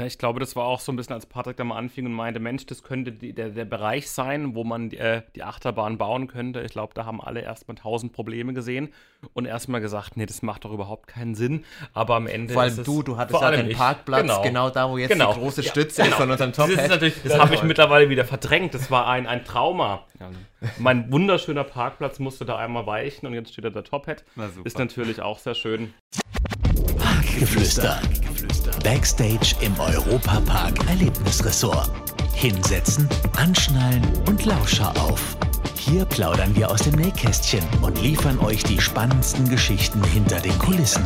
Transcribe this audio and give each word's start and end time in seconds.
Na, 0.00 0.06
ich 0.06 0.16
glaube, 0.16 0.40
das 0.40 0.56
war 0.56 0.64
auch 0.64 0.80
so 0.80 0.90
ein 0.92 0.96
bisschen, 0.96 1.12
als 1.12 1.26
Patrick 1.26 1.58
da 1.58 1.64
mal 1.64 1.76
anfing 1.76 2.06
und 2.06 2.14
meinte, 2.14 2.40
Mensch, 2.40 2.64
das 2.64 2.82
könnte 2.82 3.12
die, 3.12 3.34
der, 3.34 3.50
der 3.50 3.66
Bereich 3.66 4.10
sein, 4.10 4.54
wo 4.54 4.64
man 4.64 4.90
äh, 4.92 5.20
die 5.36 5.42
Achterbahn 5.42 5.98
bauen 5.98 6.26
könnte. 6.26 6.62
Ich 6.62 6.72
glaube, 6.72 6.94
da 6.94 7.04
haben 7.04 7.20
alle 7.20 7.42
erstmal 7.42 7.74
tausend 7.74 8.14
Probleme 8.14 8.54
gesehen 8.54 8.94
und 9.34 9.44
erstmal 9.44 9.82
gesagt, 9.82 10.16
nee, 10.16 10.24
das 10.24 10.40
macht 10.40 10.64
doch 10.64 10.72
überhaupt 10.72 11.06
keinen 11.06 11.34
Sinn. 11.34 11.64
Aber 11.92 12.14
am 12.16 12.26
Ende 12.26 12.54
Vor 12.54 12.62
allem 12.62 12.82
du, 12.82 13.02
du 13.02 13.18
hattest 13.18 13.42
ja 13.42 13.50
den 13.50 13.68
ich. 13.68 13.76
Parkplatz 13.76 14.22
Genau. 14.22 14.40
genau. 14.42 14.70
da, 14.70 14.88
wo 14.88 14.96
jetzt 14.96 15.10
Genau. 15.12 15.34
die 15.34 15.40
große 15.40 15.60
Ja, 15.60 15.70
Stütze 15.70 16.02
genau. 16.02 16.14
ist 16.14 16.20
von 16.22 16.30
unserem 16.30 16.52
Das, 16.52 16.68
ist 16.68 16.74
Top-Hat. 16.76 16.90
natürlich, 16.90 17.14
das 17.22 17.38
habe 17.38 17.54
ich 17.54 17.62
mittlerweile 17.62 18.08
wieder 18.08 18.24
verdrängt. 18.24 18.72
Das 18.72 18.90
war 18.90 19.06
ein, 19.06 19.26
ein 19.26 19.44
Trauma. 19.44 20.06
Mein 20.78 21.12
wunderschöner 21.12 21.64
Parkplatz 21.64 22.18
musste 22.20 22.46
da 22.46 22.56
einmal 22.56 22.86
weichen 22.86 23.26
und 23.26 23.34
jetzt 23.34 23.52
steht 23.52 23.66
da 23.66 23.70
der 23.70 23.84
Top-Hat. 23.84 24.24
Na. 24.34 24.48
Ist 24.64 24.78
natürlich 24.78 25.20
auch 25.20 25.38
sehr 25.38 25.54
schön. 25.54 25.92
Parkgeflüster. 26.96 28.00
Backstage 28.82 29.54
im 29.60 29.78
Europapark 29.78 30.88
Erlebnisresort. 30.88 31.90
Hinsetzen, 32.34 33.06
anschnallen 33.36 34.02
und 34.26 34.46
Lauscher 34.46 34.90
auf. 35.02 35.36
Hier 35.76 36.06
plaudern 36.06 36.54
wir 36.56 36.70
aus 36.70 36.82
dem 36.82 36.94
Nähkästchen 36.94 37.62
und 37.82 38.00
liefern 38.00 38.38
euch 38.38 38.62
die 38.62 38.80
spannendsten 38.80 39.48
Geschichten 39.48 40.02
hinter 40.04 40.40
den 40.40 40.58
Kulissen. 40.58 41.04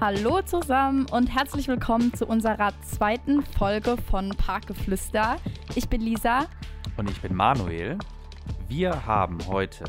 Hallo 0.00 0.42
zusammen 0.42 1.06
und 1.10 1.34
herzlich 1.34 1.68
willkommen 1.68 2.12
zu 2.12 2.26
unserer 2.26 2.72
zweiten 2.82 3.42
Folge 3.42 3.96
von 4.10 4.30
Parkgeflüster. 4.30 5.36
Ich 5.74 5.88
bin 5.88 6.02
Lisa. 6.02 6.46
Und 6.98 7.08
ich 7.08 7.20
bin 7.22 7.34
Manuel. 7.34 7.98
Wir 8.68 9.06
haben 9.06 9.38
heute 9.48 9.84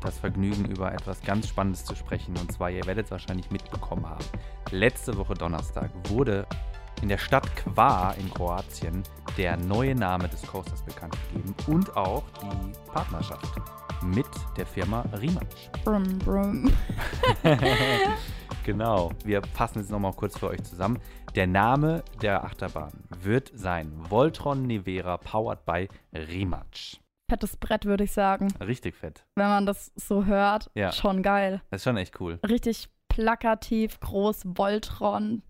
das 0.00 0.18
Vergnügen, 0.18 0.64
über 0.66 0.92
etwas 0.92 1.20
ganz 1.22 1.48
Spannendes 1.48 1.84
zu 1.84 1.94
sprechen. 1.94 2.36
Und 2.38 2.52
zwar, 2.52 2.70
ihr 2.70 2.84
werdet 2.86 3.06
es 3.06 3.10
wahrscheinlich 3.10 3.50
mitbekommen 3.50 4.08
haben. 4.08 4.24
Letzte 4.70 5.16
Woche 5.16 5.34
Donnerstag 5.34 5.90
wurde 6.08 6.46
in 7.02 7.08
der 7.08 7.18
Stadt 7.18 7.54
Kvar 7.56 8.14
in 8.18 8.30
Kroatien 8.30 9.02
der 9.36 9.56
neue 9.56 9.94
Name 9.94 10.28
des 10.28 10.42
Coasters 10.42 10.82
bekannt 10.84 11.16
gegeben 11.28 11.54
und 11.66 11.96
auch 11.96 12.24
die 12.42 12.90
Partnerschaft 12.92 13.48
mit 14.02 14.26
der 14.56 14.66
Firma 14.66 15.04
Rimac. 15.20 15.46
Brum, 15.84 16.18
brum. 16.18 16.72
Genau, 18.64 19.10
wir 19.24 19.42
fassen 19.54 19.78
jetzt 19.78 19.90
nochmal 19.90 20.12
kurz 20.12 20.38
für 20.38 20.48
euch 20.48 20.62
zusammen. 20.64 20.98
Der 21.34 21.46
Name 21.46 22.04
der 22.20 22.44
Achterbahn 22.44 22.92
wird 23.22 23.50
sein 23.54 23.90
Voltron 24.10 24.66
Nevera 24.66 25.16
powered 25.16 25.64
by 25.64 25.88
Rimac. 26.12 27.00
Fettes 27.30 27.56
Brett, 27.56 27.84
würde 27.86 28.04
ich 28.04 28.12
sagen. 28.12 28.48
Richtig 28.60 28.96
fett. 28.96 29.24
Wenn 29.36 29.46
man 29.48 29.64
das 29.66 29.92
so 29.94 30.24
hört, 30.26 30.70
Ja. 30.74 30.92
schon 30.92 31.22
geil. 31.22 31.62
Das 31.70 31.80
ist 31.80 31.84
schon 31.84 31.96
echt 31.96 32.20
cool. 32.20 32.38
Richtig 32.46 32.88
plakativ, 33.08 33.98
groß, 34.00 34.42
Voltron, 34.56 35.42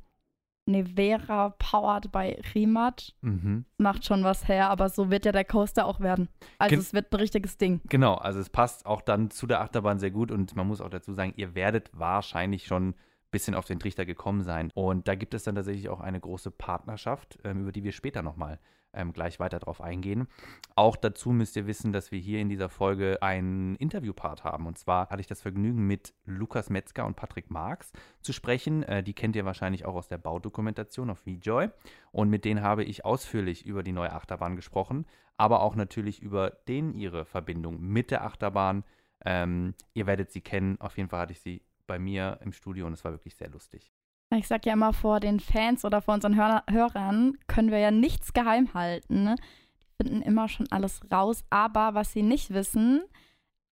Nevera, 0.67 1.51
powered 1.59 2.13
by 2.13 2.37
Rimac. 2.55 3.03
Mhm. 3.23 3.65
Macht 3.79 4.05
schon 4.05 4.23
was 4.25 4.47
her, 4.47 4.71
aber 4.71 4.89
so 4.89 5.11
wird 5.11 5.25
ja 5.25 5.33
der 5.33 5.45
Coaster 5.45 5.85
auch 5.87 6.01
werden. 6.01 6.29
Also 6.59 6.71
Gen- 6.75 6.81
es 6.81 6.93
wird 6.93 7.13
ein 7.13 7.17
richtiges 7.17 7.57
Ding. 7.59 7.81
Genau, 7.89 8.15
also 8.15 8.39
es 8.39 8.51
passt 8.51 8.87
auch 8.87 9.01
dann 9.01 9.31
zu 9.31 9.47
der 9.47 9.61
Achterbahn 9.63 9.99
sehr 9.99 10.11
gut 10.11 10.31
und 10.31 10.55
man 10.55 10.67
muss 10.69 10.81
auch 10.81 10.91
dazu 10.91 11.13
sagen, 11.13 11.33
ihr 11.37 11.55
werdet 11.55 11.91
wahrscheinlich 11.93 12.67
schon 12.67 12.91
ein 12.91 12.95
bisschen 13.31 13.55
auf 13.55 13.65
den 13.65 13.81
Trichter 13.81 14.05
gekommen 14.05 14.43
sein. 14.43 14.71
Und 14.75 15.09
da 15.09 15.15
gibt 15.15 15.35
es 15.35 15.45
dann 15.45 15.55
tatsächlich 15.57 15.89
auch 15.89 16.01
eine 16.01 16.21
große 16.21 16.51
Partnerschaft, 16.51 17.39
ähm, 17.45 17.63
über 17.63 17.73
die 17.73 17.83
wir 17.83 17.93
später 17.93 18.23
nochmal 18.23 18.61
ähm, 18.93 19.13
gleich 19.13 19.41
weiter 19.41 19.59
drauf 19.59 19.81
eingehen. 19.81 20.29
Auch 20.75 20.97
dazu 20.97 21.31
müsst 21.31 21.57
ihr 21.57 21.67
wissen, 21.67 21.93
dass 21.93 22.11
wir 22.11 22.19
hier 22.19 22.41
in 22.41 22.49
dieser 22.49 22.69
Folge 22.69 23.19
einen 23.23 23.77
Interviewpart 23.77 24.45
haben. 24.45 24.67
Und 24.67 24.79
zwar 24.79 25.09
hatte 25.09 25.21
ich 25.21 25.27
das 25.27 25.43
Vergnügen, 25.43 25.87
mit 25.87 26.15
Lukas 26.25 26.71
Metzger 26.71 27.07
und 27.07 27.17
Patrick 27.17 27.51
Marx 27.51 27.93
zu 28.21 28.33
sprechen. 28.33 28.83
Äh, 28.83 29.03
die 29.03 29.15
kennt 29.15 29.37
ihr 29.37 29.45
wahrscheinlich 29.45 29.85
auch 29.85 29.95
aus 29.95 30.09
der 30.09 30.19
Baudokumentation 30.19 31.11
auf 31.11 31.21
VJoy. 31.21 31.69
Und 32.13 32.31
mit 32.31 32.45
denen 32.45 32.63
habe 32.63 32.85
ich 32.85 33.05
ausführlich 33.05 33.65
über 33.67 33.83
die 33.83 33.93
neue 33.93 34.13
Achterbahn 34.13 34.57
gesprochen, 34.57 35.07
aber 35.37 35.63
auch 35.63 35.77
natürlich 35.77 36.21
über 36.21 36.51
den 36.69 36.95
ihre 36.95 37.25
Verbindung 37.25 37.81
mit 37.81 38.11
der 38.11 38.25
Achterbahn. 38.25 38.85
Ähm, 39.25 39.75
ihr 39.95 40.07
werdet 40.07 40.33
sie 40.33 40.41
kennen. 40.41 40.81
Auf 40.81 40.97
jeden 40.97 41.09
Fall 41.09 41.21
hatte 41.21 41.33
ich 41.33 41.41
sie 41.41 41.63
bei 41.87 41.99
mir 41.99 42.39
im 42.43 42.53
Studio 42.53 42.87
und 42.87 42.93
es 42.93 43.05
war 43.05 43.13
wirklich 43.13 43.37
sehr 43.37 43.51
lustig. 43.51 43.93
Ich 44.37 44.47
sag 44.47 44.65
ja 44.65 44.75
immer, 44.75 44.93
vor 44.93 45.19
den 45.21 45.41
Fans 45.41 45.85
oder 45.85 46.01
vor 46.01 46.15
unseren 46.15 46.37
Hör 46.37 46.63
Hörern 46.71 47.37
können 47.49 47.71
wir 47.71 47.79
ja 47.79 47.91
nichts 47.91 48.33
geheim 48.33 48.73
halten. 48.75 49.25
ne? 49.25 49.37
Die 49.83 50.05
finden 50.07 50.23
immer 50.23 50.49
schon 50.49 50.71
alles 50.71 51.01
raus. 51.11 51.43
Aber 51.51 51.95
was 51.95 52.13
sie 52.13 52.23
nicht 52.23 52.51
wissen, 52.51 53.03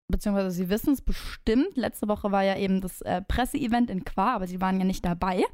beziehungsweise 0.08 0.50
sie 0.50 0.68
wissen 0.68 0.94
es 0.94 1.00
bestimmt, 1.02 1.76
letzte 1.76 2.08
Woche 2.08 2.32
war 2.32 2.42
ja 2.42 2.56
eben 2.56 2.80
das 2.80 3.00
äh, 3.02 3.22
Presseevent 3.22 3.88
in 3.88 4.04
Qua, 4.04 4.34
aber 4.34 4.47
sie 4.48 4.60
waren 4.60 4.78
ja 4.78 4.84
nicht 4.84 5.04
dabei. 5.04 5.44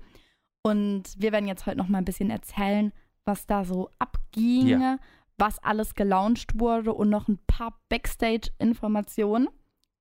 Und 0.63 1.03
wir 1.19 1.33
werden 1.33 1.49
jetzt 1.49 1.67
heute 1.67 1.77
noch 1.77 1.89
mal 1.89 1.99
ein 1.99 2.05
bisschen 2.07 2.31
erzählen, 2.31 2.91
was 3.27 3.47
da 3.47 3.65
so 3.65 3.91
abging, 3.99 4.69
Ja. 4.69 4.97
was 5.37 5.63
alles 5.63 5.95
gelauncht 5.95 6.59
wurde 6.59 6.95
und 6.95 7.11
noch 7.11 7.29
ein 7.29 7.39
paar 7.47 7.79
Backstage-Informationen, 7.91 9.49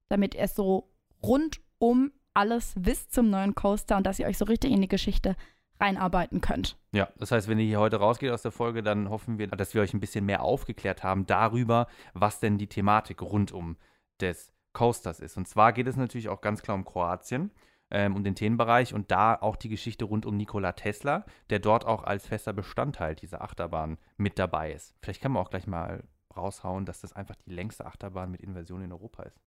damit 0.09 0.33
ihr 0.35 0.47
so 0.47 0.89
rundum 1.21 2.11
alles 2.33 2.73
wisst 2.77 3.13
zum 3.13 3.29
neuen 3.29 3.55
Coaster 3.55 3.97
und 3.97 4.05
dass 4.05 4.19
ihr 4.19 4.27
euch 4.27 4.37
so 4.37 4.45
richtig 4.45 4.71
in 4.71 4.81
die 4.81 4.87
Geschichte 4.87 5.35
reinarbeiten 5.79 6.41
könnt. 6.41 6.77
Ja, 6.93 7.09
das 7.17 7.31
heißt, 7.31 7.47
wenn 7.47 7.59
ihr 7.59 7.65
hier 7.65 7.79
heute 7.79 7.97
rausgeht 7.97 8.31
aus 8.31 8.41
der 8.41 8.51
Folge, 8.51 8.83
dann 8.83 9.09
hoffen 9.09 9.37
wir, 9.37 9.47
dass 9.47 9.73
wir 9.73 9.81
euch 9.81 9.93
ein 9.93 9.99
bisschen 9.99 10.25
mehr 10.25 10.43
aufgeklärt 10.43 11.03
haben 11.03 11.25
darüber, 11.25 11.87
was 12.13 12.39
denn 12.39 12.57
die 12.57 12.67
Thematik 12.67 13.21
rund 13.21 13.51
um 13.51 13.77
des 14.21 14.53
Coasters 14.73 15.19
ist. 15.19 15.37
Und 15.37 15.47
zwar 15.47 15.73
geht 15.73 15.87
es 15.87 15.95
natürlich 15.95 16.29
auch 16.29 16.41
ganz 16.41 16.61
klar 16.61 16.75
um 16.75 16.85
Kroatien, 16.85 17.51
ähm, 17.91 18.15
um 18.15 18.23
den 18.23 18.35
Themenbereich 18.35 18.93
und 18.93 19.11
da 19.11 19.35
auch 19.35 19.55
die 19.55 19.69
Geschichte 19.69 20.05
rund 20.05 20.25
um 20.25 20.37
Nikola 20.37 20.71
Tesla, 20.73 21.25
der 21.49 21.59
dort 21.59 21.85
auch 21.85 22.03
als 22.03 22.27
fester 22.27 22.53
Bestandteil 22.53 23.15
dieser 23.15 23.41
Achterbahn 23.41 23.97
mit 24.17 24.39
dabei 24.39 24.71
ist. 24.71 24.95
Vielleicht 25.01 25.21
kann 25.21 25.31
man 25.31 25.43
auch 25.43 25.49
gleich 25.49 25.67
mal 25.67 26.03
raushauen, 26.35 26.85
dass 26.85 27.01
das 27.01 27.13
einfach 27.13 27.35
die 27.35 27.51
längste 27.51 27.85
Achterbahn 27.85 28.31
mit 28.31 28.41
Inversion 28.41 28.81
in 28.81 28.91
Europa 28.91 29.23
ist. 29.23 29.39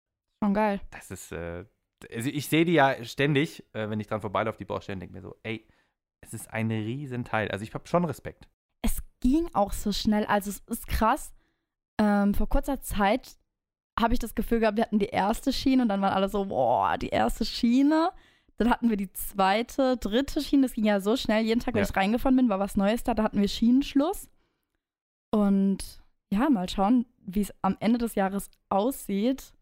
Schon 0.43 0.55
geil. 0.55 0.81
Das 0.91 1.11
ist, 1.11 1.33
äh, 1.33 1.65
also 2.15 2.29
ich 2.31 2.49
sehe 2.49 2.65
die 2.65 2.73
ja 2.75 3.03
ständig, 3.05 3.65
äh, 3.73 3.89
wenn 3.89 4.01
ich 4.01 4.07
dran 4.07 4.21
vorbeilaufe, 4.21 4.59
die 4.59 4.65
Baustellen, 4.65 5.01
denke 5.01 5.15
mir 5.15 5.23
so, 5.23 5.37
ey, 5.43 5.67
es 6.21 6.33
ist 6.35 6.51
ein 6.51 6.71
Riesenteil. 6.71 7.51
Also 7.51 7.63
ich 7.65 7.73
habe 7.75 7.87
schon 7.87 8.05
Respekt. 8.05 8.49
Es 8.83 8.99
ging 9.21 9.49
auch 9.55 9.73
so 9.73 9.93
schnell. 9.93 10.25
Also 10.27 10.51
es 10.51 10.59
ist 10.69 10.87
krass. 10.89 11.33
Ähm, 12.01 12.35
vor 12.35 12.49
kurzer 12.49 12.81
Zeit 12.81 13.37
habe 13.99 14.13
ich 14.13 14.21
das 14.21 14.35
Gefühl 14.35 14.61
gehabt, 14.61 14.77
wir 14.77 14.85
hatten 14.85 14.99
die 14.99 15.07
erste 15.07 15.53
Schiene 15.53 15.83
und 15.83 15.89
dann 15.89 16.03
waren 16.03 16.13
alle 16.13 16.29
so, 16.29 16.45
boah, 16.47 16.99
die 16.99 17.09
erste 17.09 17.45
Schiene. 17.45 18.11
Dann 18.59 18.71
hatten 18.71 18.91
wir 18.91 18.97
die 18.97 19.13
zweite, 19.13 19.97
dritte 19.99 20.41
Schiene. 20.43 20.63
Das 20.63 20.73
ging 20.75 20.85
ja 20.85 21.01
so 21.01 21.17
schnell. 21.17 21.45
Jeden 21.45 21.61
Tag, 21.61 21.75
wenn 21.75 21.83
Ja. 21.83 21.89
ich 21.91 21.97
reingefahren 21.97 22.37
bin, 22.37 22.49
war 22.49 22.59
was 22.59 22.77
Neues 22.77 23.05
da. 23.05 23.15
Da 23.15 23.23
hatten 23.23 23.41
wir 23.41 23.49
Schienenschluss. 23.49 24.29
Und 25.31 25.79
ja, 26.31 26.49
mal 26.51 26.69
schauen, 26.69 27.07
wie 27.19 27.41
es 27.43 27.53
am 27.63 27.77
Ende 27.81 27.99
des 27.99 28.15
Jahres 28.15 28.51
aussieht. 28.69 29.53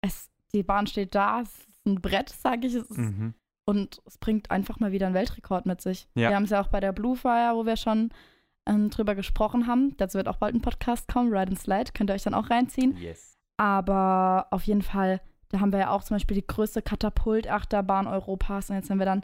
Es, 0.00 0.30
die 0.52 0.62
Bahn 0.62 0.86
steht 0.86 1.14
da. 1.14 1.40
Es 1.42 1.66
ein 1.86 2.00
Brett, 2.00 2.30
sage 2.30 2.66
ich. 2.66 2.74
Es 2.74 2.88
ist 2.90 2.98
Mhm. 2.98 3.34
und 3.66 4.00
es 4.06 4.18
bringt 4.18 4.50
einfach 4.50 4.78
mal 4.80 4.92
wieder 4.92 5.06
einen 5.06 5.14
Weltrekord 5.14 5.66
mit 5.66 5.80
sich. 5.80 6.08
Ja. 6.14 6.30
Wir 6.30 6.36
haben 6.36 6.44
es 6.44 6.50
ja 6.50 6.60
auch 6.60 6.68
bei 6.68 6.80
der 6.80 6.92
Blue 6.92 7.16
Fire, 7.16 7.52
wo 7.54 7.66
wir 7.66 7.76
schon 7.76 8.10
ähm, 8.66 8.88
drüber 8.90 9.14
gesprochen 9.14 9.66
haben. 9.66 9.94
Dazu 9.98 10.16
wird 10.16 10.28
auch 10.28 10.36
bald 10.36 10.54
ein 10.54 10.62
Podcast 10.62 11.06
kommen, 11.06 11.30
Ride 11.30 11.50
and 11.50 11.58
Slide, 11.58 11.92
könnt 11.92 12.10
ihr 12.10 12.14
euch 12.14 12.22
dann 12.22 12.32
auch 12.34 12.48
reinziehen. 12.48 12.96
Yes. 12.96 13.36
Aber 13.58 14.46
auf 14.50 14.62
jeden 14.64 14.82
Fall, 14.82 15.20
da 15.50 15.60
haben 15.60 15.72
wir 15.72 15.78
ja 15.80 15.90
auch 15.90 16.02
zum 16.02 16.14
Beispiel 16.16 16.36
die 16.36 16.46
größte 16.46 16.80
Katapult-Achterbahn 16.82 18.06
Europas 18.06 18.70
und 18.70 18.76
jetzt 18.76 18.90
haben 18.90 18.98
wir 18.98 19.06
dann 19.06 19.22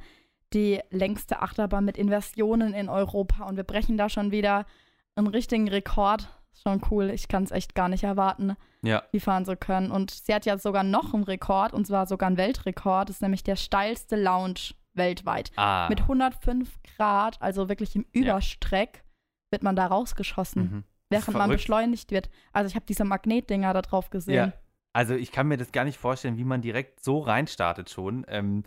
die 0.53 0.81
längste 0.91 1.41
Achterbahn 1.43 1.85
mit 1.85 1.97
Inversionen 1.97 2.75
in 2.75 2.89
Europa 2.89 3.45
und 3.45 3.57
wir 3.57 3.65
brechen 3.65 3.97
da 3.97 4.09
schon 4.09 4.31
wieder 4.31 4.67
einen 5.15 5.29
richtigen 5.29 5.69
Rekord. 5.69 6.29
Schon 6.63 6.83
cool, 6.91 7.11
ich 7.11 7.29
kann 7.29 7.45
es 7.45 7.51
echt 7.53 7.75
gar 7.75 7.89
nicht 7.89 8.05
erwarten 8.05 8.55
Ja, 8.83 9.03
die 9.13 9.21
fahren 9.21 9.45
so 9.47 9.57
können. 9.57 9.91
Und 9.91 10.11
sie 10.11 10.35
hat 10.35 10.45
ja 10.45 10.59
sogar 10.59 10.83
noch 10.85 11.15
einen 11.15 11.25
Rekord, 11.25 11.73
und 11.73 11.87
zwar 11.87 12.07
sogar 12.07 12.27
einen 12.27 12.37
Weltrekord. 12.37 13.09
Das 13.09 13.17
ist 13.17 13.23
nämlich 13.23 13.43
der 13.43 13.57
steilste 13.57 14.17
Lounge 14.17 14.75
weltweit. 14.93 15.53
ah. 15.57 15.87
Mit 15.89 16.01
105 16.03 16.69
Grad, 16.97 17.41
also 17.41 17.69
wirklich 17.69 17.97
im 17.97 18.05
Überstreck, 18.13 19.05
wird 19.51 19.63
man 19.63 19.77
da 19.77 19.87
rausgeschossen, 19.87 20.63
Mhm. 20.63 20.85
Während 21.13 21.37
man 21.37 21.51
beschleunigt 21.51 22.13
wird. 22.13 22.31
Also 22.53 22.69
ich 22.69 22.77
habe 22.77 22.87
diese 22.87 23.05
Magnetdinger 23.05 23.73
da 23.75 23.83
drauf 23.83 24.11
gesehen. 24.11 24.35
Ja. 24.35 24.53
Also 24.93 25.15
ich 25.15 25.33
kann 25.33 25.49
mir 25.49 25.57
das 25.57 25.73
gar 25.73 25.85
nicht 25.85 25.99
vorstellen, 25.99 26.37
wie 26.37 26.45
man 26.45 26.63
direkt 26.63 27.03
so 27.03 27.19
reinstartet 27.19 27.91
schon. 27.91 28.25
Ähm, 28.29 28.63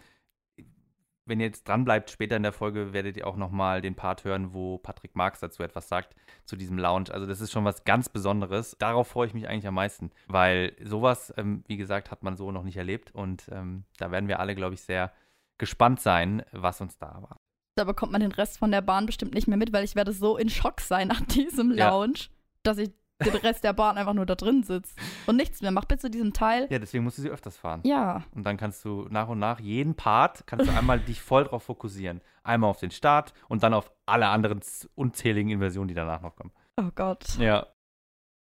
wenn 1.25 1.39
ihr 1.39 1.45
jetzt 1.45 1.67
dran 1.67 1.85
bleibt, 1.85 2.11
später 2.11 2.35
in 2.35 2.43
der 2.43 2.51
Folge 2.51 2.93
werdet 2.93 3.17
ihr 3.17 3.27
auch 3.27 3.37
nochmal 3.37 3.81
den 3.81 3.95
Part 3.95 4.23
hören, 4.23 4.53
wo 4.53 4.77
Patrick 4.77 5.15
Marx 5.15 5.39
dazu 5.39 5.63
etwas 5.63 5.87
sagt, 5.87 6.15
zu 6.45 6.55
diesem 6.55 6.77
Lounge. 6.77 7.11
Also 7.11 7.25
das 7.25 7.41
ist 7.41 7.51
schon 7.51 7.65
was 7.65 7.83
ganz 7.85 8.09
Besonderes. 8.09 8.75
Darauf 8.79 9.07
freue 9.07 9.27
ich 9.27 9.33
mich 9.33 9.47
eigentlich 9.47 9.67
am 9.67 9.75
meisten, 9.75 10.11
weil 10.27 10.75
sowas, 10.83 11.33
ähm, 11.37 11.63
wie 11.67 11.77
gesagt, 11.77 12.11
hat 12.11 12.23
man 12.23 12.35
so 12.35 12.51
noch 12.51 12.63
nicht 12.63 12.77
erlebt. 12.77 13.11
Und 13.13 13.49
ähm, 13.51 13.85
da 13.97 14.11
werden 14.11 14.27
wir 14.27 14.39
alle, 14.39 14.55
glaube 14.55 14.73
ich, 14.73 14.81
sehr 14.81 15.11
gespannt 15.57 16.01
sein, 16.01 16.43
was 16.51 16.81
uns 16.81 16.97
da 16.97 17.07
erwartet. 17.07 17.37
Da 17.75 17.85
bekommt 17.85 18.11
man 18.11 18.21
den 18.21 18.31
Rest 18.31 18.57
von 18.59 18.71
der 18.71 18.81
Bahn 18.81 19.05
bestimmt 19.05 19.33
nicht 19.33 19.47
mehr 19.47 19.57
mit, 19.57 19.73
weil 19.73 19.83
ich 19.83 19.95
werde 19.95 20.11
so 20.11 20.37
in 20.37 20.49
Schock 20.49 20.81
sein 20.81 21.07
nach 21.07 21.21
diesem 21.21 21.73
Ja. 21.73 21.89
Lounge, 21.89 22.27
dass 22.63 22.77
ich 22.77 22.91
den 23.23 23.35
Rest 23.35 23.63
der 23.63 23.73
Bahn 23.73 23.97
einfach 23.97 24.13
nur 24.13 24.25
da 24.25 24.35
drin 24.35 24.63
sitzt 24.63 24.97
und 25.27 25.35
nichts 25.35 25.61
mehr 25.61 25.71
macht 25.71 25.87
bis 25.87 26.01
zu 26.01 26.09
diesem 26.09 26.33
Teil. 26.33 26.67
Ja, 26.69 26.79
deswegen 26.79 27.03
musst 27.03 27.17
du 27.17 27.21
sie 27.21 27.29
öfters 27.29 27.57
fahren. 27.57 27.81
Ja, 27.83 28.23
Und 28.33 28.43
dann 28.45 28.57
kannst 28.57 28.83
du 28.85 29.07
nach 29.09 29.27
und 29.27 29.39
nach 29.39 29.59
jeden 29.59 29.95
Part, 29.95 30.45
kannst 30.47 30.67
du 30.67 30.73
einmal 30.73 30.99
dich 30.99 31.21
voll 31.21 31.45
drauf 31.45 31.63
fokussieren. 31.63 32.21
Einmal 32.43 32.69
auf 32.69 32.79
den 32.79 32.91
Start 32.91 33.33
und 33.47 33.63
dann 33.63 33.73
auf 33.73 33.91
alle 34.05 34.27
anderen 34.27 34.61
unzähligen 34.95 35.51
Inversionen, 35.51 35.87
die 35.87 35.93
danach 35.93 36.21
noch 36.21 36.35
kommen. 36.35 36.51
oh 36.79 36.89
Gott. 36.95 37.37
Ja. 37.37 37.67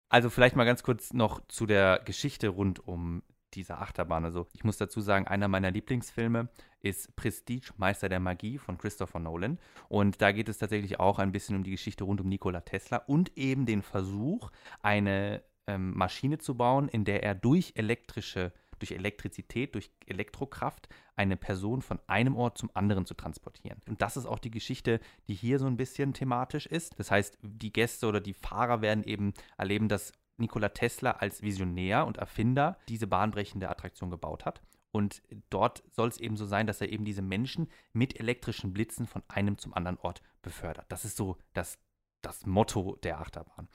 Also 0.09 0.29
vielleicht 0.29 0.55
mal 0.55 0.63
ganz 0.65 0.83
kurz 0.83 1.11
noch 1.13 1.41
zu 1.47 1.65
der 1.65 1.99
Geschichte 2.05 2.47
rund 2.49 2.85
um 2.87 3.23
diese 3.57 3.77
Achterbahn. 3.77 4.23
Also 4.23 4.47
ich 4.53 4.63
muss 4.63 4.77
dazu 4.77 5.01
sagen, 5.01 5.27
einer 5.27 5.47
meiner 5.47 5.71
Lieblingsfilme 5.71 6.47
ist 6.81 7.15
Prestige, 7.15 7.71
Meister 7.77 8.07
der 8.07 8.19
Magie 8.19 8.57
von 8.57 8.77
Christopher 8.77 9.19
Nolan. 9.19 9.59
Und 9.89 10.21
da 10.21 10.31
geht 10.31 10.47
es 10.47 10.59
tatsächlich 10.59 10.99
auch 10.99 11.19
ein 11.19 11.31
bisschen 11.31 11.55
um 11.55 11.63
die 11.63 11.71
Geschichte 11.71 12.03
rund 12.03 12.21
um 12.21 12.29
Nikola 12.29 12.61
Tesla 12.61 12.97
und 12.97 13.37
eben 13.37 13.65
den 13.65 13.81
Versuch, 13.81 14.51
eine 14.81 15.43
ähm, 15.65 15.97
Maschine 15.97 16.37
zu 16.37 16.55
bauen, 16.55 16.87
in 16.87 17.03
der 17.03 17.23
er 17.23 17.35
durch 17.35 17.73
elektrische, 17.75 18.53
durch 18.79 18.91
Elektrizität, 18.91 19.75
durch 19.75 19.91
Elektrokraft 20.05 20.87
eine 21.15 21.35
Person 21.35 21.81
von 21.81 21.99
einem 22.07 22.35
Ort 22.35 22.57
zum 22.57 22.69
anderen 22.73 23.05
zu 23.05 23.15
transportieren. 23.15 23.81
Und 23.87 24.01
das 24.01 24.17
ist 24.17 24.27
auch 24.27 24.39
die 24.39 24.51
Geschichte, 24.51 24.99
die 25.27 25.33
hier 25.33 25.59
so 25.59 25.65
ein 25.65 25.77
bisschen 25.77 26.13
thematisch 26.13 26.67
ist. 26.67 26.99
Das 26.99 27.11
heißt, 27.11 27.37
die 27.41 27.73
Gäste 27.73 28.07
oder 28.07 28.21
die 28.21 28.35
Fahrer 28.35 28.81
werden 28.81 29.03
eben 29.03 29.33
erleben, 29.57 29.89
dass 29.89 30.13
Nikola 30.37 30.69
Tesla 30.69 31.11
als 31.11 31.41
Visionär 31.41 32.05
und 32.05 32.17
Erfinder 32.17 32.77
diese 32.87 33.07
bahnbrechende 33.07 33.69
Attraktion 33.69 34.09
gebaut 34.09 34.45
hat. 34.45 34.61
Und 34.91 35.21
dort 35.49 35.83
soll 35.91 36.07
es 36.07 36.19
eben 36.19 36.37
so 36.37 36.45
sein, 36.45 36.65
dass 36.65 36.81
er 36.81 36.89
eben 36.89 37.05
diese 37.05 37.21
Menschen 37.21 37.69
mit 37.93 38.19
elektrischen 38.19 38.73
Blitzen 38.73 39.05
von 39.05 39.23
einem 39.27 39.57
zum 39.57 39.73
anderen 39.73 39.97
Ort 39.97 40.21
befördert. 40.41 40.85
Das 40.89 41.05
ist 41.05 41.17
so 41.17 41.37
das, 41.53 41.77
das 42.21 42.45
Motto 42.45 42.97
der 43.03 43.19
Achterbahn. 43.19 43.67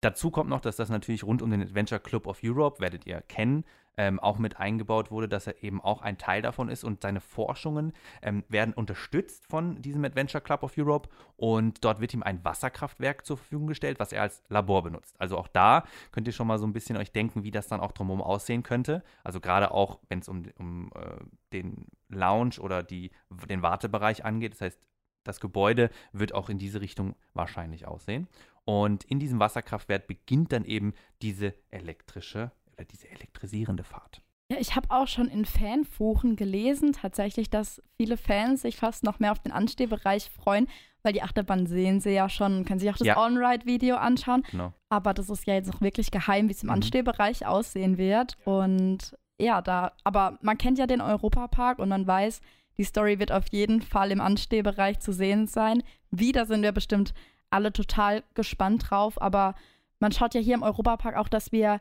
Dazu 0.00 0.30
kommt 0.30 0.50
noch, 0.50 0.60
dass 0.60 0.76
das 0.76 0.90
natürlich 0.90 1.24
rund 1.24 1.42
um 1.42 1.50
den 1.50 1.62
Adventure 1.62 2.00
Club 2.00 2.26
of 2.26 2.40
Europe, 2.44 2.80
werdet 2.80 3.06
ihr 3.06 3.20
kennen, 3.22 3.64
ähm, 3.98 4.20
auch 4.20 4.38
mit 4.38 4.58
eingebaut 4.58 5.10
wurde, 5.10 5.28
dass 5.28 5.48
er 5.48 5.62
eben 5.62 5.82
auch 5.82 6.00
ein 6.02 6.16
Teil 6.18 6.40
davon 6.40 6.68
ist 6.68 6.84
und 6.84 7.02
seine 7.02 7.20
Forschungen 7.20 7.92
ähm, 8.22 8.44
werden 8.48 8.72
unterstützt 8.72 9.44
von 9.48 9.82
diesem 9.82 10.04
Adventure 10.04 10.40
Club 10.40 10.62
of 10.62 10.78
Europe 10.78 11.08
und 11.36 11.84
dort 11.84 12.00
wird 12.00 12.14
ihm 12.14 12.22
ein 12.22 12.42
Wasserkraftwerk 12.44 13.26
zur 13.26 13.36
Verfügung 13.36 13.66
gestellt, 13.66 13.98
was 13.98 14.12
er 14.12 14.22
als 14.22 14.44
Labor 14.48 14.84
benutzt. 14.84 15.20
Also 15.20 15.36
auch 15.36 15.48
da 15.48 15.84
könnt 16.12 16.28
ihr 16.28 16.32
schon 16.32 16.46
mal 16.46 16.58
so 16.58 16.66
ein 16.66 16.72
bisschen 16.72 16.96
euch 16.96 17.10
denken, 17.10 17.42
wie 17.42 17.50
das 17.50 17.66
dann 17.66 17.80
auch 17.80 17.90
drumherum 17.90 18.22
aussehen 18.22 18.62
könnte. 18.62 19.02
Also 19.24 19.40
gerade 19.40 19.72
auch, 19.72 19.98
wenn 20.08 20.20
es 20.20 20.28
um, 20.28 20.44
um 20.58 20.92
äh, 20.94 21.24
den 21.52 21.86
Lounge 22.08 22.60
oder 22.60 22.84
die, 22.84 23.10
den 23.48 23.62
Wartebereich 23.62 24.24
angeht. 24.24 24.52
Das 24.52 24.60
heißt, 24.60 24.80
das 25.24 25.40
Gebäude 25.40 25.90
wird 26.12 26.34
auch 26.34 26.48
in 26.48 26.58
diese 26.58 26.80
Richtung 26.80 27.16
wahrscheinlich 27.34 27.86
aussehen. 27.86 28.28
Und 28.64 29.04
in 29.04 29.18
diesem 29.18 29.40
Wasserkraftwerk 29.40 30.06
beginnt 30.06 30.52
dann 30.52 30.64
eben 30.64 30.94
diese 31.20 31.54
elektrische 31.70 32.52
diese 32.84 33.08
elektrisierende 33.10 33.84
Fahrt. 33.84 34.22
Ja, 34.50 34.56
ich 34.58 34.76
habe 34.76 34.90
auch 34.90 35.06
schon 35.08 35.28
in 35.28 35.44
Fanforen 35.44 36.34
gelesen, 36.36 36.92
tatsächlich, 36.92 37.50
dass 37.50 37.82
viele 37.98 38.16
Fans 38.16 38.62
sich 38.62 38.76
fast 38.76 39.04
noch 39.04 39.18
mehr 39.18 39.32
auf 39.32 39.40
den 39.40 39.52
Anstehbereich 39.52 40.30
freuen, 40.30 40.68
weil 41.02 41.12
die 41.12 41.22
Achterbahn 41.22 41.66
sehen 41.66 42.00
sie 42.00 42.10
ja 42.12 42.28
schon, 42.30 42.64
können 42.64 42.80
sich 42.80 42.88
auch 42.90 42.96
das 42.96 43.06
Ja. 43.06 43.18
On-Ride-Video 43.22 43.96
anschauen. 43.96 44.42
Genau. 44.50 44.72
Aber 44.88 45.12
das 45.12 45.28
ist 45.28 45.46
ja 45.46 45.54
jetzt 45.54 45.70
noch 45.70 45.82
wirklich 45.82 46.10
geheim, 46.10 46.48
wie 46.48 46.52
es 46.52 46.62
im 46.62 46.68
Mhm. 46.68 46.74
Anstehbereich 46.76 47.46
aussehen 47.46 47.98
wird. 47.98 48.36
Und 48.44 49.14
ja, 49.38 49.60
da, 49.60 49.92
aber 50.02 50.38
man 50.40 50.56
kennt 50.56 50.78
ja 50.78 50.86
den 50.86 51.02
Europapark 51.02 51.78
und 51.78 51.90
man 51.90 52.06
weiß, 52.06 52.40
die 52.78 52.84
Story 52.84 53.18
wird 53.18 53.32
auf 53.32 53.48
jeden 53.50 53.82
Fall 53.82 54.10
im 54.10 54.20
Anstehbereich 54.20 54.98
zu 55.00 55.12
sehen 55.12 55.46
sein. 55.46 55.82
Wieder 56.10 56.46
sind 56.46 56.62
wir 56.62 56.72
bestimmt 56.72 57.12
alle 57.50 57.72
total 57.72 58.24
gespannt 58.34 58.90
drauf, 58.90 59.20
aber 59.20 59.54
man 60.00 60.12
schaut 60.12 60.34
ja 60.34 60.40
hier 60.40 60.54
im 60.54 60.62
Europapark 60.62 61.16
auch, 61.16 61.28
dass 61.28 61.52
wir 61.52 61.80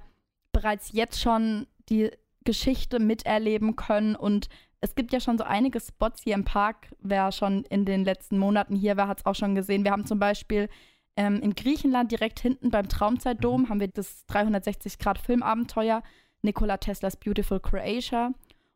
bereits 0.57 0.91
jetzt 0.91 1.21
schon 1.21 1.67
die 1.89 2.09
Geschichte 2.43 2.99
miterleben 2.99 3.75
können 3.75 4.15
und 4.15 4.49
es 4.81 4.95
gibt 4.95 5.13
ja 5.13 5.19
schon 5.19 5.37
so 5.37 5.43
einige 5.43 5.79
Spots 5.79 6.23
hier 6.23 6.35
im 6.35 6.45
Park. 6.45 6.87
Wer 6.99 7.31
schon 7.31 7.63
in 7.65 7.85
den 7.85 8.03
letzten 8.03 8.37
Monaten 8.37 8.75
hier 8.75 8.97
war, 8.97 9.07
hat 9.07 9.19
es 9.19 9.25
auch 9.25 9.35
schon 9.35 9.53
gesehen. 9.55 9.83
Wir 9.83 9.91
haben 9.91 10.05
zum 10.05 10.19
Beispiel 10.19 10.69
ähm, 11.15 11.41
in 11.41 11.53
Griechenland 11.55 12.11
direkt 12.11 12.39
hinten 12.39 12.71
beim 12.71 12.87
Traumzeitdom 12.87 13.69
haben 13.69 13.79
wir 13.79 13.87
das 13.87 14.25
360-Grad-Filmabenteuer 14.29 16.03
Nikola 16.41 16.77
Teslas 16.77 17.17
Beautiful 17.17 17.59
Croatia. 17.59 18.31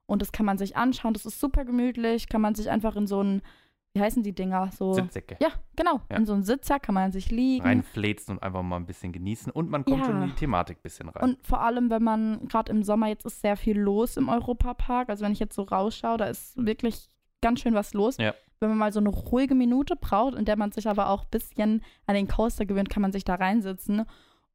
Und 0.06 0.22
das 0.22 0.32
kann 0.32 0.46
man 0.46 0.58
sich 0.58 0.76
anschauen. 0.76 1.14
Das 1.14 1.26
ist 1.26 1.40
super 1.40 1.66
gemütlich. 1.66 2.30
Kann 2.30 2.42
man 2.42 2.56
sich 2.56 2.70
einfach 2.70 2.96
in 2.96 3.08
so 3.08 3.22
ein, 3.22 3.42
wie 3.94 4.02
heißen 4.02 4.24
die 4.24 4.34
Dinger? 4.34 4.70
So. 4.72 4.94
Sitzsäcke. 4.94 5.38
Ja, 5.42 5.50
genau. 5.76 6.02
Ja. 6.10 6.18
In 6.18 6.26
so 6.26 6.34
einen 6.34 6.44
Sitzer 6.44 6.80
kann 6.80 6.96
man 6.96 7.12
sich 7.12 7.30
liegen. 7.32 7.66
Reinfläzen 7.66 8.38
und 8.38 8.44
einfach 8.44 8.62
mal 8.64 8.78
ein 8.78 8.86
bisschen 8.86 9.12
genießen. 9.12 9.52
Und 9.52 9.70
man 9.70 9.84
kommt 9.84 10.00
Ja. 10.00 10.06
schon 10.06 10.22
in 10.22 10.30
die 10.30 10.36
Thematik 10.36 10.78
ein 10.78 10.82
bisschen 10.84 11.10
rein. 11.10 11.24
Und 11.24 11.46
vor 11.46 11.62
allem, 11.62 11.90
wenn 11.90 12.04
man 12.04 12.48
gerade 12.48 12.72
im 12.72 12.84
Sommer 12.84 13.08
jetzt 13.08 13.26
ist 13.26 13.42
sehr 13.42 13.58
viel 13.58 13.78
los 13.78 14.16
im 14.18 14.30
Europapark. 14.30 15.10
Also 15.10 15.26
wenn 15.26 15.34
ich 15.34 15.40
jetzt 15.40 15.56
so 15.56 15.64
rausschaue, 15.64 16.18
da 16.18 16.26
ist 16.26 16.56
wirklich 16.58 17.10
ganz 17.42 17.60
schön 17.60 17.74
was 17.74 17.94
los. 17.94 18.18
Ja. 18.18 18.34
Wenn 18.60 18.70
man 18.70 18.78
mal 18.78 18.94
so 18.94 19.00
eine 19.00 19.10
ruhige 19.10 19.56
Minute 19.56 19.96
braucht, 19.96 20.36
in 20.36 20.46
der 20.46 20.56
man 20.56 20.72
sich 20.72 20.88
aber 20.88 21.10
auch 21.10 21.24
ein 21.24 21.30
bisschen 21.32 21.84
an 22.06 22.16
den 22.16 22.28
Coaster 22.28 22.66
gewöhnt, 22.66 22.90
kann 22.90 23.02
man 23.02 23.12
sich 23.12 23.24
da 23.26 23.36
reinsitzen. 23.36 24.06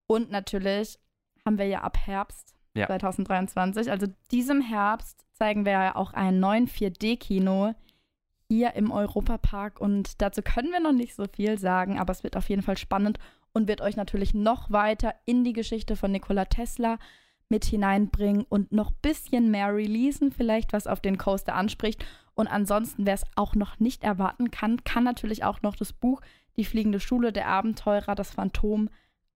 Und 0.07 0.31
natürlich 0.31 0.99
haben 1.45 1.59
wir 1.59 1.67
ja 1.67 1.81
ab 1.83 1.99
Herbst 1.99 2.55
Ja. 2.75 2.87
2023, 2.87 3.91
also 3.91 4.07
diesem 4.31 4.61
Herbst, 4.61 5.25
zeigen 5.33 5.65
wir 5.65 5.73
ja 5.73 5.97
auch 5.97 6.13
einen 6.15 6.41
neuen 6.41 6.67
4D-Kino 6.69 7.75
hier 8.49 8.75
im 8.75 8.91
Europapark. 8.91 9.81
Und 9.81 10.21
dazu 10.23 10.43
können 10.43 10.71
wir 10.73 10.81
noch 10.81 10.93
nicht 10.93 11.15
so 11.15 11.25
viel 11.27 11.59
sagen, 11.59 11.99
aber 11.99 12.13
es 12.13 12.23
wird 12.23 12.37
auf 12.37 12.49
jeden 12.49 12.63
Fall 12.63 12.77
spannend 12.77 13.19
und 13.53 13.69
wird 13.69 13.81
euch 13.81 13.97
natürlich 13.97 14.35
noch 14.35 14.71
weiter 14.71 15.15
in 15.25 15.45
die 15.45 15.53
Geschichte 15.53 15.97
von 15.97 16.13
Nikola 16.13 16.45
Tesla 16.45 16.99
mit 17.49 17.65
hineinbringen 17.65 18.45
und 18.49 18.73
noch 18.73 18.91
ein 18.91 18.99
bisschen 19.03 19.51
mehr 19.51 19.75
releasen, 19.75 20.33
vielleicht 20.33 20.73
was 20.73 20.87
auf 20.87 21.01
den 21.01 21.17
Coaster 21.17 21.55
anspricht. 21.55 22.05
Und 22.35 22.49
ansonsten, 22.49 23.07
wer 23.07 23.15
es 23.15 23.25
auch 23.35 23.55
noch 23.55 23.79
nicht 23.79 24.05
erwarten 24.05 24.51
kann, 24.51 24.85
kann 24.85 25.05
natürlich 25.05 25.45
auch 25.45 25.63
noch 25.63 25.77
das 25.77 25.93
Buch 25.93 26.21
Die 26.57 26.65
fliegende 26.65 27.01
Schule 27.01 27.33
der 27.33 27.49
Abenteurer, 27.49 28.15
das 28.15 28.33
Phantom 28.33 28.89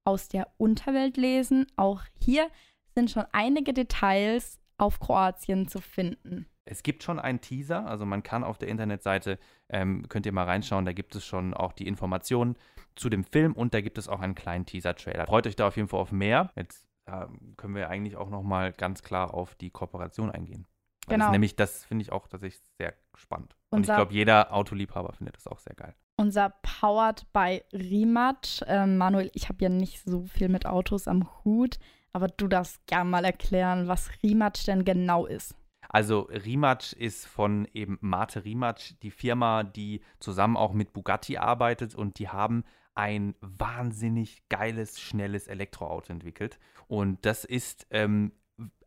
aus 0.04 0.28
der 0.28 0.48
Unterwelt 0.56 1.16
lesen. 1.16 1.66
Auch 1.76 2.02
hier 2.18 2.48
sind 2.94 3.10
schon 3.10 3.24
einige 3.32 3.72
Details 3.72 4.58
auf 4.78 4.98
Kroatien 4.98 5.68
zu 5.68 5.80
finden. 5.80 6.49
Es 6.70 6.84
gibt 6.84 7.02
schon 7.02 7.18
einen 7.18 7.40
Teaser, 7.40 7.84
also 7.86 8.06
man 8.06 8.22
kann 8.22 8.44
auf 8.44 8.56
der 8.56 8.68
Internetseite, 8.68 9.38
ähm, 9.68 10.08
könnt 10.08 10.24
ihr 10.24 10.30
mal 10.32 10.44
reinschauen, 10.44 10.84
da 10.84 10.92
gibt 10.92 11.16
es 11.16 11.24
schon 11.26 11.52
auch 11.52 11.72
die 11.72 11.88
Informationen 11.88 12.56
zu 12.94 13.08
dem 13.08 13.24
Film 13.24 13.54
und 13.54 13.74
da 13.74 13.80
gibt 13.80 13.98
es 13.98 14.08
auch 14.08 14.20
einen 14.20 14.36
kleinen 14.36 14.66
Teaser-Trailer. 14.66 15.26
Freut 15.26 15.48
euch 15.48 15.56
da 15.56 15.66
auf 15.66 15.76
jeden 15.76 15.88
Fall 15.88 15.98
auf 15.98 16.12
mehr. 16.12 16.50
Jetzt 16.54 16.86
ähm, 17.08 17.54
können 17.56 17.74
wir 17.74 17.90
eigentlich 17.90 18.16
auch 18.16 18.30
nochmal 18.30 18.72
ganz 18.72 19.02
klar 19.02 19.34
auf 19.34 19.56
die 19.56 19.70
Kooperation 19.70 20.30
eingehen. 20.30 20.66
Weil 21.06 21.16
Genau. 21.16 21.24
Das 21.26 21.32
nämlich, 21.32 21.56
das 21.56 21.84
finde 21.84 22.02
ich 22.02 22.12
auch 22.12 22.28
tatsächlich 22.28 22.62
sehr 22.78 22.94
spannend. 23.14 23.56
Und 23.70 23.80
ich 23.80 23.88
Unser- 23.88 23.96
glaube, 23.96 24.12
jeder 24.14 24.54
Autoliebhaber 24.54 25.12
findet 25.12 25.34
das 25.36 25.48
auch 25.48 25.58
sehr 25.58 25.74
geil. 25.74 25.94
Unser 26.18 26.50
Powered 26.62 27.26
by 27.32 27.62
Rimac. 27.72 28.46
Ähm, 28.66 28.96
Manuel, 28.96 29.30
ich 29.34 29.48
habe 29.48 29.58
ja 29.64 29.70
nicht 29.70 30.02
so 30.04 30.24
viel 30.26 30.48
mit 30.48 30.66
Autos 30.66 31.08
am 31.08 31.28
Hut, 31.44 31.78
aber 32.12 32.28
du 32.28 32.46
darfst 32.46 32.86
gern 32.86 33.10
mal 33.10 33.24
erklären, 33.24 33.88
was 33.88 34.10
Rimac 34.22 34.62
denn 34.66 34.84
genau 34.84 35.26
ist. 35.26 35.56
Also 35.92 36.28
Rimac 36.30 36.92
ist 36.92 37.26
von 37.26 37.66
eben 37.74 37.98
Mate 38.00 38.44
Rimac, 38.44 38.78
die 39.02 39.10
Firma, 39.10 39.64
die 39.64 40.02
zusammen 40.20 40.56
auch 40.56 40.72
mit 40.72 40.92
Bugatti 40.92 41.36
arbeitet 41.36 41.96
und 41.96 42.20
die 42.20 42.28
haben 42.28 42.62
ein 42.94 43.34
wahnsinnig 43.40 44.48
geiles, 44.48 45.00
schnelles 45.00 45.48
Elektroauto 45.48 46.12
entwickelt. 46.12 46.60
Und 46.86 47.26
das 47.26 47.44
ist, 47.44 47.88
ähm, 47.90 48.30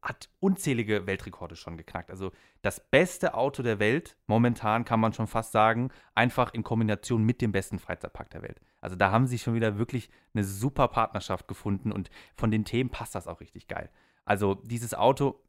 hat 0.01 0.29
unzählige 0.39 1.05
Weltrekorde 1.05 1.57
schon 1.57 1.75
geknackt. 1.75 2.09
Also 2.09 2.31
das 2.61 2.79
beste 2.79 3.33
Auto 3.33 3.63
der 3.63 3.79
Welt, 3.79 4.15
momentan 4.27 4.85
kann 4.85 5.01
man 5.01 5.11
schon 5.11 5.27
fast 5.27 5.51
sagen, 5.51 5.89
einfach 6.15 6.53
in 6.53 6.63
Kombination 6.63 7.23
mit 7.23 7.41
dem 7.41 7.51
besten 7.51 7.79
Freizeitpark 7.79 8.29
der 8.29 8.43
Welt. 8.43 8.61
Also 8.79 8.95
da 8.95 9.11
haben 9.11 9.27
sie 9.27 9.39
schon 9.39 9.55
wieder 9.55 9.77
wirklich 9.77 10.09
eine 10.33 10.45
super 10.45 10.87
Partnerschaft 10.87 11.49
gefunden 11.49 11.91
und 11.91 12.09
von 12.35 12.49
den 12.49 12.63
Themen 12.63 12.91
passt 12.91 13.15
das 13.15 13.27
auch 13.27 13.41
richtig 13.41 13.67
geil. 13.67 13.89
Also 14.23 14.55
dieses 14.55 14.93
Auto, 14.93 15.41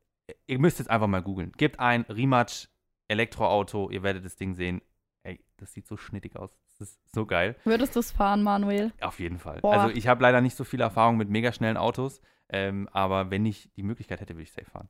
ihr 0.46 0.58
müsst 0.58 0.78
jetzt 0.78 0.88
einfach 0.90 1.06
mal 1.06 1.22
googeln. 1.22 1.52
Gebt 1.56 1.80
ein 1.80 2.02
Rimac 2.02 2.68
Elektroauto, 3.08 3.90
ihr 3.90 4.02
werdet 4.02 4.24
das 4.24 4.36
Ding 4.36 4.54
sehen. 4.54 4.80
Ey, 5.22 5.42
das 5.56 5.72
sieht 5.72 5.86
so 5.86 5.96
schnittig 5.96 6.36
aus. 6.36 6.58
Das 6.78 6.88
ist 6.88 7.14
so 7.14 7.26
geil. 7.26 7.56
Würdest 7.64 7.94
du 7.96 8.00
es 8.00 8.10
fahren, 8.12 8.42
Manuel? 8.42 8.92
Auf 9.00 9.20
jeden 9.20 9.38
Fall. 9.38 9.60
Boah. 9.60 9.74
Also 9.74 9.94
ich 9.94 10.08
habe 10.08 10.22
leider 10.22 10.40
nicht 10.40 10.56
so 10.56 10.64
viel 10.64 10.80
Erfahrung 10.80 11.16
mit 11.16 11.28
mega 11.30 11.52
schnellen 11.52 11.76
Autos, 11.76 12.20
ähm, 12.48 12.88
aber 12.92 13.30
wenn 13.30 13.46
ich 13.46 13.70
die 13.76 13.82
Möglichkeit 13.82 14.20
hätte, 14.20 14.34
würde 14.34 14.42
ich 14.42 14.52
safe 14.52 14.70
fahren. 14.70 14.88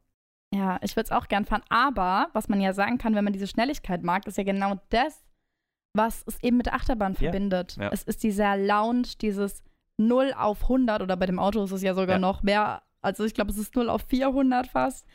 Ja, 0.52 0.78
ich 0.82 0.94
würde 0.96 1.06
es 1.06 1.12
auch 1.12 1.28
gern 1.28 1.44
fahren. 1.44 1.62
Aber 1.68 2.28
was 2.32 2.48
man 2.48 2.60
ja 2.60 2.72
sagen 2.72 2.98
kann, 2.98 3.14
wenn 3.14 3.24
man 3.24 3.32
diese 3.32 3.46
Schnelligkeit 3.48 4.02
mag, 4.02 4.26
ist 4.26 4.38
ja 4.38 4.44
genau 4.44 4.80
das, 4.90 5.24
was 5.94 6.22
es 6.26 6.40
eben 6.42 6.56
mit 6.56 6.66
der 6.66 6.74
Achterbahn 6.74 7.12
Ja, 7.14 7.18
verbindet. 7.18 7.76
ja. 7.76 7.90
Es 7.92 8.02
ist 8.04 8.22
dieser 8.22 8.56
Lounge, 8.56 9.08
dieses 9.20 9.62
0 9.98 10.32
auf 10.36 10.62
100 10.62 11.02
oder 11.02 11.16
bei 11.16 11.26
dem 11.26 11.38
Auto 11.38 11.62
ist 11.64 11.70
es 11.72 11.82
ja 11.82 11.94
sogar 11.94 12.16
Ja. 12.16 12.18
noch 12.20 12.42
mehr. 12.42 12.82
Also 13.00 13.24
ich 13.24 13.34
glaube, 13.34 13.50
es 13.50 13.58
ist 13.58 13.74
0 13.76 13.88
auf 13.88 14.02
400 14.02 14.66
fast. 14.68 15.06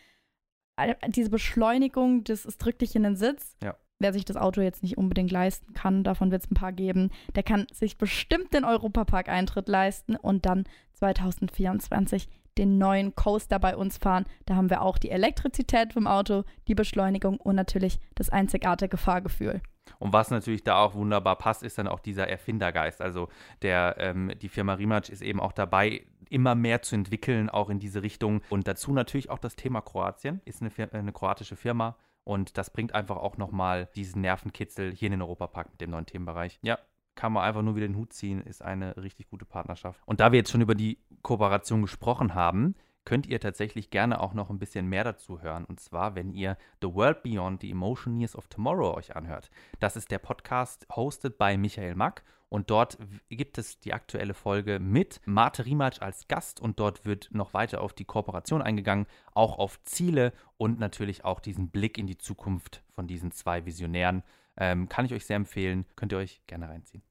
Diese 1.07 1.29
Beschleunigung, 1.29 2.24
das 2.24 2.45
es 2.45 2.57
drückt 2.57 2.81
dich 2.81 2.95
in 2.95 3.03
den 3.03 3.15
Sitz. 3.15 3.55
Ja. 3.63 3.75
wer 4.00 4.13
sich 4.13 4.24
das 4.24 4.38
Auto 4.38 4.62
jetzt 4.62 4.81
nicht 4.81 4.98
unbedingt 4.98 5.31
leisten 5.31 5.74
kann, 5.74 6.03
davon 6.03 6.31
wird 6.31 6.43
es 6.43 6.50
ein 6.50 6.55
paar 6.55 6.71
geben, 6.71 7.12
der 7.36 7.43
kann 7.43 7.67
sich 7.74 7.98
bestimmt 7.98 8.53
den 8.53 8.63
Europapark-Eintritt 8.63 9.67
leisten 9.67 10.15
und 10.15 10.45
dann 10.45 10.63
2024 10.93 12.29
den 12.57 12.77
neuen 12.77 13.15
Coaster 13.15 13.59
bei 13.59 13.75
uns 13.75 13.98
fahren. 13.98 14.25
Da 14.45 14.55
haben 14.55 14.69
wir 14.69 14.81
auch 14.81 14.98
die 14.98 15.12
Elektrizität 15.12 15.93
vom 15.93 16.07
Auto, 16.07 16.43
die 16.67 16.75
Beschleunigung 16.75 17.38
und 17.38 17.55
natürlich 17.55 18.00
das 18.15 18.29
einzigartige 18.29 18.98
Fahrgefühl. 18.98 19.62
Und 19.98 20.13
was 20.13 20.29
natürlich 20.29 20.63
da 20.63 20.77
auch 20.77 20.93
wunderbar 20.93 21.38
passt, 21.38 21.63
ist 21.63 21.77
dann 21.77 21.88
auch 21.88 22.00
dieser 22.00 22.27
Erfindergeist. 22.27 23.01
Also 23.01 23.29
der, 23.62 23.95
ähm, 23.98 24.31
die 24.39 24.50
Firma 24.50 24.74
Rimac 24.74 25.09
ist 25.09 25.21
eben 25.21 25.39
auch 25.39 25.51
dabei, 25.51 26.05
immer 26.29 26.55
mehr 26.55 26.81
zu 26.81 26.95
entwickeln, 26.95 27.50
auch 27.50 27.69
in 27.69 27.79
diese 27.79 28.03
Richtung. 28.03 28.41
Und 28.50 28.67
dazu 28.67 28.93
natürlich 28.93 29.29
auch 29.29 29.39
das 29.39 29.55
Thema 29.55 29.81
Kroatien. 29.81 30.41
Ist 30.45 30.62
eine, 30.62 30.71
eine 30.93 31.12
kroatische 31.12 31.55
Firma. 31.55 31.98
Und 32.24 32.57
das 32.57 32.69
bringt 32.69 32.93
einfach 32.93 33.17
auch 33.17 33.38
nochmal 33.38 33.89
diesen 33.95 34.21
Nervenkitzel 34.21 34.93
hier 34.93 35.07
in 35.07 35.13
den 35.13 35.21
Europapark 35.21 35.71
mit 35.71 35.81
dem 35.81 35.89
neuen 35.89 36.05
Themenbereich. 36.05 36.59
Ja, 36.62 36.77
kann 37.15 37.33
man 37.33 37.43
einfach 37.43 37.63
nur 37.63 37.75
wieder 37.75 37.88
den 37.88 37.98
Hut 37.98 38.13
ziehen, 38.13 38.41
ist 38.41 38.62
eine 38.62 38.95
richtig 38.98 39.29
gute 39.29 39.45
Partnerschaft. 39.45 40.01
Und 40.05 40.19
da 40.19 40.31
wir 40.31 40.39
jetzt 40.39 40.51
schon 40.51 40.62
über 40.62 40.75
die 40.75 41.00
Kooperation 41.21 41.81
gesprochen 41.81 42.36
haben, 42.36 42.75
könnt 43.03 43.25
ihr 43.25 43.39
tatsächlich 43.39 43.89
gerne 43.89 44.21
auch 44.21 44.33
noch 44.33 44.50
ein 44.50 44.59
bisschen 44.59 44.88
mehr 44.88 45.03
dazu 45.03 45.41
hören. 45.41 45.65
Und 45.65 45.79
zwar, 45.79 46.15
wenn 46.15 46.31
ihr 46.31 46.57
The 46.81 46.93
World 46.93 47.24
Beyond 47.24 47.62
the 47.62 47.71
Emotion 47.71 48.24
of 48.36 48.48
Tomorrow 48.48 48.95
euch 48.95 49.15
anhört. 49.15 49.50
Das 49.79 49.98
ist 49.98 50.12
der 50.12 50.19
Podcast 50.19 50.86
hosted 50.95 51.38
bei 51.38 51.57
Michael 51.57 51.95
Mack. 51.95 52.24
Und 52.49 52.71
dort 52.71 52.97
gibt 53.29 53.59
es 53.59 53.79
die 53.79 53.93
aktuelle 53.93 54.33
Folge 54.33 54.79
mit 54.79 55.21
Marte 55.25 55.65
Rimac 55.65 56.01
als 56.01 56.27
Gast. 56.27 56.59
Und 56.59 56.79
dort 56.79 57.05
wird 57.05 57.29
noch 57.31 57.53
weiter 57.53 57.81
auf 57.81 57.93
die 57.93 58.05
Kooperation 58.05 58.63
eingegangen, 58.63 59.05
auch 59.33 59.59
auf 59.59 59.81
Ziele 59.83 60.33
und 60.57 60.79
natürlich 60.79 61.23
auch 61.23 61.39
diesen 61.39 61.69
Blick 61.69 61.97
in 61.99 62.07
die 62.07 62.17
Zukunft 62.17 62.83
von 62.95 63.07
diesen 63.07 63.31
zwei 63.31 63.65
Visionären. 63.65 64.23
Ähm, 64.57 64.89
kann 64.89 65.05
ich 65.05 65.13
euch 65.13 65.25
sehr 65.25 65.35
empfehlen. 65.35 65.85
Könnt 65.95 66.11
ihr 66.11 66.17
euch 66.17 66.41
gerne 66.47 66.67
reinziehen. 66.67 67.03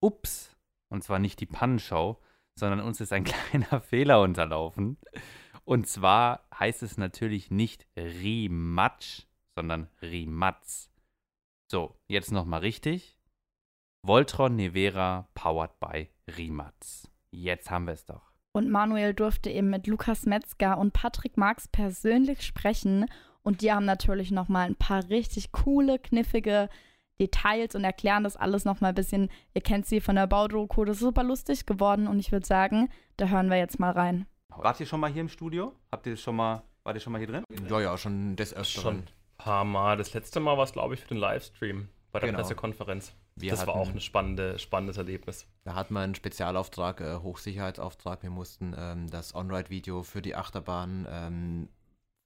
Ups. 0.00 0.56
Und 0.88 1.04
zwar 1.04 1.18
nicht 1.18 1.40
die 1.40 1.46
Pannenshow, 1.46 2.18
sondern 2.54 2.80
uns 2.80 3.00
ist 3.00 3.12
ein 3.12 3.24
kleiner 3.50 3.80
Fehler 3.80 4.22
unterlaufen. 4.22 4.96
Und 5.64 5.86
zwar 5.86 6.46
heißt 6.58 6.82
es 6.82 6.96
natürlich 6.96 7.50
nicht 7.50 7.86
Rimatsch, 7.96 9.26
sondern 9.54 9.88
Rimatz. 10.00 10.90
So, 11.70 11.94
jetzt 12.08 12.32
nochmal 12.32 12.60
richtig. 12.60 13.18
Voltron 14.12 14.56
Nevera 14.56 15.28
powered 15.34 15.78
by 15.78 16.08
Rimatz. 16.36 17.08
Jetzt 17.30 17.70
haben 17.70 17.86
wir 17.86 17.94
es 17.94 18.04
doch. 18.04 18.32
Und 18.52 18.68
Manuel 18.68 19.14
durfte 19.14 19.48
eben 19.48 19.70
mit 19.70 19.86
Lukas 19.86 20.26
Metzger 20.26 20.76
und 20.76 20.92
Patrick 20.92 21.36
Marx 21.36 21.68
persönlich 21.68 22.42
sprechen. 22.42 23.06
Und 23.44 23.60
die 23.62 23.72
haben 23.72 23.84
natürlich 23.84 24.32
nochmal 24.32 24.66
ein 24.66 24.74
paar 24.74 25.08
richtig 25.08 25.52
coole, 25.52 26.00
kniffige 26.00 26.68
Details 27.20 27.76
und 27.76 27.84
erklären 27.84 28.24
das 28.24 28.36
alles 28.36 28.64
nochmal 28.64 28.90
ein 28.90 28.96
bisschen. 28.96 29.30
Ihr 29.54 29.60
kennt 29.62 29.86
sie 29.86 30.00
von 30.00 30.16
der 30.16 30.26
Baudoku, 30.26 30.84
das 30.84 30.96
ist 30.96 31.02
super 31.02 31.22
lustig 31.22 31.64
geworden 31.64 32.08
und 32.08 32.18
ich 32.18 32.32
würde 32.32 32.44
sagen, 32.46 32.88
da 33.16 33.28
hören 33.28 33.50
wir 33.50 33.58
jetzt 33.58 33.78
mal 33.78 33.92
rein. 33.92 34.26
Wart 34.48 34.80
ihr 34.80 34.86
schon 34.86 34.98
mal 34.98 35.10
hier 35.12 35.20
im 35.22 35.28
Studio? 35.28 35.76
Habt 35.92 36.06
ihr 36.08 36.16
schon 36.16 36.34
mal, 36.36 36.64
wart 36.82 36.96
ihr 36.96 37.00
schon 37.00 37.12
mal 37.12 37.18
hier 37.20 37.28
drin? 37.28 37.44
Ja, 37.68 37.80
ja, 37.80 37.96
schon 37.96 38.34
des 38.34 38.52
Öfteren. 38.52 38.82
Schon 38.82 38.96
ein 38.98 39.08
paar 39.38 39.64
Mal. 39.64 39.96
Das 39.96 40.12
letzte 40.12 40.40
Mal 40.40 40.56
war 40.56 40.64
es, 40.64 40.72
glaube 40.72 40.94
ich, 40.94 41.00
für 41.00 41.08
den 41.08 41.18
Livestream 41.18 41.88
bei 42.10 42.18
der 42.18 42.30
Genau. 42.30 42.40
Pressekonferenz. 42.40 43.14
Wir 43.36 43.50
das 43.50 43.66
war 43.66 43.74
hatten- 43.74 43.78
auch 43.78 43.94
ein 43.94 44.00
spannende, 44.00 44.58
spannendes 44.58 44.96
Erlebnis. 44.98 45.46
Da 45.64 45.74
hatten 45.74 45.94
wir 45.94 46.00
einen 46.00 46.14
Spezialauftrag, 46.14 47.00
äh, 47.00 47.16
Hochsicherheitsauftrag. 47.16 48.22
Wir 48.22 48.30
mussten 48.30 48.74
ähm, 48.76 49.08
das 49.10 49.34
On-Ride-Video 49.34 50.02
für 50.02 50.20
die 50.22 50.34
Achterbahn 50.36 51.06
ähm, 51.10 51.68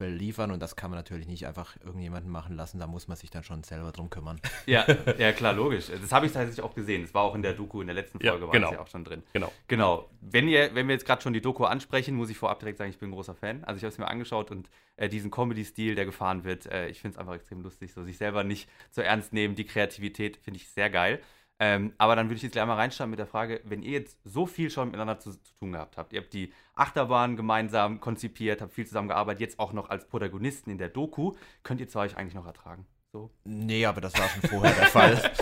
liefern 0.05 0.51
und 0.51 0.61
das 0.61 0.75
kann 0.75 0.91
man 0.91 0.99
natürlich 0.99 1.27
nicht 1.27 1.47
einfach 1.47 1.75
irgendjemanden 1.83 2.31
machen 2.31 2.55
lassen. 2.55 2.79
Da 2.79 2.87
muss 2.87 3.07
man 3.07 3.17
sich 3.17 3.29
dann 3.31 3.43
schon 3.43 3.63
selber 3.63 3.91
drum 3.91 4.09
kümmern. 4.09 4.39
Ja, 4.65 4.85
ja 5.17 5.31
klar, 5.31 5.53
logisch. 5.53 5.87
Das 5.87 6.11
habe 6.11 6.25
ich 6.25 6.33
tatsächlich 6.33 6.63
auch 6.63 6.75
gesehen. 6.75 7.03
Das 7.03 7.13
war 7.13 7.23
auch 7.23 7.35
in 7.35 7.41
der 7.41 7.53
Doku, 7.53 7.79
in 7.79 7.87
der 7.87 7.95
letzten 7.95 8.19
Ja, 8.21 8.31
Folge 8.31 8.47
war 8.47 8.51
genau. 8.53 8.67
das 8.67 8.75
ja 8.77 8.83
auch 8.83 8.87
schon 8.87 9.05
drin. 9.05 9.23
Genau. 9.33 9.51
Genau. 9.67 10.09
Wenn, 10.19 10.47
ihr, 10.49 10.75
wenn 10.75 10.87
wir 10.87 10.93
jetzt 10.93 11.05
gerade 11.05 11.21
schon 11.21 11.31
die 11.33 11.41
Doku 11.41 11.63
ansprechen, 11.63 12.15
muss 12.15 12.29
ich 12.29 12.37
vorab 12.37 12.59
direkt 12.59 12.77
sagen, 12.77 12.89
ich 12.89 12.97
bin 12.97 13.09
ein 13.09 13.13
großer 13.13 13.35
Fan. 13.35 13.63
Also 13.63 13.77
ich 13.77 13.83
habe 13.83 13.91
es 13.91 13.97
mir 13.97 14.07
angeschaut 14.07 14.51
und 14.51 14.69
äh, 14.97 15.07
diesen 15.07 15.31
Comedy-Stil, 15.31 15.95
der 15.95 16.05
gefahren 16.05 16.43
wird, 16.43 16.65
äh, 16.65 16.89
ich 16.89 16.99
finde 16.99 17.15
es 17.15 17.19
einfach 17.19 17.35
extrem 17.35 17.61
lustig. 17.61 17.93
So 17.93 18.03
sich 18.03 18.17
selber 18.17 18.43
nicht 18.43 18.69
so 18.91 19.01
ernst 19.01 19.31
nehmen, 19.31 19.55
die 19.55 19.65
Kreativität 19.65 20.37
finde 20.37 20.57
ich 20.59 20.67
sehr 20.69 20.89
geil. 20.89 21.21
Ähm, 21.59 21.93
aber 21.97 22.15
dann 22.15 22.27
würde 22.27 22.35
ich 22.35 22.43
jetzt 22.43 22.51
gleich 22.51 22.65
mal 22.67 22.75
reinstarten 22.75 23.09
mit 23.09 23.19
der 23.19 23.25
Frage, 23.25 23.61
wenn 23.63 23.81
ihr 23.81 23.93
jetzt 23.93 24.19
so 24.23 24.45
viel 24.45 24.69
schon 24.69 24.89
miteinander 24.89 25.17
zu, 25.17 25.31
zu 25.31 25.53
tun 25.59 25.71
gehabt 25.71 25.97
habt, 25.97 26.13
ihr 26.13 26.21
habt 26.21 26.33
die 26.33 26.53
Achterbahn 26.75 27.35
gemeinsam 27.35 27.99
konzipiert, 27.99 28.61
habt 28.61 28.73
viel 28.73 28.85
zusammengearbeitet, 28.85 29.41
jetzt 29.41 29.59
auch 29.59 29.73
noch 29.73 29.89
als 29.89 30.07
Protagonisten 30.07 30.69
in 30.69 30.77
der 30.77 30.89
Doku, 30.89 31.33
könnt 31.63 31.81
ihr 31.81 31.87
zwei 31.87 32.05
euch 32.05 32.15
eigentlich 32.15 32.35
noch 32.35 32.45
ertragen? 32.45 32.85
So? 33.11 33.31
Nee, 33.45 33.85
aber 33.85 34.01
das 34.01 34.13
war 34.19 34.27
schon 34.29 34.49
vorher 34.49 34.73
der 34.75 34.87
Fall. 34.87 35.31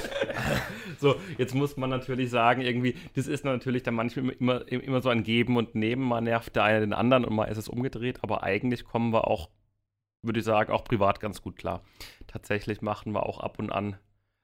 So, 0.99 1.15
jetzt 1.37 1.55
muss 1.55 1.75
man 1.77 1.89
natürlich 1.89 2.29
sagen, 2.29 2.61
irgendwie, 2.61 2.95
das 3.15 3.27
ist 3.27 3.43
natürlich 3.43 3.83
dann 3.83 3.95
manchmal 3.95 4.29
immer, 4.29 4.67
immer 4.71 5.01
so 5.01 5.09
ein 5.09 5.23
Geben 5.23 5.57
und 5.57 5.75
Nehmen. 5.75 6.03
Man 6.03 6.25
nervt 6.25 6.55
der 6.55 6.63
eine 6.63 6.81
den 6.81 6.93
anderen 6.93 7.25
und 7.25 7.35
mal 7.35 7.45
ist 7.45 7.57
es 7.57 7.67
umgedreht, 7.67 8.19
aber 8.23 8.43
eigentlich 8.43 8.85
kommen 8.85 9.11
wir 9.11 9.27
auch, 9.27 9.49
würde 10.21 10.39
ich 10.39 10.45
sagen, 10.45 10.71
auch 10.71 10.83
privat 10.83 11.19
ganz 11.19 11.41
gut 11.41 11.57
klar. 11.57 11.83
Tatsächlich 12.27 12.81
machen 12.81 13.13
wir 13.13 13.25
auch 13.25 13.39
ab 13.39 13.59
und 13.59 13.71
an 13.71 13.97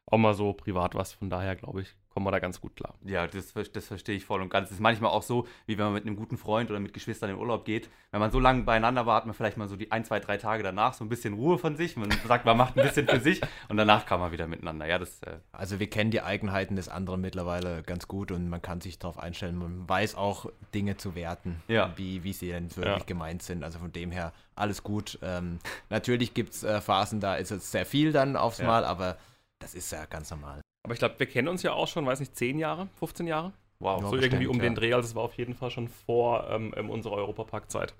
auch 0.09 0.17
mal 0.17 0.33
so 0.33 0.53
privat 0.53 0.95
was, 0.95 1.13
von 1.13 1.29
daher 1.29 1.55
glaube 1.55 1.81
ich, 1.81 1.95
kommen 2.09 2.25
wir 2.25 2.31
da 2.31 2.39
ganz 2.39 2.59
gut 2.59 2.75
klar. 2.75 2.95
Ja, 3.05 3.27
das, 3.27 3.53
das 3.71 3.87
verstehe 3.87 4.15
ich 4.17 4.25
voll 4.25 4.41
und 4.41 4.49
ganz. 4.49 4.67
Das 4.67 4.73
ist 4.73 4.81
manchmal 4.81 5.11
auch 5.11 5.23
so, 5.23 5.47
wie 5.67 5.77
wenn 5.77 5.85
man 5.85 5.93
mit 5.93 6.05
einem 6.05 6.17
guten 6.17 6.37
Freund 6.37 6.69
oder 6.69 6.81
mit 6.81 6.91
Geschwistern 6.91 7.29
in 7.29 7.37
Urlaub 7.37 7.63
geht. 7.63 7.89
Wenn 8.09 8.19
man 8.19 8.31
so 8.31 8.39
lange 8.41 8.63
beieinander 8.63 9.05
war, 9.05 9.15
hat 9.15 9.25
man 9.25 9.33
vielleicht 9.33 9.55
mal 9.55 9.69
so 9.69 9.77
die 9.77 9.89
ein, 9.93 10.03
zwei, 10.03 10.19
drei 10.19 10.35
Tage 10.35 10.63
danach 10.63 10.93
so 10.93 11.05
ein 11.05 11.09
bisschen 11.09 11.35
Ruhe 11.35 11.57
von 11.57 11.77
sich. 11.77 11.95
Man 11.95 12.11
sagt, 12.27 12.43
man 12.43 12.57
macht 12.57 12.75
ein 12.77 12.83
bisschen 12.85 13.07
für 13.07 13.21
sich 13.21 13.39
und 13.69 13.77
danach 13.77 14.05
kann 14.05 14.19
man 14.19 14.33
wieder 14.33 14.47
miteinander. 14.47 14.85
Ja, 14.87 14.97
das, 14.99 15.21
äh, 15.23 15.37
Also 15.53 15.79
wir 15.79 15.89
kennen 15.89 16.11
die 16.11 16.21
Eigenheiten 16.21 16.75
des 16.75 16.89
anderen 16.89 17.21
mittlerweile 17.21 17.81
ganz 17.83 18.09
gut 18.09 18.31
und 18.33 18.49
man 18.49 18.61
kann 18.61 18.81
sich 18.81 18.99
darauf 18.99 19.17
einstellen. 19.17 19.55
Man 19.55 19.87
weiß 19.87 20.15
auch 20.15 20.47
Dinge 20.73 20.97
zu 20.97 21.15
werten, 21.15 21.61
Ja. 21.69 21.93
wie, 21.95 22.25
wie 22.25 22.33
sie 22.33 22.49
denn 22.49 22.75
wirklich 22.75 22.97
Ja. 22.97 23.05
gemeint 23.05 23.41
sind. 23.43 23.63
Also 23.63 23.79
von 23.79 23.93
dem 23.93 24.11
her 24.11 24.33
alles 24.55 24.83
gut. 24.83 25.17
Ähm, 25.21 25.59
natürlich 25.89 26.33
gibt 26.33 26.53
es 26.55 26.63
äh, 26.63 26.81
Phasen, 26.81 27.21
da 27.21 27.35
ist 27.35 27.51
es 27.51 27.71
sehr 27.71 27.85
viel 27.85 28.11
dann 28.11 28.35
aufs 28.35 28.57
Ja. 28.57 28.67
Mal, 28.67 28.83
aber 28.83 29.17
das 29.61 29.75
ist 29.75 29.91
ja 29.91 30.05
ganz 30.05 30.29
normal. 30.31 30.61
Aber 30.83 30.93
ich 30.93 30.99
glaube, 30.99 31.17
wir 31.19 31.27
kennen 31.27 31.47
uns 31.47 31.63
ja 31.63 31.73
auch 31.73 31.87
schon, 31.87 32.05
weiß 32.05 32.19
nicht, 32.19 32.35
10 32.35 32.59
Jahre, 32.59 32.89
15 32.99 33.27
Jahre? 33.27 33.53
wow. 33.81 34.01
Ja. 34.01 34.05
so 34.07 34.11
bestimmt, 34.11 34.33
irgendwie 34.33 34.47
um 34.47 34.57
ja. 34.57 34.63
den 34.63 34.75
Dreh, 34.75 34.93
also 34.93 35.07
es 35.07 35.15
war 35.15 35.23
auf 35.23 35.35
jeden 35.35 35.53
Fall 35.53 35.71
schon 35.71 35.87
vor 35.87 36.49
ähm, 36.49 36.73
ähm, 36.77 36.89
unserer 36.89 37.15
Europapark-Zeit. 37.15 37.93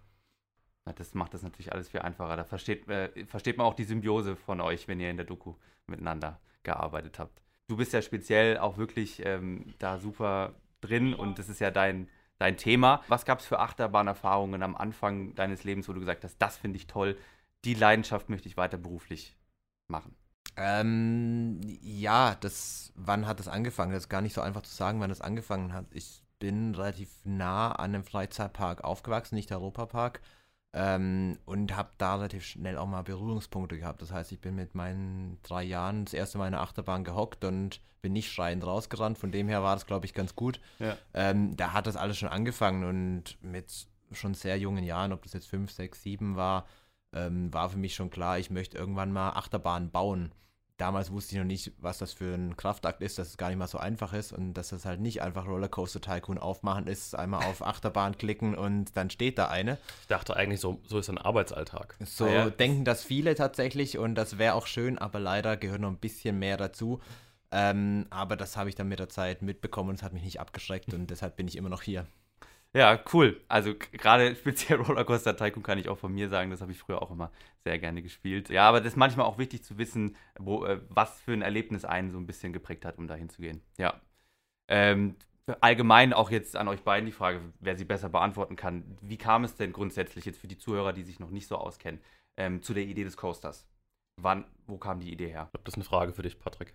Das 0.96 1.14
macht 1.14 1.34
das 1.34 1.44
natürlich 1.44 1.72
alles 1.72 1.90
viel 1.90 2.02
einfacher. 2.02 2.36
Da 2.36 2.44
versteht, 2.44 2.88
äh, 2.90 3.26
versteht 3.26 3.58
man 3.58 3.68
auch 3.68 3.76
die 3.76 3.84
Symbiose 3.84 4.36
von 4.36 4.62
euch, 4.62 4.88
wenn 4.88 5.00
ihr 5.00 5.10
in 5.10 5.18
der 5.18 5.26
Doku 5.26 5.56
miteinander 5.86 6.40
gearbeitet 6.64 7.20
habt. 7.20 7.42
Du 7.68 7.78
bist 7.78 7.94
ja 7.94 8.02
speziell 8.02 8.58
auch 8.58 8.78
wirklich 8.78 9.24
ähm, 9.26 9.74
da 9.80 10.00
super 10.00 10.56
drin 10.82 11.14
und 11.14 11.40
das 11.40 11.50
ist 11.50 11.60
ja 11.60 11.72
dein, 11.72 12.10
dein 12.40 12.58
Thema. 12.58 13.04
Was 13.08 13.26
gab 13.26 13.40
es 13.40 13.46
für 13.46 13.60
Achterbahnerfahrungen 13.60 14.64
am 14.64 14.76
Anfang 14.76 15.36
deines 15.36 15.64
Lebens, 15.64 15.88
wo 15.88 15.94
du 15.94 16.00
gesagt 16.00 16.24
hast, 16.24 16.38
das 16.40 16.58
finde 16.58 16.78
ich 16.78 16.88
toll, 16.88 17.18
die 17.64 17.76
Leidenschaft 17.76 18.30
möchte 18.30 18.50
ich 18.50 18.58
weiter 18.58 18.78
beruflich 18.78 19.36
machen? 19.88 20.16
Ähm, 20.58 21.60
ja, 21.82 22.36
das, 22.36 22.92
wann 22.96 23.28
hat 23.28 23.40
das 23.40 23.48
angefangen? 23.48 23.94
Das 23.94 24.04
ist 24.04 24.10
gar 24.10 24.22
nicht 24.22 24.34
so 24.34 24.42
einfach 24.42 24.64
zu 24.64 24.74
sagen, 24.76 25.00
wann 25.00 25.10
das 25.10 25.22
angefangen 25.22 25.74
hat. 25.74 25.86
Ich 25.92 26.22
bin 26.40 26.76
relativ 26.76 27.10
nah 27.24 27.72
an 27.72 27.96
einem 27.96 28.04
Freizeitpark 28.04 28.84
aufgewachsen, 28.84 29.36
nicht 29.36 29.50
der 29.50 29.58
Europapark, 29.58 30.22
ähm, 30.74 31.38
und 31.46 31.76
habe 31.76 31.92
da 31.98 32.16
relativ 32.16 32.46
schnell 32.46 32.78
auch 32.78 32.88
mal 32.88 33.04
Berührungspunkte 33.04 33.78
gehabt. 33.78 34.02
Das 34.02 34.12
heißt, 34.12 34.32
ich 34.32 34.42
bin 34.42 34.56
mit 34.56 34.76
meinen 34.76 35.38
drei 35.44 35.64
Jahren 35.64 36.06
das 36.06 36.14
erste 36.14 36.38
Mal 36.38 36.48
in 36.48 36.54
der 36.54 36.62
Achterbahn 36.62 37.04
gehockt 37.04 37.44
und 37.46 37.82
bin 38.02 38.14
nicht 38.14 38.32
schreiend 38.32 38.66
rausgerannt. 38.66 39.18
Von 39.18 39.32
dem 39.32 39.48
her 39.48 39.64
war 39.64 39.76
das, 39.76 39.86
glaube 39.86 40.06
ich, 40.06 40.14
ganz 40.14 40.36
gut. 40.36 40.60
Ja. 40.80 40.98
Ähm, 41.14 41.56
da 41.56 41.74
hat 41.74 41.88
das 41.88 41.96
alles 41.96 42.18
schon 42.18 42.30
angefangen 42.30 42.84
und 42.84 43.38
mit 43.44 43.88
schon 44.12 44.34
sehr 44.34 44.58
jungen 44.58 44.84
Jahren, 44.84 45.14
ob 45.14 45.24
das 45.24 45.34
jetzt 45.34 45.48
fünf, 45.48 45.72
sechs, 45.72 46.04
sieben 46.04 46.36
war, 46.36 46.66
ähm, 47.14 47.54
war 47.54 47.70
für 47.70 47.78
mich 47.78 47.96
schon 47.96 48.10
klar, 48.10 48.40
ich 48.40 48.50
möchte 48.50 48.78
irgendwann 48.78 49.12
mal 49.12 49.32
Achterbahnen 49.32 49.92
bauen. 49.92 50.32
Damals 50.78 51.12
wusste 51.12 51.36
ich 51.36 51.40
noch 51.40 51.46
nicht, 51.46 51.74
was 51.78 52.00
das 52.00 52.12
für 52.12 52.34
ein 52.34 52.58
Kraftakt 52.58 53.04
ist, 53.04 53.20
dass 53.20 53.28
es 53.28 53.38
gar 53.38 53.50
nicht 53.50 53.60
mal 53.60 53.68
so 53.68 53.78
einfach 53.78 54.14
ist 54.14 54.34
und 54.34 54.56
dass 54.56 54.70
das 54.70 54.84
halt 54.84 55.00
nicht 55.00 55.22
einfach 55.22 55.46
Rollercoaster 55.46 56.02
Tycoon 56.02 56.40
aufmachen 56.40 56.88
ist, 56.88 57.14
einmal 57.16 57.46
auf 57.46 57.64
Achterbahn 57.64 58.18
klicken 58.18 58.56
und 58.56 58.98
dann 58.98 59.12
steht 59.12 59.38
da 59.38 59.50
eine. 59.50 59.78
Ich 60.02 60.08
dachte 60.08 60.36
eigentlich, 60.36 60.60
so, 60.60 60.82
so 60.88 60.98
ist 60.98 61.10
ein 61.10 61.20
Arbeitsalltag. 61.20 61.98
So 62.04 62.26
Ah 62.26 62.32
ja. 62.32 62.50
denken 62.50 62.84
das 62.84 63.04
viele 63.04 63.36
tatsächlich 63.36 64.00
und 64.00 64.16
das 64.16 64.40
wäre 64.40 64.56
auch 64.56 64.66
schön, 64.66 64.98
aber 64.98 65.20
leider 65.20 65.56
gehört 65.56 65.82
noch 65.82 65.90
ein 65.90 65.98
bisschen 65.98 66.40
mehr 66.40 66.58
dazu. 66.58 67.00
Ähm, 67.52 68.08
aber 68.10 68.36
das 68.36 68.58
habe 68.58 68.70
ich 68.70 68.76
dann 68.76 68.88
mit 68.88 68.98
der 68.98 69.10
Zeit 69.10 69.44
mitbekommen 69.44 69.90
und 69.90 69.96
es 69.96 70.04
hat 70.04 70.14
mich 70.14 70.24
nicht 70.24 70.40
abgeschreckt 70.40 70.96
und 70.96 71.12
deshalb 71.12 71.36
bin 71.36 71.48
ich 71.48 71.58
immer 71.58 71.70
noch 71.70 71.84
hier. 71.84 72.08
Ja, 72.74 73.04
cool. 73.14 73.42
Also 73.50 73.74
gerade 73.76 74.36
speziell 74.36 74.80
Rollercoaster 74.82 75.36
Tycoon 75.36 75.64
kann 75.64 75.78
ich 75.78 75.90
auch 75.90 75.98
von 75.98 76.14
mir 76.14 76.30
sagen, 76.30 76.52
das 76.52 76.62
habe 76.62 76.72
ich 76.72 76.80
früher 76.80 77.02
auch 77.02 77.12
immer 77.12 77.32
sehr 77.64 77.78
gerne 77.80 78.02
gespielt. 78.02 78.50
Ja, 78.50 78.68
aber 78.70 78.80
das 78.80 78.94
ist 78.94 78.98
manchmal 78.98 79.26
auch 79.26 79.38
wichtig 79.38 79.64
zu 79.64 79.78
wissen, 79.78 80.16
wo, 80.40 80.66
äh, 80.66 80.80
was 80.90 81.20
für 81.20 81.34
ein 81.34 81.42
Erlebnis 81.42 81.84
einen 81.84 82.12
so 82.12 82.18
ein 82.18 82.26
bisschen 82.26 82.54
geprägt 82.54 82.86
hat, 82.86 82.98
um 82.98 83.08
dahin 83.08 83.30
zu 83.30 83.42
gehen. 83.42 83.62
Ja. 83.78 84.00
Ähm, 84.70 85.18
allgemein 85.60 86.14
auch 86.14 86.32
jetzt 86.32 86.56
an 86.56 86.70
euch 86.70 86.82
beiden 86.84 87.06
die 87.06 87.12
Frage, 87.12 87.42
wer 87.60 87.76
sie 87.76 87.84
besser 87.84 88.08
beantworten 88.08 88.56
kann. 88.56 88.98
Wie 89.02 89.18
kam 89.18 89.44
es 89.44 89.56
denn 89.56 89.74
grundsätzlich 89.74 90.24
jetzt 90.24 90.40
für 90.40 90.48
die 90.48 90.58
Zuhörer, 90.58 90.94
die 90.94 91.04
sich 91.04 91.20
noch 91.20 91.30
nicht 91.30 91.48
so 91.48 91.58
auskennen, 91.58 92.00
ähm, 92.38 92.62
zu 92.64 92.74
der 92.74 92.84
Idee 92.84 93.04
des 93.04 93.18
Coasters? 93.18 93.68
Wann, 94.16 94.46
wo 94.68 94.78
kam 94.78 95.02
die 95.02 95.12
Idee 95.12 95.28
her? 95.28 95.46
Ich 95.48 95.52
glaube, 95.52 95.64
das 95.66 95.74
ist 95.74 95.78
eine 95.78 95.86
Frage 95.86 96.14
für 96.14 96.22
dich, 96.22 96.40
Patrick. 96.40 96.74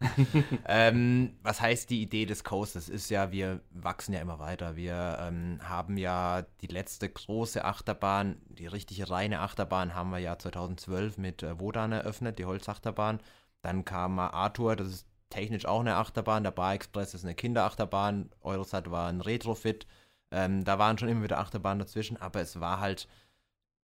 ähm, 0.66 1.36
was 1.42 1.60
heißt 1.60 1.90
die 1.90 2.02
Idee 2.02 2.26
des 2.26 2.44
Coasters? 2.44 2.88
Ist 2.88 3.10
ja, 3.10 3.32
wir 3.32 3.60
wachsen 3.70 4.12
ja 4.12 4.20
immer 4.20 4.38
weiter. 4.38 4.76
Wir 4.76 5.18
ähm, 5.20 5.58
haben 5.62 5.96
ja 5.96 6.42
die 6.60 6.66
letzte 6.66 7.08
große 7.08 7.64
Achterbahn, 7.64 8.36
die 8.48 8.66
richtige 8.66 9.10
reine 9.10 9.40
Achterbahn, 9.40 9.94
haben 9.94 10.10
wir 10.10 10.18
ja 10.18 10.38
2012 10.38 11.18
mit 11.18 11.42
äh, 11.42 11.58
Wodan 11.58 11.92
eröffnet, 11.92 12.38
die 12.38 12.44
Holzachterbahn. 12.44 13.20
Dann 13.62 13.84
kam 13.84 14.16
mal 14.16 14.28
Arthur, 14.28 14.76
das 14.76 14.88
ist 14.88 15.06
technisch 15.30 15.66
auch 15.66 15.80
eine 15.80 15.96
Achterbahn. 15.96 16.42
Der 16.42 16.50
Bar 16.50 16.74
Express 16.74 17.14
ist 17.14 17.24
eine 17.24 17.34
Kinderachterbahn. 17.34 18.30
Eurosat 18.42 18.90
war 18.90 19.08
ein 19.08 19.20
Retrofit. 19.20 19.86
Ähm, 20.30 20.64
da 20.64 20.78
waren 20.78 20.98
schon 20.98 21.08
immer 21.08 21.24
wieder 21.24 21.38
Achterbahnen 21.38 21.78
dazwischen, 21.78 22.16
aber 22.16 22.40
es 22.40 22.60
war 22.60 22.80
halt 22.80 23.08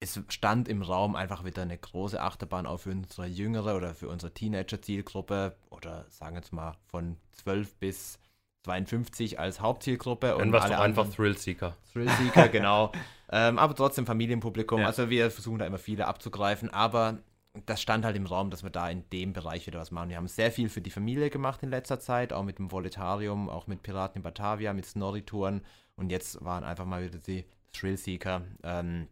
es 0.00 0.20
stand 0.28 0.68
im 0.68 0.82
Raum 0.82 1.16
einfach 1.16 1.44
wieder 1.44 1.62
eine 1.62 1.76
große 1.76 2.20
Achterbahn 2.20 2.66
auch 2.66 2.78
für 2.78 2.90
unsere 2.90 3.26
jüngere 3.26 3.76
oder 3.76 3.94
für 3.94 4.08
unsere 4.08 4.32
Teenager-Zielgruppe 4.32 5.56
oder 5.70 6.06
sagen 6.08 6.34
wir 6.34 6.40
jetzt 6.40 6.52
mal 6.52 6.74
von 6.86 7.16
12 7.32 7.74
bis 7.76 8.18
52 8.62 9.38
als 9.38 9.60
Hauptzielgruppe. 9.60 10.36
Dann 10.38 10.52
warst 10.52 10.68
du 10.68 10.78
einfach 10.78 11.08
Thrillseeker. 11.08 11.76
Thrillseeker, 11.92 12.48
genau. 12.52 12.92
ähm, 13.30 13.58
aber 13.58 13.74
trotzdem 13.74 14.06
Familienpublikum. 14.06 14.80
Ja. 14.80 14.86
Also 14.86 15.10
wir 15.10 15.30
versuchen 15.30 15.58
da 15.58 15.66
immer 15.66 15.78
viele 15.78 16.06
abzugreifen, 16.06 16.70
aber 16.70 17.18
das 17.66 17.82
stand 17.82 18.04
halt 18.04 18.16
im 18.16 18.26
Raum, 18.26 18.50
dass 18.50 18.62
wir 18.62 18.70
da 18.70 18.88
in 18.88 19.08
dem 19.10 19.32
Bereich 19.32 19.66
wieder 19.66 19.80
was 19.80 19.90
machen. 19.90 20.10
Wir 20.10 20.16
haben 20.16 20.28
sehr 20.28 20.52
viel 20.52 20.68
für 20.68 20.80
die 20.80 20.90
Familie 20.90 21.30
gemacht 21.30 21.62
in 21.62 21.70
letzter 21.70 21.98
Zeit, 21.98 22.32
auch 22.32 22.44
mit 22.44 22.58
dem 22.58 22.70
Voletarium, 22.70 23.48
auch 23.48 23.66
mit 23.66 23.82
Piraten 23.82 24.18
in 24.18 24.22
Batavia, 24.22 24.72
mit 24.72 24.86
Snorri-Touren 24.86 25.62
und 25.96 26.10
jetzt 26.10 26.44
waren 26.44 26.62
einfach 26.62 26.84
mal 26.84 27.02
wieder 27.02 27.18
die 27.18 27.44
Thrillseeker. 27.72 28.42
Ähm, 28.62 29.08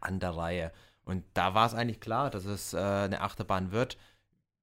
an 0.00 0.20
der 0.20 0.36
Reihe. 0.36 0.72
Und 1.04 1.24
da 1.34 1.54
war 1.54 1.66
es 1.66 1.74
eigentlich 1.74 2.00
klar, 2.00 2.30
dass 2.30 2.44
es 2.44 2.74
äh, 2.74 2.78
eine 2.78 3.20
Achterbahn 3.20 3.72
wird. 3.72 3.98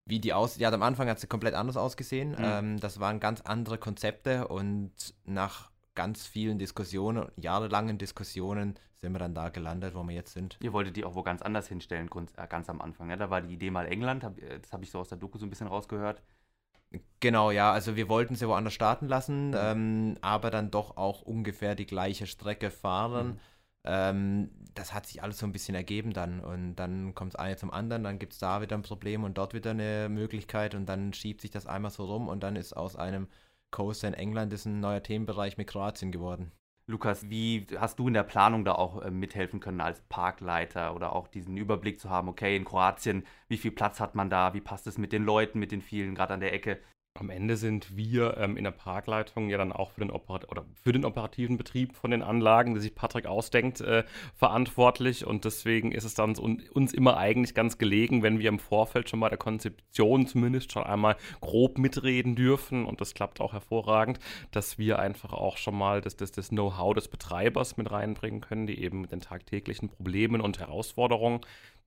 Wie 0.06 0.20
die 0.20 0.34
aus, 0.34 0.58
ja, 0.58 0.72
am 0.72 0.82
Anfang 0.82 1.08
hat 1.08 1.20
sie 1.20 1.28
komplett 1.28 1.54
anders 1.54 1.78
ausgesehen. 1.78 2.32
Mhm. 2.32 2.38
Ähm, 2.40 2.80
das 2.80 3.00
waren 3.00 3.20
ganz 3.20 3.42
andere 3.42 3.78
Konzepte 3.78 4.48
und 4.48 4.92
nach 5.24 5.70
ganz 5.94 6.26
vielen 6.26 6.58
Diskussionen, 6.58 7.28
jahrelangen 7.36 7.98
Diskussionen, 7.98 8.76
sind 8.98 9.14
wir 9.14 9.20
dann 9.20 9.34
da 9.34 9.50
gelandet, 9.50 9.96
wo 9.96 10.04
wir 10.04 10.14
jetzt 10.14 10.34
sind. 10.34 10.58
Ihr 10.62 10.74
wolltet 10.74 10.96
die 10.96 11.06
auch 11.06 11.16
wo 11.16 11.24
ganz 11.24 11.42
anders 11.42 11.68
hinstellen, 11.68 12.10
äh, 12.38 12.48
ganz 12.48 12.70
am 12.70 12.82
Anfang. 12.82 13.10
Ja? 13.10 13.16
Da 13.16 13.30
war 13.30 13.42
die 13.42 13.54
Idee 13.54 13.72
mal 13.72 13.88
England, 13.88 14.24
äh, 14.24 14.60
das 14.60 14.72
habe 14.72 14.84
ich 14.84 14.92
so 14.92 15.00
aus 15.00 15.10
der 15.10 15.18
Doku 15.18 15.38
so 15.38 15.46
ein 15.46 15.50
bisschen 15.50 15.68
rausgehört. 15.68 16.22
Genau, 17.20 17.52
ja, 17.52 17.72
also 17.72 17.96
wir 17.96 18.10
wollten 18.10 18.36
sie 18.36 18.48
woanders 18.48 18.74
starten 18.74 19.08
lassen, 19.08 19.50
mhm. 19.50 19.58
ähm, 19.58 20.18
aber 20.22 20.52
dann 20.52 20.72
doch 20.72 20.98
auch 20.98 21.22
ungefähr 21.22 21.76
die 21.76 21.86
gleiche 21.86 22.28
Strecke 22.28 22.70
fahren. 22.70 23.28
Mhm. 23.28 23.40
Ähm, 23.84 24.50
das 24.74 24.94
hat 24.94 25.06
sich 25.08 25.24
alles 25.24 25.40
so 25.40 25.46
ein 25.46 25.52
bisschen 25.52 25.76
ergeben 25.76 26.14
dann. 26.14 26.40
Und 26.40 26.76
dann 26.76 27.16
kommt 27.16 27.34
das 27.34 27.40
eine 27.40 27.58
zum 27.58 27.72
anderen, 27.72 28.04
dann 28.04 28.20
gibt 28.20 28.34
es 28.34 28.40
da 28.40 28.62
wieder 28.62 28.76
ein 28.76 28.84
Problem 28.84 29.24
und 29.24 29.38
dort 29.38 29.54
wieder 29.54 29.72
eine 29.72 30.08
Möglichkeit 30.10 30.76
und 30.76 30.88
dann 30.88 31.14
schiebt 31.14 31.42
sich 31.42 31.52
das 31.52 31.68
einmal 31.68 31.92
so 31.92 32.06
rum 32.06 32.28
und 32.28 32.44
dann 32.44 32.56
ist 32.56 32.74
aus 32.74 32.96
einem 32.96 33.28
Coaster 33.72 34.08
in 34.10 34.14
England 34.14 34.54
ist 34.54 34.66
ein 34.66 34.82
neuer 34.82 35.02
Themenbereich 35.02 35.58
mit 35.58 35.68
Kroatien 35.68 36.12
geworden. 36.12 36.52
Lukas, 36.88 37.30
wie 37.30 37.66
hast 37.78 38.00
du 38.00 38.08
in 38.08 38.14
der 38.14 38.24
Planung 38.24 38.66
da 38.66 38.74
auch 38.74 39.02
äh, 39.02 39.12
mithelfen 39.12 39.60
können 39.60 39.82
als 39.82 40.02
Parkleiter 40.10 40.94
oder 40.94 41.14
auch 41.14 41.28
diesen 41.28 41.56
Überblick 41.56 42.00
zu 42.00 42.10
haben, 42.10 42.28
okay, 42.28 42.56
in 42.56 42.66
Kroatien, 42.66 43.26
wie 43.48 43.58
viel 43.58 43.72
Platz 43.72 44.00
hat 44.00 44.14
man 44.14 44.30
da, 44.30 44.54
wie 44.54 44.62
passt 44.62 44.88
es 44.88 44.98
mit 44.98 45.14
den 45.14 45.24
Leuten, 45.24 45.60
mit 45.60 45.72
den 45.72 45.82
vielen, 45.82 46.16
gerade 46.16 46.34
an 46.34 46.42
der 46.42 46.54
Ecke? 46.54 46.80
Am 47.16 47.30
Ende 47.30 47.58
sind 47.58 47.96
wir 47.96 48.38
ähm, 48.38 48.56
in 48.56 48.64
der 48.64 48.72
Parkleitung 48.72 49.50
ja 49.50 49.58
dann 49.58 49.74
auch 49.74 49.92
für 49.92 50.00
den, 50.00 50.12
Operat 50.12 50.50
oder 50.50 50.66
für 50.82 50.94
den 50.94 51.04
operativen 51.04 51.58
Betrieb 51.58 51.94
von 51.94 52.12
den 52.12 52.24
Anlagen, 52.24 52.74
die 52.74 52.80
sich 52.80 52.96
Patrick 52.96 53.26
ausdenkt, 53.26 53.82
äh, 53.82 54.04
verantwortlich. 54.34 55.26
Und 55.26 55.44
deswegen 55.44 55.92
ist 55.92 56.06
es 56.06 56.14
dann 56.14 56.38
un 56.38 56.64
uns 56.74 56.94
immer 56.94 57.18
eigentlich 57.18 57.54
ganz 57.54 57.78
gelegen, 57.78 58.24
wenn 58.24 58.40
wir 58.40 58.48
im 58.48 58.60
Vorfeld 58.60 59.10
schon 59.10 59.20
bei 59.20 59.30
der 59.30 59.38
Konzeption 59.38 60.26
zumindest 60.26 60.72
schon 60.72 60.84
einmal 60.84 61.18
grob 61.42 61.78
mitreden 61.78 62.36
dürfen. 62.36 62.86
Und 62.86 63.02
das 63.02 63.14
klappt 63.14 63.42
auch 63.42 63.54
hervorragend, 63.54 64.20
dass 64.52 64.78
wir 64.78 65.00
einfach 65.00 65.34
auch 65.34 65.58
schon 65.58 65.78
mal 65.78 66.02
das, 66.02 66.16
das, 66.16 66.32
das 66.32 66.50
Know-how 66.50 66.94
des 66.94 67.10
Betreibers 67.10 67.76
mit 67.76 67.92
reinbringen 67.92 68.40
können, 68.42 68.68
die 68.68 68.82
eben 68.82 69.02
mit 69.02 69.12
den 69.12 69.22
tagtäglichen 69.22 69.90
Problemen 69.90 70.40
und 70.40 70.60
Herausforderungen 70.60 71.42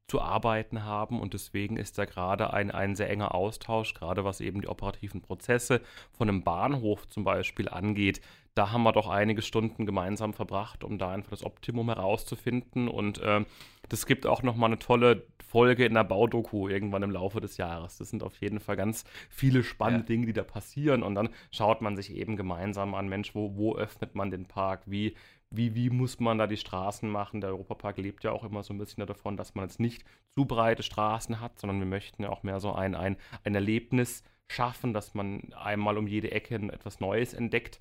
zu 0.06 0.20
arbeiten 0.20 0.84
haben 0.84 1.20
und 1.20 1.32
deswegen 1.32 1.76
ist 1.76 1.96
da 1.96 2.04
gerade 2.04 2.52
ein, 2.52 2.70
ein 2.70 2.94
sehr 2.94 3.08
enger 3.08 3.34
Austausch, 3.34 3.94
gerade 3.94 4.24
was 4.24 4.40
eben 4.40 4.60
die 4.60 4.68
operativen 4.68 5.22
Prozesse 5.22 5.80
von 6.12 6.28
einem 6.28 6.42
Bahnhof 6.42 7.08
zum 7.08 7.24
Beispiel 7.24 7.68
angeht. 7.68 8.20
Da 8.54 8.70
haben 8.70 8.82
wir 8.82 8.92
doch 8.92 9.08
einige 9.08 9.42
Stunden 9.42 9.86
gemeinsam 9.86 10.34
verbracht, 10.34 10.84
um 10.84 10.98
da 10.98 11.10
einfach 11.10 11.30
das 11.30 11.44
Optimum 11.44 11.88
herauszufinden 11.88 12.86
und 12.86 13.18
äh, 13.20 13.44
das 13.88 14.06
gibt 14.06 14.26
auch 14.26 14.42
nochmal 14.42 14.68
eine 14.68 14.78
tolle 14.78 15.26
Folge 15.42 15.84
in 15.84 15.94
der 15.94 16.04
Baudoku 16.04 16.68
irgendwann 16.68 17.02
im 17.02 17.10
Laufe 17.10 17.40
des 17.40 17.56
Jahres. 17.56 17.98
Das 17.98 18.10
sind 18.10 18.22
auf 18.22 18.36
jeden 18.40 18.60
Fall 18.60 18.76
ganz 18.76 19.04
viele 19.30 19.62
spannende 19.62 20.02
ja. 20.02 20.06
Dinge, 20.06 20.26
die 20.26 20.32
da 20.32 20.44
passieren 20.44 21.02
und 21.02 21.14
dann 21.14 21.30
schaut 21.50 21.80
man 21.80 21.96
sich 21.96 22.14
eben 22.14 22.36
gemeinsam 22.36 22.94
an, 22.94 23.08
Mensch, 23.08 23.34
wo, 23.34 23.56
wo 23.56 23.76
öffnet 23.76 24.14
man 24.14 24.30
den 24.30 24.46
Park, 24.46 24.82
wie 24.86 25.14
wie, 25.56 25.74
wie 25.74 25.90
muss 25.90 26.20
man 26.20 26.38
da 26.38 26.46
die 26.46 26.56
Straßen 26.56 27.08
machen? 27.08 27.40
Der 27.40 27.50
Europapark 27.50 27.98
lebt 27.98 28.24
ja 28.24 28.32
auch 28.32 28.44
immer 28.44 28.62
so 28.62 28.72
ein 28.72 28.78
bisschen 28.78 29.06
davon, 29.06 29.36
dass 29.36 29.54
man 29.54 29.64
jetzt 29.64 29.80
nicht 29.80 30.04
zu 30.30 30.44
breite 30.44 30.82
Straßen 30.82 31.40
hat, 31.40 31.58
sondern 31.58 31.78
wir 31.78 31.86
möchten 31.86 32.22
ja 32.22 32.30
auch 32.30 32.42
mehr 32.42 32.60
so 32.60 32.72
ein, 32.72 32.94
ein, 32.94 33.16
ein 33.44 33.54
Erlebnis 33.54 34.22
schaffen, 34.48 34.92
dass 34.92 35.14
man 35.14 35.52
einmal 35.54 35.98
um 35.98 36.06
jede 36.06 36.30
Ecke 36.30 36.56
etwas 36.56 37.00
Neues 37.00 37.34
entdeckt. 37.34 37.78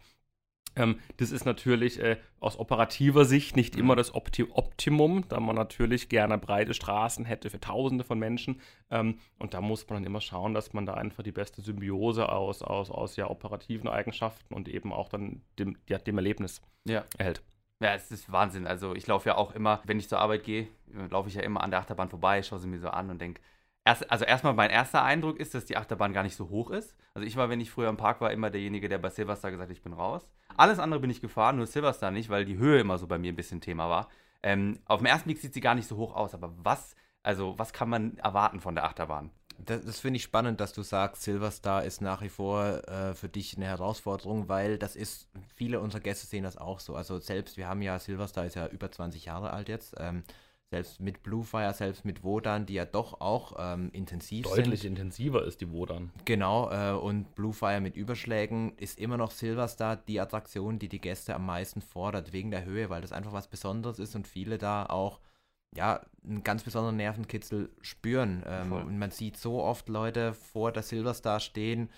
Ähm, 0.75 0.99
das 1.17 1.31
ist 1.31 1.45
natürlich 1.45 1.99
äh, 1.99 2.17
aus 2.39 2.57
operativer 2.57 3.25
Sicht 3.25 3.55
nicht 3.55 3.75
immer 3.75 3.93
mhm. 3.93 3.97
das 3.97 4.15
Opti 4.15 4.45
Optimum, 4.49 5.27
da 5.29 5.39
man 5.39 5.55
natürlich 5.55 6.09
gerne 6.09 6.37
breite 6.37 6.73
Straßen 6.73 7.25
hätte 7.25 7.49
für 7.49 7.59
Tausende 7.59 8.03
von 8.03 8.17
Menschen. 8.17 8.59
Ähm, 8.89 9.19
und 9.39 9.53
da 9.53 9.61
muss 9.61 9.87
man 9.87 9.97
dann 9.97 10.05
immer 10.05 10.21
schauen, 10.21 10.53
dass 10.53 10.73
man 10.73 10.85
da 10.85 10.95
einfach 10.95 11.23
die 11.23 11.31
beste 11.31 11.61
Symbiose 11.61 12.29
aus, 12.29 12.61
aus, 12.63 12.89
aus 12.89 13.15
ja, 13.15 13.29
operativen 13.29 13.87
Eigenschaften 13.87 14.53
und 14.53 14.67
eben 14.67 14.91
auch 14.91 15.09
dann 15.09 15.41
dem, 15.59 15.77
ja, 15.87 15.99
dem 15.99 16.17
Erlebnis 16.17 16.61
ja. 16.85 17.03
erhält. 17.17 17.43
Ja, 17.83 17.95
es 17.95 18.09
ist 18.11 18.31
Wahnsinn. 18.31 18.65
Also 18.65 18.95
ich 18.95 19.07
laufe 19.07 19.27
ja 19.27 19.35
auch 19.35 19.53
immer, 19.53 19.81
wenn 19.83 19.99
ich 19.99 20.07
zur 20.07 20.19
Arbeit 20.19 20.45
gehe, 20.45 20.69
laufe 21.09 21.27
ich 21.27 21.35
ja 21.35 21.41
immer 21.41 21.61
an 21.61 21.69
der 21.69 21.81
Achterbahn 21.81 22.07
vorbei, 22.07 22.41
schaue 22.41 22.59
sie 22.59 22.67
mir 22.67 22.79
so 22.79 22.87
an 22.87 23.09
und 23.09 23.19
denke, 23.19 23.41
erst, 23.83 24.09
also 24.09 24.23
erstmal 24.23 24.53
mein 24.53 24.69
erster 24.69 25.03
Eindruck 25.03 25.37
ist, 25.37 25.53
dass 25.53 25.65
die 25.65 25.75
Achterbahn 25.75 26.13
gar 26.13 26.23
nicht 26.23 26.37
so 26.37 26.47
hoch 26.47 26.71
ist. 26.71 26.95
Also 27.13 27.27
ich 27.27 27.35
war, 27.35 27.49
wenn 27.49 27.59
ich 27.59 27.71
früher 27.71 27.89
im 27.89 27.97
Park 27.97 28.21
war, 28.21 28.31
immer 28.31 28.49
derjenige, 28.49 28.87
der 28.87 28.99
bei 28.99 29.09
Silverstar 29.09 29.51
gesagt 29.51 29.69
hat, 29.69 29.75
ich 29.75 29.83
bin 29.83 29.91
raus. 29.91 30.29
Alles 30.55 30.79
andere 30.79 31.01
bin 31.01 31.09
ich 31.09 31.19
gefahren, 31.19 31.57
nur 31.57 31.67
Silverstar 31.67 32.11
nicht, 32.11 32.29
weil 32.29 32.45
die 32.45 32.57
Höhe 32.57 32.79
immer 32.79 32.97
so 32.97 33.05
bei 33.05 33.17
mir 33.17 33.33
ein 33.33 33.35
bisschen 33.35 33.59
Thema 33.59 33.89
war. 33.89 34.07
Ähm, 34.43 34.79
auf 34.85 35.01
den 35.01 35.07
ersten 35.07 35.27
Blick 35.27 35.39
sieht 35.39 35.53
sie 35.53 35.59
gar 35.59 35.75
nicht 35.75 35.89
so 35.89 35.97
hoch 35.97 36.15
aus, 36.15 36.33
aber 36.33 36.53
was, 36.63 36.95
also 37.21 37.59
was 37.59 37.73
kann 37.73 37.89
man 37.89 38.17
erwarten 38.17 38.61
von 38.61 38.75
der 38.75 38.85
Achterbahn? 38.85 39.29
Das, 39.65 39.85
das 39.85 39.99
finde 39.99 40.17
ich 40.17 40.23
spannend, 40.23 40.59
dass 40.59 40.73
du 40.73 40.83
sagst, 40.83 41.23
Silverstar 41.23 41.83
ist 41.83 42.01
nach 42.01 42.21
wie 42.21 42.29
vor 42.29 42.87
äh, 42.87 43.13
für 43.13 43.29
dich 43.29 43.55
eine 43.55 43.65
Herausforderung, 43.65 44.49
weil 44.49 44.77
das 44.77 44.95
ist, 44.95 45.27
viele 45.55 45.79
unserer 45.79 46.01
Gäste 46.01 46.27
sehen 46.27 46.43
das 46.43 46.57
auch 46.57 46.79
so. 46.79 46.95
Also 46.95 47.19
selbst, 47.19 47.57
wir 47.57 47.67
haben 47.67 47.81
ja, 47.81 47.99
Silverstar 47.99 48.45
ist 48.45 48.55
ja 48.55 48.67
über 48.67 48.91
20 48.91 49.25
Jahre 49.25 49.51
alt 49.51 49.69
jetzt, 49.69 49.95
ähm, 49.97 50.23
selbst 50.73 50.99
mit 50.99 51.21
Bluefire, 51.21 51.73
selbst 51.73 52.03
mit 52.03 52.23
Wodan, 52.23 52.65
die 52.65 52.73
ja 52.73 52.85
doch 52.85 53.21
auch 53.21 53.53
ähm, 53.59 53.91
intensiv 53.93 54.45
Deutlich 54.45 54.55
sind. 54.55 54.65
Deutlich 54.65 54.85
intensiver 54.85 55.45
ist 55.45 55.61
die 55.61 55.71
Wodan. 55.71 56.11
Genau, 56.25 56.71
äh, 56.71 56.93
und 56.93 57.35
Bluefire 57.35 57.79
mit 57.79 57.95
Überschlägen 57.95 58.75
ist 58.77 58.97
immer 58.99 59.17
noch 59.17 59.29
Silverstar 59.29 59.97
die 59.97 60.19
Attraktion, 60.19 60.79
die 60.79 60.89
die 60.89 60.99
Gäste 60.99 61.35
am 61.35 61.45
meisten 61.45 61.81
fordert, 61.81 62.33
wegen 62.33 62.49
der 62.49 62.65
Höhe, 62.65 62.89
weil 62.89 63.01
das 63.01 63.11
einfach 63.11 63.33
was 63.33 63.47
Besonderes 63.47 63.99
ist 63.99 64.15
und 64.15 64.27
viele 64.27 64.57
da 64.57 64.87
auch 64.87 65.19
ja, 65.75 66.01
einen 66.25 66.43
ganz 66.43 66.63
besonderen 66.63 66.97
Nervenkitzel 66.97 67.69
spüren. 67.81 68.43
Ähm, 68.47 68.71
und 68.71 68.97
man 68.97 69.11
sieht 69.11 69.37
so 69.37 69.61
oft 69.61 69.89
Leute 69.89 70.33
vor 70.33 70.71
der 70.71 70.83
Silverstar 70.83 71.39
stehen, 71.39 71.89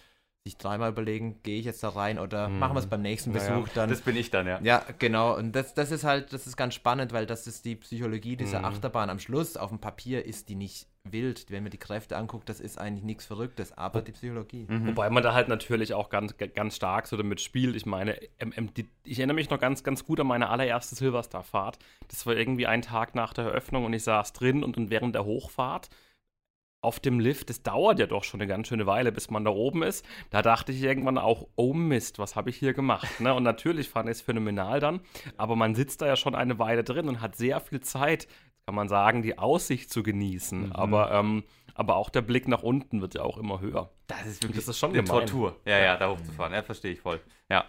sich 0.43 0.57
dreimal 0.57 0.91
überlegen, 0.91 1.41
gehe 1.41 1.59
ich 1.59 1.65
jetzt 1.65 1.83
da 1.83 1.89
rein 1.89 2.19
oder 2.19 2.47
hm. 2.47 2.59
machen 2.59 2.75
wir 2.75 2.79
es 2.79 2.87
beim 2.87 3.01
nächsten 3.01 3.33
Besuch 3.33 3.49
naja, 3.49 3.65
dann. 3.73 3.89
Das 3.89 4.01
bin 4.01 4.15
ich 4.15 4.29
dann, 4.29 4.45
ja. 4.45 4.59
Ja, 4.61 4.83
genau. 4.99 5.35
Und 5.35 5.53
das, 5.53 5.73
das 5.73 5.91
ist 5.91 6.03
halt, 6.03 6.33
das 6.33 6.45
ist 6.45 6.55
ganz 6.55 6.75
spannend, 6.75 7.13
weil 7.13 7.25
das 7.25 7.47
ist 7.47 7.65
die 7.65 7.75
Psychologie 7.75 8.35
dieser 8.35 8.59
hm. 8.59 8.65
Achterbahn. 8.65 9.09
Am 9.09 9.19
Schluss, 9.19 9.57
auf 9.57 9.69
dem 9.69 9.79
Papier, 9.79 10.25
ist 10.25 10.49
die 10.49 10.55
nicht 10.55 10.87
wild. 11.11 11.45
Wenn 11.49 11.63
man 11.63 11.71
die 11.71 11.77
Kräfte 11.77 12.17
anguckt, 12.17 12.49
das 12.49 12.59
ist 12.59 12.77
eigentlich 12.77 13.03
nichts 13.03 13.25
Verrücktes, 13.25 13.77
aber 13.77 14.01
die 14.01 14.11
Psychologie. 14.11 14.65
Mhm. 14.67 14.87
Wobei 14.87 15.09
man 15.09 15.23
da 15.23 15.33
halt 15.33 15.47
natürlich 15.47 15.93
auch 15.93 16.09
ganz, 16.09 16.35
ganz 16.37 16.75
stark 16.75 17.07
so 17.07 17.17
damit 17.17 17.41
spielt. 17.41 17.75
Ich 17.75 17.85
meine, 17.85 18.19
ähm, 18.39 18.53
ähm, 18.55 18.73
die, 18.73 18.87
ich 19.03 19.19
erinnere 19.19 19.35
mich 19.35 19.49
noch 19.49 19.59
ganz, 19.59 19.83
ganz 19.83 20.05
gut 20.05 20.19
an 20.19 20.27
meine 20.27 20.49
allererste 20.49 20.95
Silverstar-Fahrt. 20.95 21.79
Das 22.07 22.25
war 22.25 22.35
irgendwie 22.35 22.67
ein 22.67 22.81
Tag 22.81 23.15
nach 23.15 23.33
der 23.33 23.45
Eröffnung 23.45 23.85
und 23.85 23.93
ich 23.93 24.03
saß 24.03 24.33
drin 24.33 24.63
und, 24.63 24.77
und 24.77 24.89
während 24.89 25.15
der 25.15 25.25
Hochfahrt 25.25 25.89
auf 26.85 26.99
dem 26.99 27.19
Lift, 27.19 27.49
das 27.49 27.63
dauert 27.63 27.99
ja 27.99 28.05
doch 28.05 28.23
schon 28.23 28.39
eine 28.39 28.47
ganz 28.47 28.67
schöne 28.67 28.85
Weile, 28.85 29.11
bis 29.11 29.31
man 29.31 29.43
da 29.43 29.49
oben 29.49 29.81
ist. 29.81 30.05
Da 30.29 30.43
dachte 30.43 30.71
ich 30.71 30.83
irgendwann 30.83 31.17
auch, 31.17 31.47
oh 31.55 31.73
Mist, 31.73 32.19
was 32.19 32.35
habe 32.35 32.51
ich 32.51 32.57
hier 32.57 32.73
gemacht? 32.73 33.19
Ne? 33.19 33.33
Und 33.33 33.43
natürlich 33.43 33.89
fand 33.89 34.07
ich 34.07 34.17
es 34.17 34.21
phänomenal 34.21 34.79
dann, 34.79 35.01
aber 35.35 35.55
man 35.55 35.73
sitzt 35.73 36.01
da 36.01 36.05
ja 36.05 36.15
schon 36.15 36.35
eine 36.35 36.59
Weile 36.59 36.83
drin 36.83 37.09
und 37.09 37.21
hat 37.21 37.35
sehr 37.35 37.59
viel 37.59 37.81
Zeit, 37.81 38.27
kann 38.65 38.75
man 38.75 38.89
sagen, 38.89 39.21
die 39.21 39.37
Aussicht 39.37 39.91
zu 39.91 40.01
genießen. 40.01 40.67
Mhm. 40.67 40.71
Aber, 40.71 41.11
ähm, 41.11 41.43
aber 41.75 41.95
auch 41.97 42.09
der 42.09 42.21
Blick 42.21 42.47
nach 42.47 42.63
unten 42.63 43.01
wird 43.01 43.13
ja 43.13 43.21
auch 43.21 43.37
immer 43.37 43.61
höher. 43.61 43.91
Das 44.07 44.25
ist 44.25 44.41
wirklich 44.41 44.57
das 44.57 44.69
ist 44.69 44.79
schon 44.79 44.91
eine 44.91 45.03
gemein. 45.03 45.19
Tortur. 45.19 45.59
Ja, 45.65 45.77
ja, 45.77 45.97
da 45.97 46.09
hochzufahren. 46.09 46.53
Ja, 46.53 46.63
verstehe 46.63 46.91
ich 46.91 47.01
voll. 47.01 47.21
Ja. 47.49 47.65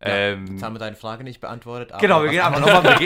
Ähm, 0.00 0.46
Jetzt 0.48 0.62
haben 0.62 0.74
wir 0.74 0.78
deine 0.78 0.96
Frage 0.96 1.24
nicht 1.24 1.40
beantwortet. 1.40 1.92
aber 1.92 2.00
Genau, 2.00 2.22
wir 2.22 2.30
gehen 2.30 2.40
aber 2.40 2.60
nochmal. 2.60 3.00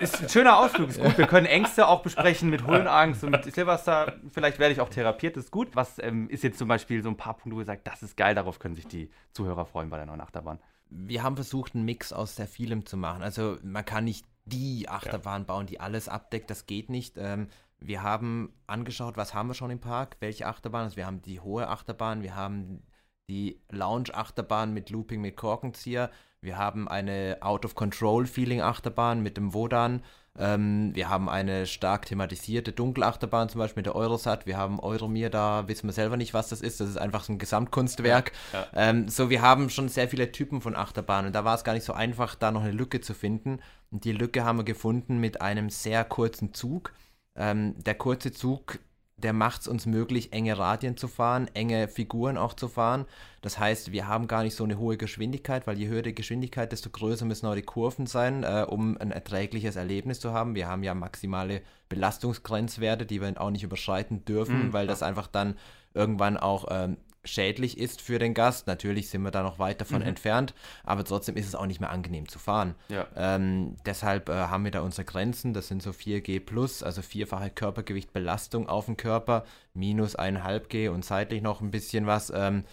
Ist 0.00 0.22
ein 0.22 0.28
schöner 0.28 0.58
Ausflug, 0.58 0.88
ist 0.88 1.00
gut. 1.00 1.16
Wir 1.18 1.26
können 1.26 1.46
Ängste 1.46 1.86
auch 1.86 2.02
besprechen 2.02 2.50
mit 2.50 2.66
Höhenangst 2.66 3.22
und 3.22 3.30
mit 3.30 3.44
Silvester. 3.44 4.14
Vielleicht 4.32 4.58
werde 4.58 4.72
ich 4.72 4.80
auch 4.80 4.88
therapiert, 4.88 5.36
ist 5.36 5.50
gut. 5.50 5.68
Was 5.74 5.98
ähm, 5.98 6.28
ist 6.30 6.42
jetzt 6.42 6.58
zum 6.58 6.66
Beispiel 6.66 7.02
so 7.02 7.10
ein 7.10 7.16
paar 7.16 7.34
Punkte, 7.34 7.54
wo 7.54 7.60
ihr 7.60 7.66
sagt, 7.66 7.86
das 7.86 8.02
ist 8.02 8.16
geil, 8.16 8.34
darauf 8.34 8.58
können 8.58 8.74
sich 8.74 8.88
die 8.88 9.10
Zuhörer 9.32 9.66
freuen 9.66 9.90
bei 9.90 9.98
der 9.98 10.06
neuen 10.06 10.20
Achterbahn? 10.22 10.58
wir 10.90 11.22
haben 11.22 11.36
versucht, 11.36 11.74
einen 11.74 11.84
Mix 11.84 12.12
aus 12.12 12.36
sehr 12.36 12.46
vielem 12.46 12.86
zu 12.86 12.96
machen. 12.96 13.22
Also 13.22 13.58
man 13.62 13.84
kann 13.84 14.04
nicht 14.04 14.24
die 14.46 14.88
Achterbahn 14.88 15.44
bauen, 15.44 15.66
die 15.66 15.80
alles 15.80 16.08
abdeckt, 16.08 16.50
das 16.50 16.66
geht 16.66 16.88
nicht. 16.88 17.16
Ähm, 17.18 17.48
wir 17.78 18.02
haben 18.02 18.54
angeschaut, 18.66 19.16
was 19.16 19.34
haben 19.34 19.48
wir 19.48 19.54
schon 19.54 19.70
im 19.70 19.80
Park, 19.80 20.16
welche 20.20 20.46
Achterbahn. 20.46 20.84
Also 20.84 20.96
wir 20.96 21.06
haben 21.06 21.20
die 21.20 21.40
hohe 21.40 21.68
Achterbahn, 21.68 22.22
wir 22.22 22.34
haben 22.34 22.82
die 23.28 23.60
Lounge-Achterbahn 23.70 24.72
mit 24.72 24.90
Looping 24.90 25.20
mit 25.20 25.36
Korkenzieher, 25.36 26.10
wir 26.40 26.56
haben 26.56 26.86
eine 26.86 27.38
Out-of-Control-Feeling-Achterbahn 27.40 29.20
mit 29.20 29.36
dem 29.36 29.52
Wodan, 29.52 30.04
ähm, 30.38 30.94
wir 30.94 31.08
haben 31.08 31.28
eine 31.28 31.66
stark 31.66 32.06
thematisierte 32.06 32.72
Dunkelachterbahn, 32.72 33.48
zum 33.48 33.58
Beispiel 33.58 33.80
mit 33.80 33.86
der 33.86 33.96
Eurosat, 33.96 34.46
wir 34.46 34.56
haben 34.56 34.80
Euromir, 34.80 35.30
da 35.30 35.68
wissen 35.68 35.88
wir 35.88 35.92
selber 35.92 36.16
nicht, 36.16 36.34
was 36.34 36.48
das 36.48 36.60
ist, 36.60 36.80
das 36.80 36.88
ist 36.88 36.98
einfach 36.98 37.24
so 37.24 37.32
ein 37.32 37.38
Gesamtkunstwerk. 37.38 38.32
Ja. 38.52 38.66
Ähm, 38.74 39.08
so, 39.08 39.30
wir 39.30 39.42
haben 39.42 39.70
schon 39.70 39.88
sehr 39.88 40.08
viele 40.08 40.32
Typen 40.32 40.60
von 40.60 40.76
Achterbahnen 40.76 41.28
und 41.28 41.32
da 41.34 41.44
war 41.44 41.54
es 41.54 41.64
gar 41.64 41.74
nicht 41.74 41.84
so 41.84 41.92
einfach, 41.92 42.34
da 42.34 42.50
noch 42.50 42.62
eine 42.62 42.72
Lücke 42.72 43.00
zu 43.00 43.14
finden. 43.14 43.60
Und 43.90 44.04
die 44.04 44.12
Lücke 44.12 44.44
haben 44.44 44.58
wir 44.58 44.64
gefunden 44.64 45.18
mit 45.18 45.40
einem 45.40 45.70
sehr 45.70 46.04
kurzen 46.04 46.52
Zug. 46.54 46.92
Ähm, 47.36 47.74
der 47.84 47.94
kurze 47.94 48.32
Zug, 48.32 48.78
der 49.22 49.32
macht 49.32 49.62
es 49.62 49.68
uns 49.68 49.86
möglich, 49.86 50.32
enge 50.34 50.58
Radien 50.58 50.96
zu 50.96 51.08
fahren, 51.08 51.48
enge 51.54 51.88
Figuren 51.88 52.36
auch 52.36 52.52
zu 52.52 52.68
fahren. 52.68 53.06
Das 53.40 53.58
heißt, 53.58 53.92
wir 53.92 54.06
haben 54.08 54.28
gar 54.28 54.42
nicht 54.42 54.54
so 54.54 54.64
eine 54.64 54.78
hohe 54.78 54.98
Geschwindigkeit, 54.98 55.66
weil 55.66 55.78
je 55.78 55.88
höher 55.88 56.02
die 56.02 56.14
Geschwindigkeit, 56.14 56.70
desto 56.70 56.90
größer 56.90 57.24
müssen 57.24 57.46
auch 57.46 57.54
die 57.54 57.62
Kurven 57.62 58.06
sein, 58.06 58.44
äh, 58.44 58.66
um 58.68 58.98
ein 58.98 59.12
erträgliches 59.12 59.76
Erlebnis 59.76 60.20
zu 60.20 60.32
haben. 60.32 60.54
Wir 60.54 60.68
haben 60.68 60.82
ja 60.82 60.94
maximale 60.94 61.62
Belastungsgrenzwerte, 61.88 63.06
die 63.06 63.22
wir 63.22 63.40
auch 63.40 63.50
nicht 63.50 63.62
überschreiten 63.62 64.24
dürfen, 64.26 64.66
Mhm, 64.66 64.72
weil 64.74 64.86
das 64.86 65.02
einfach 65.02 65.28
dann 65.28 65.56
irgendwann 65.94 66.36
auch 66.36 66.66
ähm, 66.70 66.98
schädlich 67.26 67.76
ist 67.78 68.00
für 68.00 68.18
den 68.18 68.32
Gast. 68.32 68.66
Natürlich 68.66 69.10
sind 69.10 69.22
wir 69.22 69.30
da 69.30 69.42
noch 69.42 69.58
weit 69.58 69.80
davon 69.80 70.00
Mhm. 70.00 70.08
entfernt, 70.08 70.54
aber 70.84 71.04
trotzdem 71.04 71.36
ist 71.36 71.46
es 71.46 71.54
auch 71.54 71.66
nicht 71.66 71.80
mehr 71.80 71.90
angenehm 71.90 72.28
zu 72.28 72.38
fahren. 72.38 72.74
Ja. 72.88 73.06
Ähm, 73.16 73.76
deshalb 73.84 74.28
äh, 74.28 74.32
haben 74.32 74.64
wir 74.64 74.70
da 74.70 74.80
unsere 74.80 75.04
Grenzen. 75.04 75.52
Das 75.52 75.68
sind 75.68 75.82
so 75.82 75.90
4G 75.92 76.40
plus, 76.40 76.82
also 76.82 77.02
vierfache 77.02 77.50
Körpergewicht 77.50 78.12
Belastung 78.12 78.68
auf 78.68 78.86
den 78.86 78.96
Körper, 78.96 79.44
minus 79.74 80.16
1,5 80.18 80.68
G 80.68 80.88
und 80.88 81.04
seitlich 81.04 81.42
noch 81.42 81.60
ein 81.60 81.70
bisschen 81.70 82.06
was. 82.06 82.32
Ähm, 82.34 82.64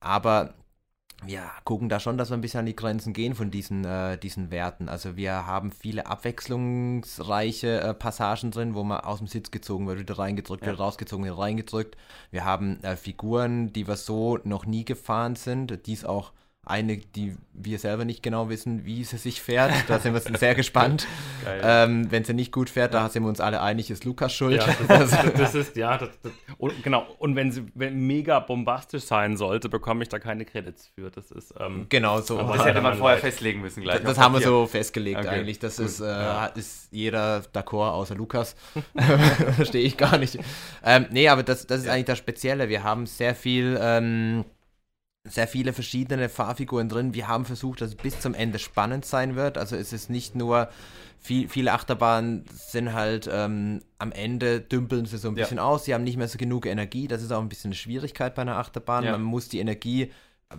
aber 0.00 0.54
wir 1.24 1.42
gucken 1.64 1.88
da 1.88 1.98
schon, 1.98 2.16
dass 2.16 2.30
wir 2.30 2.36
ein 2.36 2.40
bisschen 2.40 2.60
an 2.60 2.66
die 2.66 2.76
Grenzen 2.76 3.12
gehen 3.12 3.34
von 3.34 3.50
diesen, 3.50 3.84
äh, 3.84 4.16
diesen 4.18 4.50
Werten. 4.50 4.88
Also 4.88 5.16
wir 5.16 5.46
haben 5.46 5.72
viele 5.72 6.06
abwechslungsreiche 6.06 7.80
äh, 7.80 7.94
Passagen 7.94 8.50
drin, 8.50 8.74
wo 8.74 8.84
man 8.84 9.00
aus 9.00 9.18
dem 9.18 9.26
Sitz 9.26 9.50
gezogen 9.50 9.86
wird, 9.86 9.98
wieder 9.98 10.18
reingedrückt, 10.18 10.64
Ja. 10.64 10.72
wieder 10.72 10.78
rausgezogen, 10.82 11.24
wieder 11.24 11.38
reingedrückt. 11.38 11.96
Wir 12.30 12.44
haben 12.44 12.82
äh, 12.84 12.96
Figuren, 12.96 13.72
die 13.72 13.86
wir 13.88 13.96
so 13.96 14.38
noch 14.44 14.64
nie 14.66 14.84
gefahren 14.84 15.36
sind. 15.36 15.86
Dies 15.86 16.04
auch 16.04 16.32
eine, 16.66 16.98
die 16.98 17.34
wir 17.54 17.78
selber 17.78 18.04
nicht 18.04 18.22
genau 18.22 18.50
wissen, 18.50 18.84
wie 18.84 19.02
sie 19.02 19.16
sich 19.16 19.40
fährt. 19.40 19.72
Da 19.88 19.98
sind 19.98 20.12
wir 20.12 20.20
sehr 20.38 20.54
gespannt. 20.54 21.06
Ähm, 21.62 22.10
wenn 22.10 22.24
sie 22.24 22.34
nicht 22.34 22.52
gut 22.52 22.68
fährt, 22.68 22.92
da 22.92 23.08
sind 23.08 23.22
wir 23.22 23.28
uns 23.30 23.40
alle 23.40 23.62
einig, 23.62 23.90
ist 23.90 24.04
Lukas 24.04 24.34
schuld. 24.34 24.60
Ja, 24.60 24.66
das, 24.86 25.10
das, 25.10 25.32
das 25.32 25.54
ist, 25.54 25.76
ja, 25.76 25.96
das, 25.96 26.10
das, 26.22 26.30
und, 26.58 26.82
genau. 26.82 27.06
Und 27.18 27.36
wenn 27.36 27.50
sie 27.50 27.64
wenn 27.74 28.06
mega 28.06 28.38
bombastisch 28.40 29.04
sein 29.04 29.38
sollte, 29.38 29.70
bekomme 29.70 30.02
ich 30.02 30.10
da 30.10 30.18
keine 30.18 30.44
Credits 30.44 30.88
für. 30.94 31.10
Das 31.10 31.30
ist, 31.30 31.54
ähm, 31.58 31.86
Genau 31.88 32.20
so. 32.20 32.38
Aber 32.38 32.52
das 32.56 32.64
hätte 32.66 32.74
dann 32.74 32.82
man 32.82 32.98
vorher 32.98 33.16
leid. 33.16 33.24
festlegen 33.24 33.62
müssen 33.62 33.82
gleich. 33.82 34.02
Das 34.02 34.18
haben 34.18 34.34
wir 34.34 34.42
so 34.42 34.66
festgelegt 34.66 35.20
Okay, 35.20 35.28
eigentlich. 35.28 35.58
Das 35.58 35.78
ist, 35.78 36.00
äh, 36.00 36.04
Ja. 36.06 36.46
ist 36.46 36.88
jeder 36.90 37.40
d'accord, 37.54 37.92
außer 37.92 38.14
Lukas. 38.14 38.54
Verstehe 39.56 39.82
ich 39.82 39.96
gar 39.96 40.18
nicht. 40.18 40.38
Ähm, 40.84 41.06
nee, 41.10 41.28
aber 41.28 41.44
das, 41.44 41.66
das 41.66 41.80
ist 41.80 41.88
eigentlich 41.88 42.04
das 42.06 42.18
Spezielle. 42.18 42.68
Wir 42.68 42.82
haben 42.82 43.06
sehr 43.06 43.34
viel, 43.34 43.78
ähm, 43.80 44.44
sehr 45.28 45.48
viele 45.48 45.72
verschiedene 45.72 46.28
Fahrfiguren 46.28 46.88
drin. 46.88 47.14
Wir 47.14 47.28
haben 47.28 47.44
versucht, 47.44 47.80
dass 47.80 47.90
es 47.90 47.94
bis 47.96 48.20
zum 48.20 48.34
Ende 48.34 48.58
spannend 48.58 49.04
sein 49.04 49.36
wird. 49.36 49.58
Also 49.58 49.76
es 49.76 49.92
ist 49.92 50.10
nicht 50.10 50.34
nur, 50.34 50.68
viel, 51.20 51.48
viele 51.48 51.72
Achterbahnen 51.72 52.44
sind 52.52 52.92
halt 52.92 53.28
ähm, 53.32 53.80
am 53.98 54.12
Ende 54.12 54.60
dümpeln 54.60 55.04
sie 55.06 55.18
so 55.18 55.28
ein 55.28 55.36
Ja. 55.36 55.42
bisschen 55.44 55.58
aus. 55.58 55.84
Sie 55.84 55.94
haben 55.94 56.04
nicht 56.04 56.16
mehr 56.16 56.28
so 56.28 56.38
genug 56.38 56.64
Energie. 56.66 57.08
Das 57.08 57.22
ist 57.22 57.32
auch 57.32 57.40
ein 57.40 57.48
bisschen 57.48 57.68
eine 57.70 57.74
Schwierigkeit 57.76 58.34
bei 58.34 58.42
einer 58.42 58.56
Achterbahn. 58.56 59.04
Ja. 59.04 59.12
Man 59.12 59.22
muss 59.22 59.48
die 59.48 59.58
Energie 59.58 60.12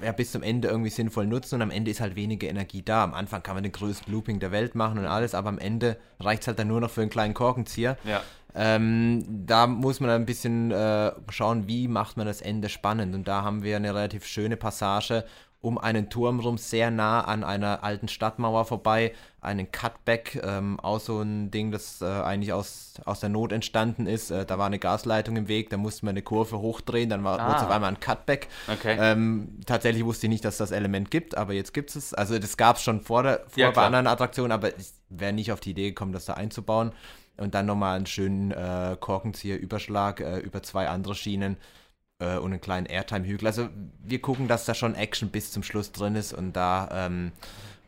ja, 0.03 0.11
bis 0.11 0.31
zum 0.33 0.43
Ende 0.43 0.67
irgendwie 0.67 0.91
sinnvoll 0.91 1.25
nutzen 1.25 1.55
und 1.55 1.61
am 1.63 1.71
Ende 1.71 1.89
ist 1.89 1.99
halt 1.99 2.15
weniger 2.15 2.47
Energie 2.47 2.83
da. 2.83 3.03
Am 3.03 3.15
Anfang 3.15 3.41
kann 3.41 3.55
man 3.55 3.63
den 3.63 3.71
größten 3.71 4.13
Looping 4.13 4.39
der 4.39 4.51
Welt 4.51 4.75
machen 4.75 4.99
und 4.99 5.05
alles, 5.07 5.33
aber 5.33 5.49
am 5.49 5.57
Ende 5.57 5.97
reicht 6.19 6.43
es 6.43 6.47
halt 6.47 6.59
dann 6.59 6.67
nur 6.67 6.79
noch 6.79 6.91
für 6.91 7.01
einen 7.01 7.09
kleinen 7.09 7.33
Korkenzieher. 7.33 7.97
Ja. 8.03 8.21
Ähm, 8.55 9.23
da 9.45 9.67
muss 9.67 9.99
man 9.99 10.09
ein 10.09 10.25
bisschen 10.25 10.71
äh, 10.71 11.11
schauen, 11.29 11.67
wie 11.67 11.87
macht 11.87 12.17
man 12.17 12.25
das 12.27 12.41
Ende 12.41 12.69
spannend. 12.69 13.13
Und 13.15 13.27
da 13.27 13.43
haben 13.43 13.63
wir 13.63 13.75
eine 13.75 13.93
relativ 13.93 14.25
schöne 14.25 14.57
Passage 14.57 15.25
um 15.61 15.77
einen 15.77 16.09
Turm 16.09 16.39
rum, 16.39 16.57
sehr 16.57 16.89
nah 16.89 17.19
an 17.19 17.43
einer 17.43 17.83
alten 17.83 18.07
Stadtmauer 18.07 18.63
vorbei. 18.63 19.11
Einen 19.41 19.69
Cutback, 19.73 20.41
ähm, 20.41 20.79
auch 20.79 21.01
so 21.01 21.19
ein 21.21 21.51
Ding, 21.51 21.71
das 21.71 22.01
äh, 22.01 22.05
eigentlich 22.05 22.53
aus, 22.53 22.93
aus 23.03 23.19
der 23.19 23.27
Not 23.27 23.51
entstanden 23.51 24.07
ist. 24.07 24.31
Äh, 24.31 24.45
da 24.45 24.57
war 24.57 24.67
eine 24.67 24.79
Gasleitung 24.79 25.35
im 25.35 25.49
Weg, 25.49 25.69
da 25.69 25.75
musste 25.75 26.05
man 26.05 26.13
eine 26.13 26.21
Kurve 26.21 26.59
hochdrehen, 26.59 27.09
dann 27.09 27.25
war 27.25 27.39
Ah. 27.41 27.57
es 27.57 27.63
auf 27.63 27.71
einmal 27.71 27.89
ein 27.91 27.99
Cutback. 27.99 28.47
Okay. 28.71 28.97
Ähm, 29.01 29.59
tatsächlich 29.65 30.05
wusste 30.05 30.27
ich 30.27 30.29
nicht, 30.31 30.45
dass 30.45 30.55
das 30.57 30.71
Element 30.71 31.11
gibt, 31.11 31.35
aber 31.37 31.51
jetzt 31.51 31.73
gibt 31.73 31.93
es. 31.93 32.13
Also 32.13 32.39
das 32.39 32.55
gab 32.55 32.77
es 32.77 32.83
schon 32.83 33.01
vor, 33.01 33.23
der, 33.23 33.39
vor 33.49 33.57
Ja, 33.57 33.71
bei 33.71 33.85
anderen 33.85 34.07
Attraktionen, 34.07 34.53
aber 34.53 34.77
ich 34.77 34.87
wäre 35.09 35.33
nicht 35.33 35.51
auf 35.51 35.59
die 35.59 35.71
Idee 35.71 35.89
gekommen, 35.89 36.13
das 36.13 36.23
da 36.23 36.35
einzubauen. 36.35 36.93
Und 37.39 37.55
dann 37.55 37.65
nochmal 37.65 37.95
einen 37.95 38.05
schönen 38.05 38.51
äh, 38.51 38.97
Korkenzieher-Überschlag 38.99 40.19
äh, 40.19 40.39
über 40.39 40.61
zwei 40.61 40.89
andere 40.89 41.15
Schienen 41.15 41.57
äh, 42.19 42.37
und 42.37 42.51
einen 42.51 42.61
kleinen 42.61 42.85
Airtime-Hügel. 42.85 43.47
Also 43.47 43.69
wir 44.03 44.21
gucken, 44.21 44.47
dass 44.47 44.65
da 44.65 44.73
schon 44.73 44.95
Action 44.95 45.29
bis 45.29 45.51
zum 45.51 45.63
Schluss 45.63 45.91
drin 45.91 46.15
ist 46.15 46.33
und 46.33 46.53
da 46.53 46.89
ähm, 46.91 47.31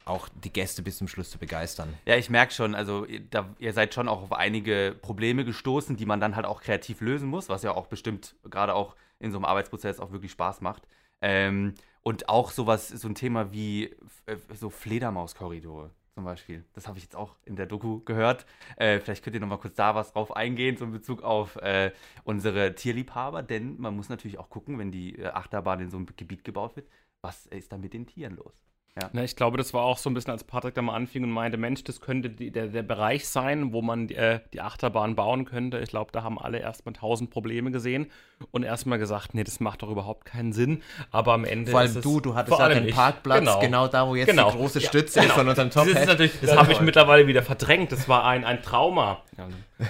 auch 0.06 0.30
die 0.44 0.52
Gäste 0.52 0.82
bis 0.82 0.98
zum 0.98 1.08
Schluss 1.08 1.30
zu 1.30 1.38
begeistern. 1.38 1.94
Ja, 2.06 2.16
ich 2.16 2.30
merke 2.30 2.54
schon, 2.54 2.76
also 2.76 3.06
ihr- 3.06 3.22
da, 3.30 3.50
ihr 3.60 3.74
seid 3.74 3.94
schon 3.94 4.08
auch 4.08 4.24
auf 4.24 4.34
einige 4.34 4.96
Probleme 5.02 5.46
gestoßen, 5.46 5.96
die 5.98 6.06
man 6.06 6.20
dann 6.20 6.36
halt 6.36 6.46
auch 6.46 6.62
kreativ 6.62 7.02
lösen 7.02 7.30
muss, 7.30 7.50
was 7.50 7.64
ja 7.64 7.72
auch 7.72 7.88
bestimmt 7.88 8.36
gerade 8.50 8.74
auch 8.74 8.96
in 9.20 9.32
so 9.32 9.38
einem 9.38 9.46
Arbeitsprozess 9.46 10.00
auch 10.00 10.12
wirklich 10.12 10.32
Spaß 10.32 10.62
macht. 10.62 10.88
Ähm, 11.22 11.76
und 12.02 12.30
auch 12.30 12.50
sowas, 12.50 12.88
so 12.88 13.08
ein 13.08 13.16
Thema 13.16 13.52
wie 13.54 13.96
äh, 14.26 14.38
so 14.54 14.72
Fledermauskorridore 14.72 15.92
zum 16.16 16.26
Beispiel. 16.26 16.66
Das 16.74 16.88
habe 16.88 16.98
ich 16.98 17.04
jetzt 17.04 17.16
auch 17.16 17.36
in 17.46 17.56
der 17.56 17.66
Doku 17.66 18.02
gehört. 18.04 18.46
Äh, 18.78 19.00
vielleicht 19.00 19.24
könnt 19.24 19.36
ihr 19.36 19.40
noch 19.40 19.48
mal 19.48 19.58
kurz 19.58 19.76
da 19.76 19.96
was 19.96 20.14
drauf 20.14 20.36
eingehen, 20.36 20.78
so 20.78 20.86
in 20.86 20.92
Bezug 20.92 21.24
auf 21.24 21.56
äh, 21.58 21.92
unsere 22.24 22.76
Tierliebhaber, 22.76 23.44
denn 23.44 23.80
man 23.80 23.96
muss 23.96 24.10
natürlich 24.10 24.38
auch 24.38 24.50
gucken, 24.50 24.78
wenn 24.80 24.92
die 24.92 25.18
äh, 25.18 25.28
Achterbahn 25.28 25.80
in 25.80 25.90
so 25.90 25.98
einem 25.98 26.08
Gebiet 26.16 26.44
gebaut 26.44 26.76
wird, 26.76 26.90
was 27.22 27.46
ist 27.48 27.72
da 27.72 27.78
mit 27.78 27.94
den 27.94 28.06
Tieren 28.08 28.36
los? 28.36 28.71
Na, 29.14 29.24
ich 29.24 29.38
glaube, 29.38 29.58
das 29.58 29.74
war 29.74 29.84
auch 29.84 29.98
so 29.98 30.10
ein 30.10 30.14
bisschen, 30.14 30.32
als 30.32 30.44
Patrick 30.44 30.76
da 30.76 30.82
mal 30.82 30.94
anfing 30.96 31.24
und 31.24 31.32
meinte, 31.32 31.58
Mensch, 31.58 31.82
das 31.86 32.02
könnte 32.02 32.30
die, 32.30 32.52
der, 32.52 32.68
der 32.68 32.84
Bereich 32.84 33.26
sein, 33.26 33.72
wo 33.72 33.82
man 33.82 34.08
die, 34.08 34.16
äh, 34.16 34.42
die 34.54 34.60
Achterbahn 34.60 35.16
bauen 35.16 35.46
könnte. 35.46 35.80
Ich 35.80 35.90
glaube, 35.90 36.12
da 36.12 36.24
haben 36.24 36.38
alle 36.38 36.60
erstmal 36.60 36.92
tausend 36.92 37.30
Probleme 37.32 37.72
gesehen 37.72 38.12
und 38.52 38.64
erstmal 38.64 39.00
gesagt, 39.00 39.34
nee, 39.34 39.46
das 39.46 39.62
macht 39.62 39.82
doch 39.82 39.90
überhaupt 39.90 40.26
keinen 40.26 40.52
Sinn. 40.52 40.84
Aber 41.10 41.32
am 41.32 41.46
Ende 41.46 41.72
Vor 41.72 41.82
ist 41.82 41.92
allem 41.92 41.98
es, 42.00 42.04
du, 42.04 42.20
du 42.20 42.36
hattest 42.36 42.60
ja 42.60 42.68
den 42.68 42.86
ich. 42.90 42.94
Parkplatz 42.94 43.60
genau. 43.62 43.88
da, 43.88 44.10
wo 44.10 44.16
jetzt 44.16 44.28
Genau. 44.28 44.52
die 44.52 44.58
große 44.58 44.80
Ja, 44.80 44.88
Stütze 44.90 45.20
ist 45.20 45.24
genau. 45.26 45.36
von 45.36 45.48
unserem 45.48 45.70
Das, 45.70 45.86
ist 45.88 45.94
Top-Hat. 45.94 46.08
natürlich, 46.08 46.40
das 46.42 46.58
habe 46.58 46.72
ich 46.74 46.82
mittlerweile 46.82 47.28
wieder 47.28 47.44
verdrängt. 47.44 47.94
Das 47.94 48.10
war 48.10 48.26
ein, 48.26 48.44
ein 48.44 48.62
Trauma. 48.62 49.24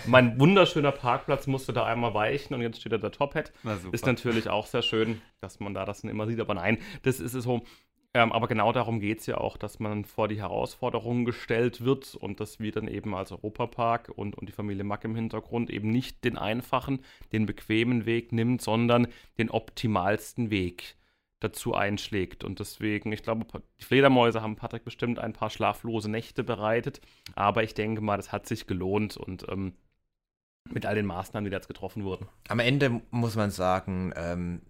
Mein 0.06 0.40
wunderschöner 0.40 0.92
Parkplatz 0.92 1.48
musste 1.48 1.74
da 1.74 1.86
einmal 1.86 2.14
weichen 2.14 2.54
und 2.54 2.62
jetzt 2.62 2.80
steht 2.80 2.92
da 2.94 2.98
der 3.00 3.12
Top 3.12 3.34
Hat. 3.34 3.52
Na 3.64 3.78
super. 3.78 3.94
Ist 3.96 4.06
natürlich 4.06 4.48
auch 4.48 4.68
sehr 4.68 4.84
schön, 4.84 5.22
dass 5.42 5.60
man 5.60 5.74
da 5.74 5.86
das 5.86 6.02
dann 6.02 6.12
immer 6.12 6.28
sieht. 6.28 6.40
Aber 6.40 6.54
nein, 6.54 6.78
das 7.02 7.20
ist 7.20 7.34
es 7.34 7.44
so. 7.44 7.64
Ähm, 8.14 8.34
aber 8.34 8.48
genau 8.50 8.74
darum 8.74 9.00
geht 9.00 9.20
es 9.20 9.26
ja 9.26 9.38
auch, 9.38 9.56
dass 9.56 9.80
man 9.80 10.04
vor 10.04 10.28
die 10.28 10.42
Herausforderungen 10.42 11.24
gestellt 11.24 11.82
wird 11.82 12.14
und 12.16 12.42
dass 12.42 12.60
wir 12.60 12.74
dann 12.74 12.90
eben 12.90 13.16
als 13.16 13.32
Europapark 13.32 14.12
und, 14.14 14.36
und 14.36 14.50
die 14.50 14.54
Familie 14.54 14.84
Mack 14.84 15.06
im 15.06 15.16
Hintergrund 15.16 15.70
eben 15.70 15.90
nicht 15.90 16.24
den 16.26 16.38
einfachen, 16.38 17.00
den 17.32 17.46
bequemen 17.46 18.06
Weg 18.06 18.34
nimmt, 18.34 18.62
sondern 18.62 19.08
den 19.38 19.50
optimalsten 19.50 20.50
Weg 20.50 20.98
dazu 21.40 21.74
einschlägt. 21.74 22.44
Und 22.44 22.60
deswegen, 22.60 23.14
ich 23.14 23.24
glaube, 23.24 23.46
die 23.80 23.86
Fledermäuse 23.86 24.42
haben 24.42 24.58
Patrick 24.58 24.84
bestimmt 24.84 25.18
ein 25.18 25.34
paar 25.34 25.50
schlaflose 25.50 26.12
Nächte 26.12 26.44
bereitet, 26.44 27.00
aber 27.34 27.64
ich 27.64 27.74
denke 27.74 28.02
mal, 28.02 28.18
das 28.18 28.34
hat 28.34 28.46
sich 28.46 28.68
gelohnt 28.68 29.16
und 29.16 29.48
ähm, 29.50 29.74
mit 30.70 30.86
all 30.86 30.96
den 30.96 31.06
Maßnahmen, 31.06 31.46
die 31.46 31.50
da 31.50 31.58
jetzt 31.58 31.68
getroffen 31.68 32.04
wurden. 32.04 32.28
Am 32.50 32.60
Ende 32.60 33.02
muss 33.10 33.36
man 33.36 33.52
sagen, 33.52 34.14
ähm, 34.16 34.62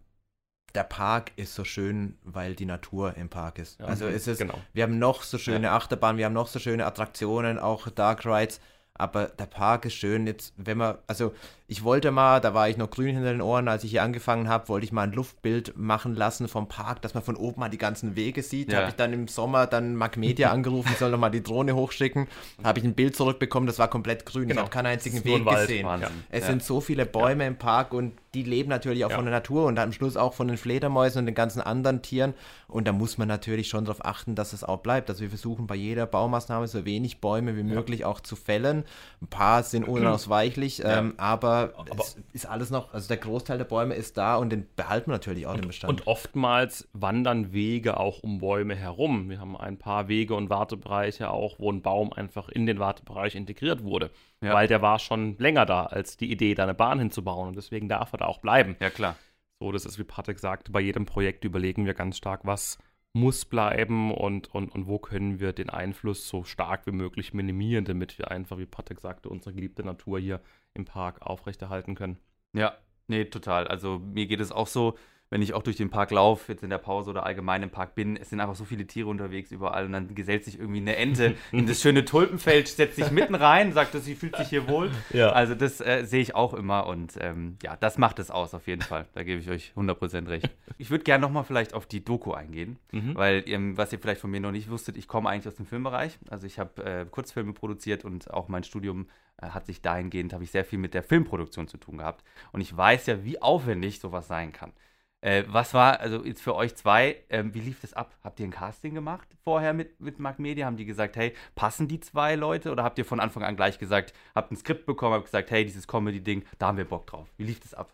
der 0.75 0.83
Park 0.83 1.31
ist 1.35 1.55
so 1.55 1.63
schön, 1.63 2.17
weil 2.23 2.55
die 2.55 2.65
Natur 2.65 3.15
im 3.15 3.29
Park 3.29 3.59
ist. 3.59 3.79
Ja, 3.79 3.87
also 3.87 4.07
es 4.07 4.27
ist, 4.27 4.39
genau. 4.39 4.57
wir 4.73 4.83
haben 4.83 4.99
noch 4.99 5.23
so 5.23 5.37
schöne 5.37 5.71
Achterbahnen, 5.71 6.17
wir 6.17 6.25
haben 6.25 6.33
noch 6.33 6.47
so 6.47 6.59
schöne 6.59 6.85
Attraktionen, 6.85 7.59
auch 7.59 7.89
Dark 7.89 8.25
Rides, 8.25 8.59
aber 8.93 9.25
der 9.25 9.45
Park 9.45 9.85
ist 9.85 9.95
schön 9.95 10.27
jetzt, 10.27 10.53
wenn 10.57 10.77
man, 10.77 10.97
also 11.07 11.33
ich 11.71 11.85
wollte 11.85 12.11
mal, 12.11 12.41
da 12.41 12.53
war 12.53 12.67
ich 12.67 12.75
noch 12.75 12.89
grün 12.89 13.15
hinter 13.15 13.31
den 13.31 13.41
Ohren, 13.41 13.69
als 13.69 13.85
ich 13.85 13.91
hier 13.91 14.03
angefangen 14.03 14.49
habe, 14.49 14.67
wollte 14.67 14.83
ich 14.83 14.91
mal 14.91 15.03
ein 15.03 15.13
Luftbild 15.13 15.77
machen 15.77 16.15
lassen 16.15 16.49
vom 16.49 16.67
Park, 16.67 17.01
dass 17.01 17.13
man 17.13 17.23
von 17.23 17.37
oben 17.37 17.61
mal 17.61 17.69
die 17.69 17.77
ganzen 17.77 18.17
Wege 18.17 18.43
sieht. 18.43 18.67
Da 18.67 18.73
Ja. 18.73 18.79
habe 18.81 18.89
ich 18.89 18.95
dann 18.97 19.13
im 19.13 19.29
Sommer 19.29 19.67
dann 19.67 19.95
Magmedia 19.95 20.51
angerufen, 20.51 20.89
ich 20.91 20.97
soll 20.97 21.11
noch 21.11 21.17
mal 21.17 21.29
die 21.29 21.41
Drohne 21.41 21.73
hochschicken. 21.73 22.27
Habe 22.61 22.79
ich 22.79 22.83
ein 22.85 22.93
Bild 22.93 23.15
zurückbekommen, 23.15 23.67
das 23.67 23.79
war 23.79 23.87
komplett 23.87 24.25
grün. 24.25 24.49
Genau. 24.49 24.53
Ich 24.55 24.65
habe 24.65 24.69
keinen 24.69 24.87
einzigen 24.87 25.23
Weg 25.23 25.45
Wald. 25.45 25.67
gesehen. 25.69 25.85
Wahnsinn. 25.85 26.09
Es 26.29 26.41
Ja. 26.41 26.47
sind 26.47 26.61
so 26.61 26.81
viele 26.81 27.05
Bäume 27.05 27.47
im 27.47 27.55
Park 27.55 27.93
und 27.93 28.11
die 28.33 28.43
leben 28.43 28.69
natürlich 28.69 29.05
auch 29.05 29.09
Ja. 29.09 29.15
von 29.15 29.25
der 29.25 29.33
Natur 29.33 29.65
und 29.65 29.79
am 29.79 29.93
Schluss 29.93 30.17
auch 30.17 30.33
von 30.33 30.49
den 30.49 30.57
Fledermäusen 30.57 31.19
und 31.19 31.25
den 31.25 31.35
ganzen 31.35 31.61
anderen 31.61 32.01
Tieren. 32.01 32.33
Und 32.67 32.85
da 32.87 32.91
muss 32.93 33.17
man 33.17 33.27
natürlich 33.29 33.67
schon 33.69 33.85
darauf 33.85 34.05
achten, 34.05 34.35
dass 34.35 34.51
es 34.53 34.63
auch 34.65 34.79
bleibt. 34.79 35.09
Also 35.09 35.21
wir 35.21 35.29
versuchen 35.29 35.67
bei 35.67 35.75
jeder 35.75 36.05
Baumaßnahme 36.05 36.67
so 36.67 36.83
wenig 36.85 37.19
Bäume 37.21 37.55
wie 37.57 37.63
möglich 37.63 38.03
auch 38.05 38.19
zu 38.21 38.35
fällen. 38.35 38.83
Ein 39.21 39.27
paar 39.27 39.63
sind 39.63 39.85
unausweichlich, 39.87 40.81
ähm, 40.85 41.13
aber, 41.17 41.60
Aber- 41.63 41.99
es 41.99 42.17
ist 42.33 42.45
alles 42.45 42.69
noch, 42.69 42.93
also 42.93 43.07
der 43.07 43.17
Großteil 43.17 43.57
der 43.57 43.65
Bäume 43.65 43.95
ist 43.95 44.17
da 44.17 44.35
und 44.37 44.49
den 44.49 44.67
behalten 44.75 45.07
wir 45.07 45.13
natürlich 45.13 45.45
auch 45.47 45.55
im 45.55 45.67
Bestand. 45.67 45.89
Und 45.89 46.07
oftmals 46.07 46.87
wandern 46.93 47.53
Wege 47.53 47.97
auch 47.97 48.23
um 48.23 48.39
Bäume 48.39 48.75
herum. 48.75 49.29
Wir 49.29 49.39
haben 49.39 49.55
ein 49.57 49.77
paar 49.77 50.07
Wege 50.07 50.35
und 50.35 50.49
Wartebereiche 50.49 51.29
auch, 51.29 51.59
wo 51.59 51.71
ein 51.71 51.81
Baum 51.81 52.13
einfach 52.13 52.49
in 52.49 52.65
den 52.65 52.79
Wartebereich 52.79 53.35
integriert 53.35 53.83
wurde. 53.83 54.11
Ja. 54.41 54.53
Weil 54.53 54.67
der 54.67 54.81
war 54.81 54.99
schon 54.99 55.37
länger 55.37 55.65
da, 55.65 55.85
als 55.85 56.17
die 56.17 56.31
Idee, 56.31 56.55
da 56.55 56.63
eine 56.63 56.73
Bahn 56.73 56.99
hinzubauen. 56.99 57.49
Und 57.49 57.55
deswegen 57.57 57.87
darf 57.89 58.13
er 58.13 58.19
da 58.19 58.25
auch 58.25 58.39
bleiben. 58.39 58.75
Ja, 58.79 58.89
klar. 58.89 59.15
So, 59.59 59.71
das 59.71 59.85
ist, 59.85 59.99
wie 59.99 60.03
Patrick 60.03 60.39
sagte, 60.39 60.71
bei 60.71 60.79
jedem 60.79 61.05
Projekt 61.05 61.45
überlegen 61.45 61.85
wir 61.85 61.93
ganz 61.93 62.17
stark, 62.17 62.41
was 62.43 62.79
muss 63.13 63.45
bleiben 63.45 64.13
und, 64.13 64.53
und, 64.55 64.73
und 64.73 64.87
wo 64.87 64.97
können 64.97 65.39
wir 65.39 65.53
den 65.53 65.69
Einfluss 65.69 66.27
so 66.27 66.43
stark 66.43 66.87
wie 66.87 66.91
möglich 66.91 67.33
minimieren, 67.33 67.85
damit 67.85 68.17
wir 68.17 68.31
einfach, 68.31 68.57
wie 68.57 68.65
Patrick 68.65 69.01
sagte, 69.01 69.29
unsere 69.29 69.53
geliebte 69.53 69.83
Natur 69.83 70.19
hier 70.19 70.39
im 70.73 70.85
Park 70.85 71.21
aufrechterhalten 71.21 71.95
können. 71.95 72.17
Ja, 72.53 72.73
nee, 73.07 73.25
total. 73.25 73.67
Also 73.67 73.99
mir 73.99 74.25
geht 74.27 74.39
es 74.39 74.51
auch 74.51 74.67
so, 74.67 74.97
wenn 75.33 75.41
ich 75.41 75.53
auch 75.53 75.63
durch 75.63 75.77
den 75.77 75.89
Park 75.89 76.11
laufe, 76.11 76.51
jetzt 76.51 76.61
in 76.61 76.69
der 76.69 76.77
Pause 76.77 77.09
oder 77.09 77.25
allgemein 77.25 77.63
im 77.63 77.69
Park 77.69 77.95
bin, 77.95 78.17
es 78.17 78.29
sind 78.31 78.41
einfach 78.41 78.55
so 78.55 78.65
viele 78.65 78.85
Tiere 78.85 79.07
unterwegs 79.07 79.49
überall 79.53 79.85
und 79.85 79.93
dann 79.93 80.13
gesellt 80.13 80.43
sich 80.43 80.59
irgendwie 80.59 80.81
eine 80.81 80.97
Ente 80.97 81.35
in 81.53 81.67
das 81.67 81.81
schöne 81.81 82.03
Tulpenfeld, 82.03 82.67
setzt 82.67 82.97
sich 82.97 83.11
mitten 83.11 83.35
rein, 83.35 83.71
sagt, 83.71 83.93
dass 83.95 84.03
sie 84.03 84.15
fühlt 84.15 84.35
sich 84.35 84.49
hier 84.49 84.67
wohl. 84.67 84.91
Ja. 85.13 85.29
Also 85.31 85.55
das 85.55 85.79
äh, 85.79 86.03
sehe 86.03 86.19
ich 86.21 86.35
auch 86.35 86.53
immer 86.53 86.85
und 86.85 87.13
ähm, 87.21 87.55
ja, 87.63 87.77
das 87.77 87.97
macht 87.97 88.19
es 88.19 88.29
aus 88.29 88.53
auf 88.53 88.67
jeden 88.67 88.81
Fall. 88.81 89.07
Da 89.13 89.23
gebe 89.23 89.39
ich 89.39 89.49
euch 89.49 89.71
100% 89.77 90.27
recht. 90.27 90.49
Ich 90.77 90.89
würde 90.89 91.03
gerne 91.03 91.21
nochmal 91.21 91.43
vielleicht 91.43 91.75
auf 91.75 91.85
die 91.85 92.03
Doku 92.03 92.33
eingehen, 92.33 92.79
Mhm. 92.91 93.13
weil 93.15 93.43
ähm, 93.47 93.77
was 93.77 93.93
ihr 93.93 93.99
vielleicht 93.99 94.19
von 94.19 94.31
mir 94.31 94.39
noch 94.41 94.51
nicht 94.51 94.69
wusstet, 94.71 94.97
ich 94.97 95.07
komme 95.07 95.29
eigentlich 95.29 95.47
aus 95.47 95.55
dem 95.55 95.67
Filmbereich. 95.67 96.17
Also 96.29 96.47
ich 96.47 96.57
habe 96.57 96.83
äh, 96.83 97.05
Kurzfilme 97.05 97.53
produziert 97.53 98.03
und 98.03 98.31
auch 98.33 98.47
mein 98.47 98.63
Studium 98.63 99.07
hat 99.41 99.65
sich 99.65 99.81
dahingehend, 99.81 100.33
habe 100.33 100.43
ich 100.43 100.51
sehr 100.51 100.65
viel 100.65 100.79
mit 100.79 100.93
der 100.93 101.03
Filmproduktion 101.03 101.67
zu 101.67 101.77
tun 101.77 101.97
gehabt. 101.97 102.23
Und 102.51 102.61
ich 102.61 102.75
weiß 102.75 103.07
ja, 103.07 103.23
wie 103.23 103.41
aufwendig 103.41 103.99
sowas 103.99 104.27
sein 104.27 104.51
kann. 104.51 104.73
Äh, 105.21 105.43
was 105.47 105.73
war, 105.73 105.99
also 105.99 106.25
jetzt 106.25 106.41
für 106.41 106.55
euch 106.55 106.75
zwei, 106.75 107.23
ähm, 107.29 107.53
wie 107.53 107.59
lief 107.59 107.79
das 107.81 107.93
ab? 107.93 108.15
Habt 108.23 108.39
ihr 108.39 108.47
ein 108.47 108.51
Casting 108.51 108.95
gemacht 108.95 109.27
vorher 109.43 109.73
mit, 109.73 109.99
mit 109.99 110.19
Mark 110.19 110.39
Media? 110.39 110.65
Haben 110.65 110.77
die 110.77 110.85
gesagt, 110.85 111.15
hey, 111.15 111.35
passen 111.55 111.87
die 111.87 111.99
zwei 111.99 112.35
Leute? 112.35 112.71
Oder 112.71 112.83
habt 112.83 112.97
ihr 112.97 113.05
von 113.05 113.19
Anfang 113.19 113.43
an 113.43 113.55
gleich 113.55 113.77
gesagt, 113.77 114.13
habt 114.33 114.51
ein 114.51 114.57
Skript 114.57 114.85
bekommen, 114.85 115.13
habt 115.15 115.25
gesagt, 115.25 115.51
hey, 115.51 115.63
dieses 115.63 115.87
Comedy-Ding, 115.87 116.43
da 116.57 116.67
haben 116.67 116.77
wir 116.77 116.85
Bock 116.85 117.07
drauf. 117.07 117.31
Wie 117.37 117.43
lief 117.43 117.59
das 117.59 117.73
ab? 117.73 117.93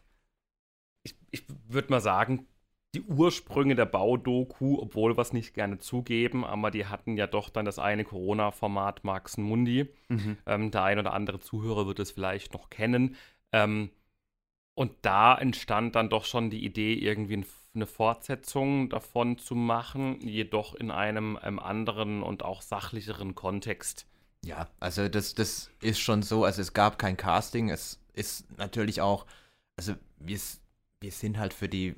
ich, 1.07 1.15
ich 1.31 1.45
würde 1.67 1.89
mal 1.89 2.01
sagen, 2.01 2.47
die 2.97 3.03
Ursprünge 3.03 3.75
der 3.75 3.85
Baudoku, 3.85 4.79
obwohl 4.79 5.15
wir 5.15 5.21
es 5.21 5.31
nicht 5.31 5.53
gerne 5.53 5.77
zugeben, 5.77 6.43
aber 6.43 6.71
die 6.71 6.87
hatten 6.87 7.15
ja 7.15 7.27
doch 7.27 7.49
dann 7.49 7.65
das 7.65 7.77
eine 7.77 8.03
Corona-Format 8.03 9.03
Max 9.03 9.37
Mundi. 9.37 9.87
Ähm, 10.47 10.71
der 10.71 10.83
ein 10.83 10.97
oder 10.97 11.13
andere 11.13 11.39
Zuhörer 11.39 11.85
wird 11.85 11.99
es 11.99 12.11
vielleicht 12.11 12.53
noch 12.53 12.69
kennen. 12.69 13.15
Ähm, 13.51 13.91
und 14.73 14.91
da 15.03 15.37
entstand 15.37 15.95
dann 15.95 16.09
doch 16.09 16.25
schon 16.25 16.49
die 16.49 16.65
Idee, 16.65 16.93
irgendwie 16.95 17.37
ein, 17.37 17.45
eine 17.75 17.85
Fortsetzung 17.85 18.89
davon 18.89 19.37
zu 19.37 19.53
machen, 19.53 20.19
jedoch 20.21 20.73
in 20.73 20.89
einem, 20.89 21.37
ähm, 21.43 21.59
anderen 21.59 22.23
und 22.23 22.43
auch 22.43 22.63
sachlicheren 22.63 23.35
Kontext. 23.35 24.07
Ja, 24.43 24.67
also 24.79 25.07
das, 25.07 25.35
das 25.35 25.69
ist 25.81 25.99
schon 25.99 26.23
so, 26.23 26.45
also 26.45 26.61
es 26.61 26.73
gab 26.73 26.97
kein 26.97 27.17
Casting, 27.17 27.69
es 27.69 27.99
ist 28.13 28.45
natürlich 28.57 29.01
auch, 29.01 29.27
also 29.75 29.93
wir, 30.17 30.39
wir 30.99 31.11
sind 31.11 31.37
halt 31.37 31.53
für 31.53 31.69
die 31.69 31.95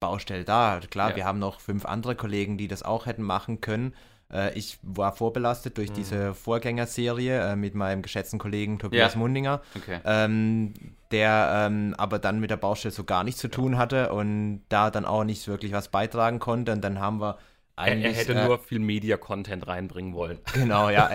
Baustelle 0.00 0.44
da. 0.44 0.80
Klar, 0.90 1.10
Ja. 1.10 1.16
wir 1.16 1.24
haben 1.26 1.38
noch 1.38 1.60
fünf 1.60 1.84
andere 1.84 2.14
Kollegen, 2.16 2.56
die 2.58 2.68
das 2.68 2.82
auch 2.82 3.06
hätten 3.06 3.22
machen 3.22 3.60
können. 3.60 3.94
Äh, 4.32 4.56
ich 4.58 4.78
war 4.82 5.12
vorbelastet 5.12 5.76
durch 5.78 5.90
Mhm. 5.90 5.94
diese 5.94 6.34
Vorgängerserie 6.34 7.52
äh, 7.52 7.56
mit 7.56 7.74
meinem 7.74 8.00
geschätzten 8.02 8.38
Kollegen 8.38 8.78
Tobias 8.78 9.14
Ja. 9.14 9.18
Mundinger, 9.18 9.60
Okay. 9.76 10.00
ähm, 10.04 10.72
der 11.10 11.66
ähm, 11.68 11.94
aber 11.98 12.18
dann 12.18 12.40
mit 12.40 12.50
der 12.50 12.56
Baustelle 12.56 12.92
so 12.92 13.04
gar 13.04 13.24
nichts 13.24 13.40
zu 13.40 13.48
tun 13.48 13.76
hatte 13.76 14.12
und 14.12 14.62
da 14.68 14.90
dann 14.90 15.04
auch 15.04 15.24
nicht 15.24 15.46
wirklich 15.48 15.72
was 15.72 15.88
beitragen 15.88 16.38
konnte. 16.38 16.72
Und 16.72 16.82
dann 16.82 17.00
haben 17.00 17.20
wir 17.20 17.38
Er, 17.76 17.84
eigentlich. 17.84 18.04
er 18.16 18.20
hätte 18.20 18.34
äh, 18.34 18.46
nur 18.46 18.58
viel 18.58 18.78
Media-Content 18.78 19.66
reinbringen 19.66 20.14
wollen. 20.14 20.38
Genau, 20.54 20.88
ja. 20.90 21.10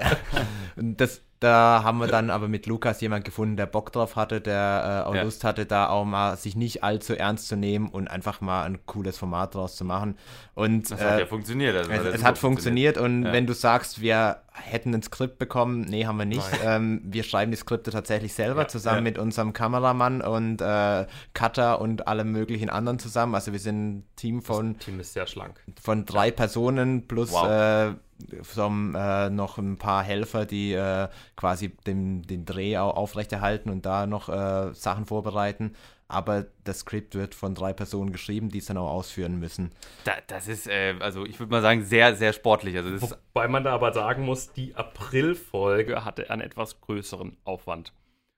Und 0.75 0.99
das, 1.01 1.21
da 1.45 1.81
haben 1.83 1.99
wir 1.99 2.07
dann 2.07 2.29
aber 2.29 2.47
mit 2.47 2.65
Lukas 2.65 2.99
jemand 3.01 3.23
gefunden, 3.23 3.55
der 3.55 3.67
Bock 3.67 3.91
drauf 3.93 4.15
hatte, 4.15 4.41
der 4.41 5.03
äh, 5.05 5.09
auch 5.09 5.15
Ja. 5.15 5.21
Lust 5.23 5.43
hatte, 5.43 5.65
da 5.65 5.87
auch 5.89 6.03
mal 6.05 6.35
sich 6.37 6.55
nicht 6.55 6.83
allzu 6.83 7.13
ernst 7.17 7.47
zu 7.47 7.55
nehmen 7.55 7.87
und 7.89 8.07
einfach 8.09 8.41
mal 8.41 8.63
ein 8.63 8.79
cooles 8.85 9.17
Format 9.17 9.55
draus 9.55 9.75
zu 9.75 9.85
machen. 9.85 10.17
Und 10.55 10.89
Das 10.91 10.99
hat 11.01 11.17
äh, 11.17 11.19
ja 11.21 11.25
funktioniert. 11.25 11.75
Also 11.75 11.91
es, 12.09 12.15
es 12.15 12.23
hat 12.23 12.37
funktioniert 12.37 12.97
und 12.97 13.23
Ja. 13.23 13.31
wenn 13.33 13.45
du 13.45 13.53
sagst, 13.53 14.01
wir 14.01 14.37
hätten 14.51 14.93
ein 14.95 15.03
Skript 15.03 15.37
bekommen, 15.37 15.81
nee, 15.81 16.05
haben 16.05 16.17
wir 16.17 16.25
nicht. 16.25 16.47
Ähm, 16.63 17.01
wir 17.03 17.23
schreiben 17.23 17.51
die 17.51 17.57
Skripte 17.57 17.91
tatsächlich 17.91 18.33
selber 18.33 18.61
Ja, 18.61 18.67
zusammen 18.67 19.03
mit 19.03 19.17
unserem 19.17 19.53
Kameramann 19.53 20.21
und 20.21 20.61
äh, 20.61 21.05
Cutter 21.33 21.79
und 21.81 22.07
allem 22.07 22.31
möglichen 22.31 22.69
anderen 22.69 22.97
zusammen. 22.99 23.35
Also 23.35 23.51
wir 23.51 23.59
sind 23.59 23.97
ein 23.97 24.03
Team 24.15 24.41
von 24.41 24.73
Das 24.77 24.85
Team 24.85 24.99
ist 24.99 25.13
sehr 25.13 25.27
schlank. 25.27 25.59
von 25.81 26.05
drei 26.05 26.31
Personen 26.31 27.05
plus 27.07 27.31
Wow. 27.33 27.95
Vom, 28.41 28.95
äh, 28.95 29.29
noch 29.29 29.57
ein 29.57 29.77
paar 29.77 30.03
Helfer, 30.03 30.45
die 30.45 30.73
äh, 30.73 31.07
quasi 31.35 31.69
den, 31.85 32.21
den 32.23 32.45
Dreh 32.45 32.77
auch 32.77 32.95
aufrechterhalten 32.95 33.69
und 33.69 33.85
da 33.85 34.07
noch 34.07 34.29
äh, 34.29 34.73
Sachen 34.73 35.05
vorbereiten. 35.05 35.75
Aber 36.07 36.45
das 36.63 36.79
Skript 36.79 37.15
wird 37.15 37.33
von 37.33 37.55
drei 37.55 37.73
Personen 37.73 38.11
geschrieben, 38.11 38.49
die 38.49 38.59
es 38.59 38.65
dann 38.65 38.77
auch 38.77 38.91
ausführen 38.91 39.39
müssen. 39.39 39.71
Da, 40.03 40.13
das 40.27 40.47
ist, 40.47 40.67
äh, 40.67 40.95
also 40.99 41.25
ich 41.25 41.39
würde 41.39 41.51
mal 41.51 41.63
sagen, 41.63 41.83
sehr, 41.83 42.15
sehr 42.15 42.31
sportlich. 42.31 42.77
Also 42.77 42.91
das 42.91 43.03
ist, 43.03 43.17
Wobei 43.33 43.47
man 43.47 43.63
da 43.63 43.73
aber 43.73 43.91
sagen 43.91 44.23
muss, 44.23 44.53
die 44.53 44.75
April-Folge 44.75 46.05
hatte 46.05 46.29
einen 46.29 46.41
etwas 46.41 46.79
größeren 46.81 47.37
Aufwand. 47.43 47.91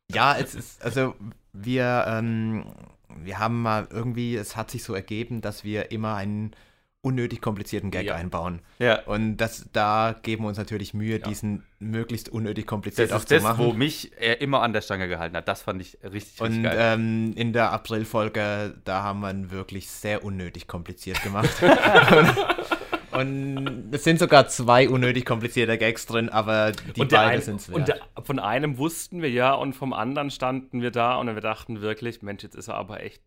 Ja, 0.10 0.38
es 0.38 0.56
ist, 0.56 0.82
also 0.82 1.16
wir, 1.52 2.06
ähm, 2.08 2.66
wir 3.10 3.40
haben 3.40 3.62
mal 3.62 3.88
irgendwie, 3.92 4.38
es 4.38 4.56
hat 4.56 4.72
sich 4.72 4.84
so 4.84 4.94
ergeben, 4.94 5.42
dass 5.42 5.66
wir 5.66 5.92
immer 5.92 6.16
einen 6.16 6.52
unnötig 7.02 7.42
komplizierten 7.42 7.92
Gag 7.92 8.06
Ja. 8.08 8.16
einbauen. 8.16 8.62
ja, 8.80 9.02
Und 9.04 9.38
das, 9.38 9.70
da 9.72 10.16
geben 10.24 10.44
wir 10.44 10.50
uns 10.50 10.58
natürlich 10.58 10.94
Mühe, 10.94 11.20
Ja. 11.20 11.28
diesen 11.28 11.64
möglichst 11.80 12.28
unnötig 12.28 12.66
kompliziert 12.66 13.10
das 13.12 13.16
auch 13.16 13.20
ist 13.22 13.30
zu 13.30 13.36
das, 13.36 13.44
machen. 13.44 13.66
wo 13.66 13.72
mich 13.74 14.12
er 14.20 14.42
immer 14.42 14.62
an 14.62 14.74
der 14.74 14.82
Stange 14.82 15.08
gehalten 15.08 15.38
hat. 15.38 15.48
Das 15.48 15.62
fand 15.62 15.82
ich 15.82 15.94
richtig, 16.04 16.42
richtig 16.42 16.42
Und 16.42 16.64
geil. 16.64 16.76
ähm, 16.80 17.34
in 17.36 17.54
der 17.54 17.72
April-Folge, 17.72 18.76
da 18.84 19.04
haben 19.04 19.20
wir 19.22 19.30
ihn 19.30 19.52
wirklich 19.52 19.90
sehr 19.90 20.24
unnötig 20.24 20.68
kompliziert 20.68 21.22
gemacht. 21.24 21.50
und 23.12 23.90
es 23.92 24.04
sind 24.04 24.20
sogar 24.20 24.48
zwei 24.48 24.90
unnötig 24.90 25.26
komplizierte 25.26 25.78
Gags 25.78 26.06
drin, 26.06 26.30
aber 26.30 26.72
die 26.72 27.02
und 27.02 27.12
beiden 27.12 27.42
sind 27.42 27.62
es 27.62 27.70
und 27.70 27.88
wert. 27.88 28.02
der, 28.18 28.24
von 28.26 28.40
einem 28.40 28.78
wussten 28.78 29.22
wir 29.22 29.30
ja 29.30 29.54
und 29.54 29.74
vom 29.74 29.94
anderen 29.94 30.30
standen 30.32 30.82
wir 30.82 30.92
da 30.92 31.16
und 31.16 31.28
wir 31.28 31.42
dachten 31.42 31.82
wirklich, 31.82 32.22
Mensch, 32.22 32.44
jetzt 32.44 32.56
ist 32.56 32.68
er 32.68 32.76
aber 32.76 33.02
echt, 33.04 33.22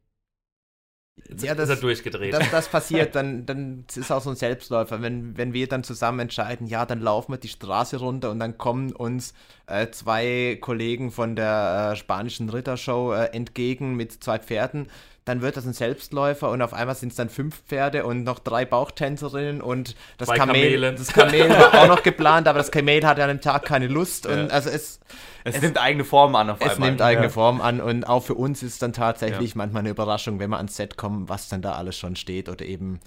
jetzt 1.28 1.42
Ja, 1.44 1.52
ist 1.52 1.58
das- 1.58 1.68
er 1.70 1.76
durchgedreht. 1.76 2.32
Dass 2.34 2.50
das 2.50 2.68
passiert, 2.68 3.14
dann, 3.14 3.46
dann 3.46 3.84
ist 3.88 3.96
es 3.96 4.10
auch 4.10 4.20
so 4.22 4.30
ein 4.30 4.36
Selbstläufer. 4.36 5.02
Wenn, 5.02 5.36
wenn 5.36 5.52
wir 5.52 5.68
dann 5.68 5.84
zusammen 5.84 6.20
entscheiden, 6.20 6.66
ja, 6.66 6.86
dann 6.86 7.00
laufen 7.00 7.32
wir 7.32 7.38
die 7.38 7.48
Straße 7.48 7.98
runter 7.98 8.30
und 8.30 8.38
dann 8.38 8.58
kommen 8.58 8.92
uns 8.92 9.34
äh, 9.66 9.88
zwei 9.90 10.58
Kollegen 10.60 11.10
von 11.10 11.36
der 11.36 11.90
äh, 11.92 11.96
spanischen 11.96 12.48
Rittershow 12.48 13.12
äh, 13.12 13.26
entgegen 13.34 13.94
mit 13.96 14.12
zwei 14.24 14.38
Pferden, 14.38 14.88
dann 15.24 15.42
wird 15.42 15.56
das 15.56 15.66
ein 15.66 15.72
Selbstläufer 15.74 16.50
und 16.50 16.62
auf 16.62 16.72
einmal 16.72 16.94
sind 16.94 17.10
es 17.10 17.16
dann 17.16 17.28
fünf 17.28 17.62
Pferde 17.64 18.04
und 18.06 18.24
noch 18.24 18.38
drei 18.38 18.64
Bauchtänzerinnen 18.64 19.60
und 19.60 19.94
das 20.18 20.28
Kamel, 20.30 20.80
das 20.80 21.08
Kamel 21.12 21.48
war 21.50 21.74
auch 21.82 21.88
noch 21.88 22.02
geplant, 22.02 22.48
aber 22.48 22.58
das 22.58 22.70
Kamel 22.70 23.06
hatte 23.06 23.22
an 23.22 23.28
dem 23.28 23.40
Tag 23.40 23.64
keine 23.64 23.86
Lust 23.86 24.26
und 24.26 24.50
also 24.50 24.70
es, 24.70 25.00
es, 25.44 25.56
es- 25.56 25.62
nimmt 25.62 25.78
eigene 25.80 26.04
Formen 26.04 26.36
an 26.36 26.50
auf 26.50 26.58
es 26.60 26.72
einmal. 26.72 26.88
nimmt 26.88 27.02
eigene 27.02 27.26
ja. 27.26 27.30
Form 27.30 27.60
an 27.60 27.80
und 27.80 28.04
auch 28.04 28.22
für 28.24 28.34
uns 28.34 28.62
ist 28.62 28.82
dann 28.82 28.92
tatsächlich 28.92 29.54
manchmal 29.54 29.80
eine 29.80 29.90
Überraschung, 29.90 30.38
wenn 30.38 30.50
wir 30.50 30.56
ans 30.56 30.76
Set 30.76 30.96
kommen, 30.96 31.28
was 31.28 31.48
dann 31.48 31.60
da 31.62 31.72
alles 31.72 31.98
schon 31.98 32.16
steht 32.16 32.48
oder 32.48 32.64
eben 32.64 32.98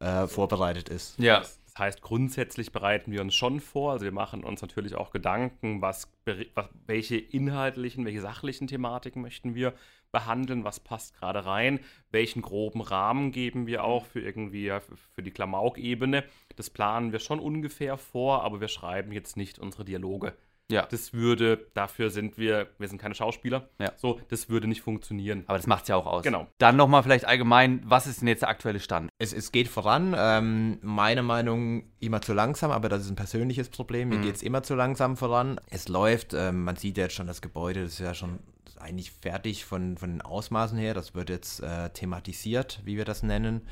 äh, 0.00 0.26
vorbereitet 0.26 0.88
ist. 0.88 1.18
Ja, 1.18 1.40
Das 1.40 1.58
heißt, 1.78 2.02
grundsätzlich 2.02 2.72
bereiten 2.72 3.12
wir 3.12 3.20
uns 3.20 3.34
schon 3.34 3.60
vor. 3.60 3.92
Also 3.92 4.04
wir 4.04 4.12
machen 4.12 4.42
uns 4.42 4.62
natürlich 4.62 4.94
auch 4.94 5.10
Gedanken, 5.10 5.82
was, 5.82 6.08
was 6.54 6.66
welche 6.86 7.16
inhaltlichen, 7.16 8.04
welche 8.04 8.20
sachlichen 8.20 8.66
Thematiken 8.68 9.22
möchten 9.22 9.54
wir 9.54 9.74
behandeln, 10.12 10.64
was 10.64 10.80
passt 10.80 11.14
gerade 11.18 11.44
rein, 11.44 11.80
welchen 12.10 12.42
groben 12.42 12.80
Rahmen 12.80 13.30
geben 13.32 13.66
wir 13.66 13.84
auch 13.84 14.06
für 14.06 14.20
irgendwie 14.20 14.72
für 15.14 15.22
die 15.22 15.30
Klamauk-Ebene. 15.30 16.24
Das 16.56 16.70
planen 16.70 17.12
wir 17.12 17.18
schon 17.18 17.40
ungefähr 17.40 17.96
vor, 17.98 18.42
aber 18.44 18.60
wir 18.60 18.68
schreiben 18.68 19.12
jetzt 19.12 19.36
nicht 19.36 19.58
unsere 19.58 19.84
Dialoge. 19.84 20.34
Ja. 20.70 20.84
Das 20.84 21.14
würde, 21.14 21.66
dafür 21.72 22.10
sind 22.10 22.36
wir, 22.36 22.68
wir 22.78 22.88
sind 22.88 23.00
keine 23.00 23.14
Schauspieler. 23.14 23.70
Ja. 23.80 23.92
So, 23.96 24.20
das 24.28 24.50
würde 24.50 24.68
nicht 24.68 24.82
funktionieren. 24.82 25.44
Aber 25.46 25.56
das 25.56 25.66
macht 25.66 25.84
es 25.84 25.88
ja 25.88 25.96
auch 25.96 26.04
aus. 26.04 26.22
Genau. 26.24 26.46
Dann 26.58 26.76
nochmal 26.76 27.02
vielleicht 27.02 27.24
allgemein, 27.24 27.80
was 27.86 28.06
ist 28.06 28.20
denn 28.20 28.28
jetzt 28.28 28.40
der 28.42 28.50
aktuelle 28.50 28.78
Stand? 28.78 29.08
Es, 29.18 29.32
es 29.32 29.50
geht 29.50 29.68
voran. 29.68 30.14
Ähm, 30.14 30.78
meine 30.82 31.22
Meinung 31.22 31.84
immer 32.00 32.20
zu 32.20 32.34
langsam, 32.34 32.70
aber 32.70 32.90
das 32.90 33.00
ist 33.00 33.08
ein 33.10 33.16
persönliches 33.16 33.70
Problem. 33.70 34.10
Mir 34.10 34.18
Mhm. 34.18 34.22
geht 34.22 34.34
es 34.36 34.42
immer 34.42 34.62
zu 34.62 34.74
langsam 34.74 35.16
voran. 35.16 35.58
Es 35.70 35.88
läuft, 35.88 36.34
ähm, 36.34 36.64
man 36.64 36.76
sieht 36.76 36.98
ja 36.98 37.04
jetzt 37.04 37.14
schon 37.14 37.26
das 37.28 37.40
Gebäude, 37.40 37.84
das 37.84 37.92
ist 37.94 38.00
ja 38.00 38.12
schon 38.12 38.38
eigentlich 38.80 39.10
fertig 39.10 39.64
von, 39.64 39.96
von 39.96 40.10
den 40.10 40.22
Ausmaßen 40.22 40.78
her. 40.78 40.94
Das 40.94 41.14
wird 41.14 41.30
jetzt 41.30 41.60
äh, 41.60 41.90
thematisiert, 41.90 42.80
wie 42.84 42.96
wir 42.96 43.04
das 43.04 43.22
nennen. 43.22 43.62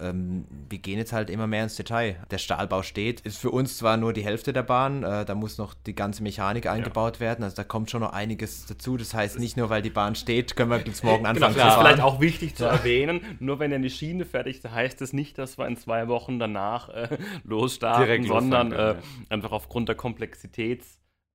Ähm, 0.00 0.46
wir 0.68 0.78
gehen 0.78 0.98
jetzt 0.98 1.12
halt 1.12 1.28
immer 1.28 1.46
mehr 1.46 1.64
ins 1.64 1.76
Detail. 1.76 2.16
Der 2.30 2.38
Stahlbau 2.38 2.82
steht, 2.82 3.20
ist 3.20 3.36
für 3.36 3.50
uns 3.50 3.76
zwar 3.76 3.96
nur 3.96 4.12
die 4.12 4.24
Hälfte 4.24 4.52
der 4.52 4.62
Bahn, 4.62 5.02
äh, 5.02 5.24
da 5.24 5.34
muss 5.34 5.58
noch 5.58 5.74
die 5.74 5.94
ganze 5.94 6.22
Mechanik 6.22 6.66
eingebaut 6.66 7.20
werden, 7.20 7.44
also 7.44 7.56
da 7.56 7.64
kommt 7.64 7.90
schon 7.90 8.00
noch 8.00 8.12
einiges 8.12 8.66
dazu. 8.66 8.96
Das 8.96 9.12
heißt, 9.12 9.38
nicht 9.38 9.56
nur 9.56 9.68
weil 9.68 9.82
die 9.82 9.90
Bahn 9.90 10.14
steht, 10.14 10.56
können 10.56 10.70
wir 10.70 10.78
bis 10.78 11.02
morgen 11.02 11.26
anfangen 11.26 11.52
Genau, 11.54 11.64
das 11.64 11.74
ist 11.74 11.80
vielleicht 11.80 12.00
auch 12.00 12.20
wichtig 12.20 12.54
zu 12.54 12.64
erwähnen. 12.64 13.20
Nur 13.40 13.58
wenn 13.58 13.72
eine 13.72 13.90
Schiene 13.90 14.24
fertig 14.24 14.64
ist, 14.64 14.70
heißt 14.70 15.02
es 15.02 15.12
nicht, 15.12 15.36
dass 15.36 15.58
wir 15.58 15.66
in 15.66 15.76
zwei 15.76 16.08
Wochen 16.08 16.38
danach 16.38 16.88
äh, 16.88 17.18
losstarten, 17.44 18.04
Direkt 18.04 18.26
sondern 18.26 18.72
äh, 18.72 18.96
einfach 19.28 19.52
aufgrund 19.52 19.88
der 19.88 19.96
Komplexität 19.96 20.82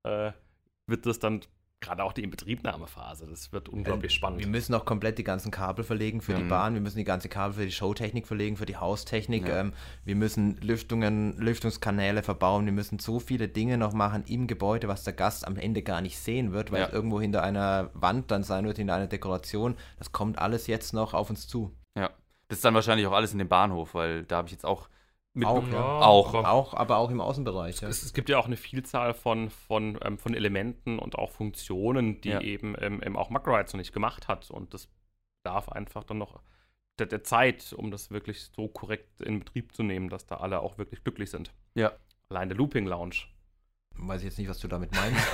äh, 0.04 0.32
wird 0.88 1.06
das 1.06 1.20
dann 1.20 1.42
gerade 1.82 2.04
auch 2.04 2.14
die 2.14 2.24
Inbetriebnahmephase. 2.24 3.28
Das 3.28 3.52
wird 3.52 3.70
unglaublich 3.70 4.14
spannend. 4.14 4.40
Wir 4.40 4.48
müssen 4.48 4.74
auch 4.74 4.86
komplett 4.86 5.18
die 5.18 5.24
ganzen 5.24 5.52
Kabel 5.52 5.84
verlegen 5.84 6.22
für 6.22 6.34
die 6.34 6.44
Mhm. 6.44 6.48
Bahn, 6.50 6.74
wir 6.74 6.82
müssen 6.82 6.98
die 6.98 7.04
ganze 7.04 7.30
Kabel 7.30 7.54
für 7.54 7.66
die 7.66 7.72
Showtechnik 7.72 8.26
verlegen, 8.26 8.58
für 8.58 8.66
die 8.66 8.78
Haustechnik. 8.78 9.48
Ja. 9.48 9.60
Ähm, 9.62 9.74
wir 10.04 10.16
müssen 10.16 10.58
Lüftungen, 10.62 11.38
Lüftungskanäle 11.38 12.24
verbauen, 12.24 12.66
wir 12.66 12.74
müssen 12.74 13.00
so 13.00 13.20
viele 13.20 13.48
Dinge 13.48 13.78
noch 13.78 13.94
machen 13.94 14.24
im 14.28 14.48
Gebäude, 14.48 14.88
was 14.88 15.04
der 15.04 15.14
Gast 15.14 15.46
am 15.46 15.58
Ende 15.58 15.82
gar 15.84 16.02
nicht 16.02 16.18
sehen 16.18 16.52
wird, 16.54 16.72
weil 16.72 16.80
Ja. 16.82 16.88
es 16.88 16.94
irgendwo 16.94 17.22
hinter 17.22 17.44
einer 17.44 17.92
Wand 17.94 18.32
dann 18.32 18.44
sein 18.44 18.66
wird, 18.66 18.78
hinter 18.78 18.96
einer 18.96 19.08
Dekoration. 19.08 19.76
Das 20.00 20.12
kommt 20.12 20.40
alles 20.40 20.68
jetzt 20.68 20.94
noch 20.94 21.14
auf 21.14 21.30
uns 21.30 21.48
zu. 21.48 21.72
Ja. 21.98 22.10
Das 22.48 22.60
ist 22.60 22.66
dann 22.66 22.74
wahrscheinlich 22.74 23.06
auch 23.08 23.12
alles 23.14 23.32
in 23.34 23.40
dem 23.40 23.48
Bahnhof, 23.50 23.94
weil 23.94 24.24
da 24.24 24.38
habe 24.38 24.48
ich 24.48 24.52
jetzt 24.54 24.66
auch 24.66 24.88
mitbekommen. 25.36 25.72
ja. 25.74 25.82
Auch. 26.00 26.34
aber- 26.34 26.52
Auch, 26.52 26.74
aber 26.74 26.98
auch 26.98 27.10
im 27.12 27.22
Außenbereich. 27.22 27.82
Ja. 27.82 27.88
Es, 27.90 28.04
es 28.04 28.14
gibt 28.14 28.30
ja 28.30 28.38
auch 28.40 28.46
eine 28.46 28.58
Vielzahl 28.58 29.14
von, 29.14 29.50
von, 29.50 29.98
ähm, 30.04 30.18
von 30.18 30.34
Elementen 30.34 31.00
und 31.00 31.16
auch 31.18 31.32
Funktionen, 31.32 32.22
die 32.22 32.30
Ja. 32.30 32.42
eben, 32.42 32.76
ähm, 32.80 33.02
eben 33.04 33.16
auch 33.18 33.30
Macrolides 33.30 33.74
noch 33.74 33.80
nicht 33.80 33.94
gemacht 33.94 34.28
hat. 34.28 34.50
Und 34.52 34.74
das 34.74 34.90
darf 35.44 35.70
einfach 35.70 36.04
dann 36.04 36.18
noch 36.18 36.40
der, 37.00 37.08
der 37.08 37.24
Zeit, 37.24 37.74
um 37.78 37.92
das 37.92 38.10
wirklich 38.12 38.46
so 38.56 38.68
korrekt 38.68 39.22
in 39.22 39.40
Betrieb 39.40 39.76
zu 39.76 39.84
nehmen, 39.84 40.10
dass 40.10 40.26
da 40.26 40.38
alle 40.38 40.62
auch 40.62 40.78
wirklich 40.78 41.04
glücklich 41.04 41.30
sind. 41.30 41.54
Ja. 41.76 41.92
Allein 42.30 42.50
der 42.50 42.58
Looping 42.58 42.86
Lounge. 42.86 43.16
Weiß 43.98 44.22
ich 44.22 44.26
jetzt 44.26 44.38
nicht, 44.38 44.50
was 44.50 44.60
du 44.60 44.68
damit 44.68 44.92
meinst. 44.94 45.26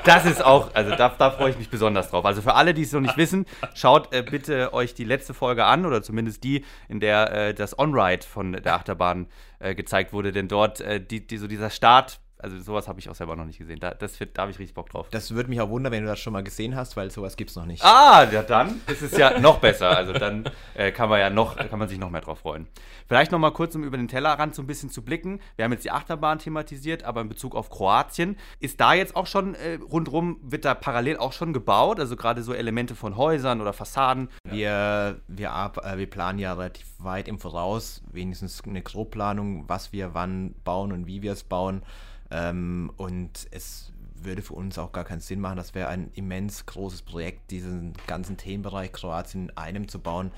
Das 0.04 0.24
ist 0.24 0.44
auch, 0.44 0.74
also 0.74 0.94
da, 0.94 1.08
da 1.08 1.30
freue 1.30 1.50
ich 1.50 1.58
mich 1.58 1.68
besonders 1.68 2.10
drauf. 2.10 2.24
Also 2.24 2.40
für 2.40 2.54
alle, 2.54 2.72
die 2.72 2.82
es 2.82 2.92
noch 2.92 3.00
nicht 3.00 3.16
wissen, 3.16 3.46
schaut 3.74 4.12
äh, 4.14 4.22
bitte 4.22 4.72
euch 4.72 4.94
die 4.94 5.04
letzte 5.04 5.34
Folge 5.34 5.64
an 5.64 5.84
oder 5.84 6.02
zumindest 6.02 6.44
die, 6.44 6.64
in 6.88 7.00
der 7.00 7.32
äh, 7.32 7.54
das 7.54 7.78
On-Ride 7.78 8.26
von 8.26 8.52
der 8.52 8.74
Achterbahn 8.74 9.26
äh, 9.58 9.74
gezeigt 9.74 10.12
wurde. 10.12 10.32
Denn 10.32 10.48
dort, 10.48 10.80
äh, 10.80 11.04
die, 11.04 11.26
die, 11.26 11.36
so 11.36 11.46
dieser 11.46 11.70
Start, 11.70 12.20
also 12.42 12.58
sowas 12.60 12.88
habe 12.88 12.98
ich 13.00 13.08
auch 13.08 13.14
selber 13.14 13.36
noch 13.36 13.44
nicht 13.44 13.58
gesehen. 13.58 13.78
Da, 13.80 13.92
das, 13.92 14.18
wird- 14.20 14.36
da 14.36 14.42
habe 14.42 14.50
ich 14.52 14.58
richtig 14.58 14.74
Bock 14.74 14.90
drauf. 14.90 15.08
das 15.10 15.30
würde 15.34 15.48
mich 15.50 15.60
auch 15.60 15.68
wundern, 15.70 15.92
wenn 15.92 16.02
du 16.02 16.08
das 16.08 16.18
schon 16.20 16.32
mal 16.32 16.42
gesehen 16.42 16.74
hast, 16.76 16.96
weil 16.96 17.10
sowas 17.10 17.36
gibt 17.36 17.50
es 17.50 17.56
noch 17.56 17.66
nicht. 17.66 17.84
Ah, 17.84 18.26
ja, 18.30 18.42
dann 18.42 18.80
ist 18.86 19.02
es 19.02 19.16
ja 19.16 19.38
noch 19.40 19.58
besser. 19.58 19.96
Also 19.96 20.12
dann 20.12 20.44
äh, 20.74 20.92
kann 20.92 21.08
man 21.08 21.20
ja 21.20 21.30
noch, 21.30 21.56
kann 21.56 21.78
man 21.78 21.88
sich 21.88 21.98
noch 21.98 22.10
mehr 22.10 22.20
drauf 22.20 22.40
freuen. 22.40 22.66
Vielleicht 23.06 23.32
noch 23.32 23.38
mal 23.38 23.50
kurz, 23.52 23.74
um 23.74 23.84
über 23.84 23.96
den 23.96 24.08
Tellerrand 24.08 24.54
so 24.54 24.62
ein 24.62 24.66
bisschen 24.66 24.90
zu 24.90 25.02
blicken. 25.02 25.40
Wir 25.56 25.64
haben 25.64 25.72
jetzt 25.72 25.84
die 25.84 25.90
Achterbahn 25.90 26.38
thematisiert, 26.38 27.02
aber 27.04 27.20
in 27.20 27.28
Bezug 27.28 27.54
auf 27.54 27.70
Kroatien 27.70 28.36
ist 28.60 28.80
da 28.80 28.94
jetzt 28.94 29.16
auch 29.16 29.26
schon 29.26 29.54
äh, 29.54 29.78
rundrum 29.90 30.38
wird 30.42 30.64
da 30.64 30.74
parallel 30.74 31.16
auch 31.18 31.32
schon 31.32 31.52
gebaut, 31.52 32.00
also 32.00 32.16
gerade 32.16 32.42
so 32.42 32.52
Elemente 32.54 32.94
von 32.94 33.16
Häusern 33.16 33.60
oder 33.60 33.72
Fassaden. 33.72 34.28
Wir, 34.44 35.20
wir, 35.28 35.52
ab, 35.52 35.78
äh, 35.84 35.96
wir 35.98 36.08
planen 36.08 36.38
ja 36.38 36.52
relativ 36.54 36.86
weit 36.98 37.28
im 37.28 37.38
Voraus, 37.38 38.02
wenigstens 38.12 38.62
eine 38.64 38.82
Grobplanung, 38.82 39.68
was 39.68 39.92
wir 39.92 40.14
wann 40.14 40.54
bauen 40.64 40.92
und 40.92 41.06
wie 41.06 41.22
wir 41.22 41.32
es 41.32 41.44
bauen. 41.44 41.82
Ähm, 42.30 42.92
und 42.96 43.48
es 43.50 43.92
würde 44.22 44.42
für 44.42 44.54
uns 44.54 44.78
auch 44.78 44.92
gar 44.92 45.04
keinen 45.04 45.20
Sinn 45.20 45.40
machen. 45.40 45.56
Das 45.56 45.74
wäre 45.74 45.88
ein 45.88 46.10
immens 46.14 46.66
großes 46.66 47.02
Projekt, 47.02 47.50
diesen 47.50 47.94
ganzen 48.06 48.36
Themenbereich 48.36 48.92
Kroatien 48.92 49.48
in 49.48 49.56
einem 49.56 49.88
zu 49.88 49.98
bauen. 49.98 50.30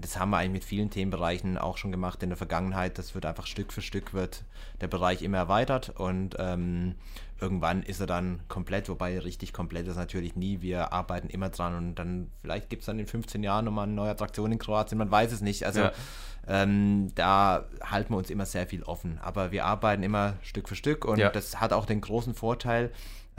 Das 0.00 0.18
haben 0.18 0.30
wir 0.30 0.38
eigentlich 0.38 0.52
mit 0.52 0.64
vielen 0.64 0.90
Themenbereichen 0.90 1.58
auch 1.58 1.76
schon 1.76 1.90
gemacht 1.92 2.22
in 2.22 2.30
der 2.30 2.36
Vergangenheit. 2.36 2.98
Das 2.98 3.14
wird 3.14 3.26
einfach 3.26 3.46
Stück 3.46 3.72
für 3.72 3.82
Stück 3.82 4.14
wird 4.14 4.42
der 4.80 4.88
Bereich 4.88 5.22
immer 5.22 5.38
erweitert 5.38 5.90
und 5.90 6.36
ähm, 6.38 6.94
irgendwann 7.40 7.82
ist 7.82 8.00
er 8.00 8.06
dann 8.06 8.40
komplett, 8.48 8.88
wobei 8.88 9.18
richtig 9.18 9.52
komplett 9.52 9.86
ist 9.86 9.96
natürlich 9.96 10.36
nie. 10.36 10.60
Wir 10.62 10.92
arbeiten 10.92 11.28
immer 11.28 11.48
dran 11.50 11.74
und 11.76 11.94
dann 11.96 12.30
vielleicht 12.42 12.70
gibt 12.70 12.82
es 12.82 12.86
dann 12.86 12.98
in 12.98 13.06
15 13.06 13.42
Jahren 13.42 13.64
nochmal 13.64 13.84
eine 13.84 13.92
neue 13.94 14.10
Attraktion 14.10 14.52
in 14.52 14.58
Kroatien, 14.58 14.98
man 14.98 15.10
weiß 15.10 15.32
es 15.32 15.40
nicht. 15.40 15.64
Also 15.66 15.80
Ja. 15.80 15.92
ähm, 16.48 17.12
da 17.14 17.64
halten 17.82 18.12
wir 18.14 18.18
uns 18.18 18.30
immer 18.30 18.46
sehr 18.46 18.66
viel 18.66 18.82
offen. 18.82 19.18
Aber 19.22 19.52
wir 19.52 19.64
arbeiten 19.64 20.02
immer 20.02 20.34
Stück 20.42 20.68
für 20.68 20.76
Stück 20.76 21.04
und 21.04 21.18
Ja. 21.18 21.30
das 21.30 21.60
hat 21.60 21.72
auch 21.72 21.86
den 21.86 22.00
großen 22.00 22.34
Vorteil, 22.34 22.90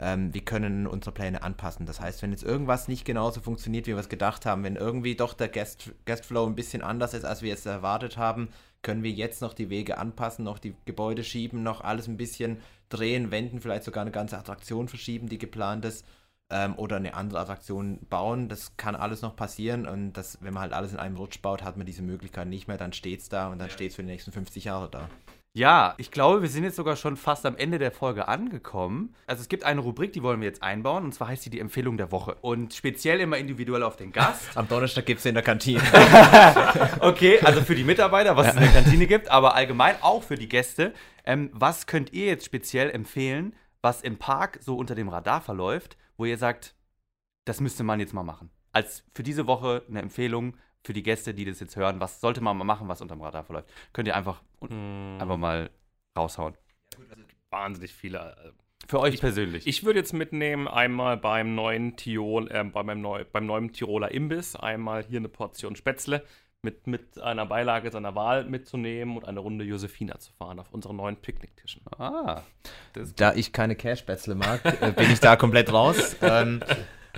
ähm, 0.02 0.34
wir 0.34 0.44
können 0.44 0.88
unsere 0.88 1.12
Pläne 1.12 1.42
anpassen. 1.42 1.86
Das 1.86 2.00
heißt, 2.00 2.22
wenn 2.22 2.32
jetzt 2.32 2.42
irgendwas 2.42 2.88
nicht 2.88 3.04
genauso 3.04 3.40
funktioniert, 3.40 3.86
wie 3.86 3.92
wir 3.92 3.98
es 3.98 4.08
gedacht 4.08 4.44
haben, 4.44 4.64
wenn 4.64 4.74
irgendwie 4.74 5.14
doch 5.14 5.32
der 5.32 5.48
Guest, 5.48 5.92
Guestflow 6.06 6.44
ein 6.44 6.56
bisschen 6.56 6.82
anders 6.82 7.14
ist, 7.14 7.24
als 7.24 7.42
wir 7.42 7.54
es 7.54 7.64
erwartet 7.64 8.16
haben, 8.16 8.48
können 8.82 9.04
wir 9.04 9.12
jetzt 9.12 9.42
noch 9.42 9.54
die 9.54 9.70
Wege 9.70 9.98
anpassen, 9.98 10.44
noch 10.44 10.58
die 10.58 10.74
Gebäude 10.86 11.22
schieben, 11.22 11.62
noch 11.62 11.82
alles 11.82 12.08
ein 12.08 12.16
bisschen 12.16 12.58
drehen, 12.88 13.30
wenden, 13.30 13.60
vielleicht 13.60 13.84
sogar 13.84 14.02
eine 14.02 14.10
ganze 14.10 14.36
Attraktion 14.36 14.88
verschieben, 14.88 15.28
die 15.28 15.38
geplant 15.38 15.84
ist. 15.84 16.04
Ähm, 16.50 16.74
oder 16.76 16.96
eine 16.96 17.14
andere 17.14 17.38
Attraktion 17.38 18.00
bauen. 18.10 18.48
Das 18.48 18.76
kann 18.76 18.96
alles 18.96 19.22
noch 19.22 19.36
passieren 19.36 19.86
und 19.86 20.14
das, 20.14 20.38
wenn 20.42 20.52
man 20.52 20.64
halt 20.64 20.72
alles 20.72 20.92
in 20.92 20.98
einem 20.98 21.16
Rutsch 21.16 21.40
baut, 21.40 21.62
hat 21.62 21.76
man 21.76 21.86
diese 21.86 22.02
Möglichkeit 22.02 22.48
nicht 22.48 22.66
mehr, 22.66 22.76
dann 22.76 22.92
steht 22.92 23.20
es 23.20 23.28
da 23.28 23.48
und 23.48 23.60
dann 23.60 23.70
steht 23.70 23.90
es 23.90 23.96
für 23.96 24.02
die 24.02 24.10
nächsten 24.10 24.32
50 24.32 24.64
Jahre 24.64 24.90
da. 24.90 25.08
Ja, 25.54 25.94
ich 25.98 26.10
glaube, 26.10 26.40
wir 26.40 26.48
sind 26.48 26.64
jetzt 26.64 26.76
sogar 26.76 26.96
schon 26.96 27.18
fast 27.18 27.44
am 27.44 27.56
Ende 27.56 27.78
der 27.78 27.92
Folge 27.92 28.26
angekommen. 28.26 29.14
Also 29.26 29.42
es 29.42 29.48
gibt 29.48 29.64
eine 29.64 29.82
Rubrik, 29.82 30.14
die 30.14 30.22
wollen 30.22 30.40
wir 30.40 30.48
jetzt 30.48 30.62
einbauen, 30.62 31.04
und 31.04 31.12
zwar 31.12 31.28
heißt 31.28 31.42
sie 31.42 31.50
die 31.50 31.60
Empfehlung 31.60 31.98
der 31.98 32.10
Woche. 32.10 32.36
Und 32.40 32.72
speziell 32.72 33.20
immer 33.20 33.36
individuell 33.36 33.82
auf 33.82 33.96
den 33.96 34.12
Gast. 34.12 34.56
Am 34.56 34.66
Donnerstag 34.66 35.04
gibt 35.04 35.20
es 35.20 35.26
in 35.26 35.34
der 35.34 35.42
Kantine. 35.42 35.82
Okay, 37.00 37.38
also 37.40 37.60
für 37.60 37.74
die 37.74 37.84
Mitarbeiter, 37.84 38.36
was 38.36 38.48
es 38.48 38.54
in 38.54 38.60
der 38.60 38.70
Kantine 38.70 39.06
gibt, 39.06 39.30
aber 39.30 39.54
allgemein 39.54 39.96
auch 40.00 40.22
für 40.22 40.36
die 40.36 40.48
Gäste. 40.48 40.94
Ähm, 41.24 41.50
was 41.52 41.86
könnt 41.86 42.12
ihr 42.12 42.26
jetzt 42.26 42.44
speziell 42.44 42.90
empfehlen, 42.90 43.54
was 43.82 44.02
im 44.02 44.16
Park 44.16 44.58
so 44.62 44.76
unter 44.76 44.94
dem 44.94 45.08
Radar 45.08 45.40
verläuft, 45.40 45.96
wo 46.16 46.24
ihr 46.24 46.38
sagt, 46.38 46.74
das 47.44 47.60
müsste 47.60 47.82
man 47.82 48.00
jetzt 48.00 48.14
mal 48.14 48.22
machen? 48.22 48.50
Als 48.72 49.04
für 49.14 49.22
diese 49.22 49.46
Woche 49.46 49.82
eine 49.88 50.00
Empfehlung 50.00 50.56
für 50.84 50.92
die 50.92 51.02
Gäste, 51.02 51.32
die 51.34 51.44
das 51.44 51.60
jetzt 51.60 51.76
hören, 51.76 52.00
was 52.00 52.20
sollte 52.20 52.40
man 52.40 52.56
mal 52.56 52.64
machen, 52.64 52.88
was 52.88 53.00
unter 53.00 53.14
dem 53.14 53.22
Radar 53.22 53.44
verläuft? 53.44 53.68
Könnt 53.92 54.08
ihr 54.08 54.16
einfach, 54.16 54.42
Hm, 54.66 55.18
einfach 55.20 55.36
mal 55.36 55.70
raushauen. 56.16 56.54
wahnsinnig 57.50 57.92
viele. 57.94 58.18
äh, 58.44 58.50
Für 58.88 59.00
euch 59.00 59.20
persönlich. 59.20 59.66
Ich 59.66 59.84
würde 59.84 59.98
jetzt 60.00 60.12
mitnehmen, 60.12 60.66
einmal 60.68 61.16
beim 61.16 61.54
neuen 61.54 61.96
Tirol, 61.96 62.50
äh, 62.50 62.64
bei 62.64 62.82
meinem 62.82 63.00
neu, 63.00 63.24
beim 63.30 63.46
neuen 63.46 63.72
Tiroler 63.72 64.10
Imbiss, 64.10 64.56
einmal 64.56 65.04
hier 65.04 65.18
eine 65.18 65.28
Portion 65.28 65.76
Spätzle 65.76 66.24
mit, 66.62 66.86
mit 66.86 67.18
einer 67.20 67.44
Beilage 67.46 67.90
seiner 67.90 68.14
Wahl 68.14 68.44
mitzunehmen 68.44 69.16
und 69.16 69.24
eine 69.26 69.40
Runde 69.40 69.64
Josefina 69.64 70.18
zu 70.20 70.32
fahren 70.32 70.60
auf 70.60 70.72
unseren 70.72 70.96
neuen 70.96 71.16
Picknicktischen. 71.16 71.82
ah, 71.98 72.42
da 73.16 73.34
ich 73.34 73.52
keine 73.52 73.74
Cashspätzle 73.76 74.34
mag, 74.36 74.64
äh, 74.64 74.92
bin 74.92 75.10
ich 75.10 75.20
da 75.20 75.36
komplett 75.36 75.72
raus. 75.72 76.16
Ähm, 76.22 76.62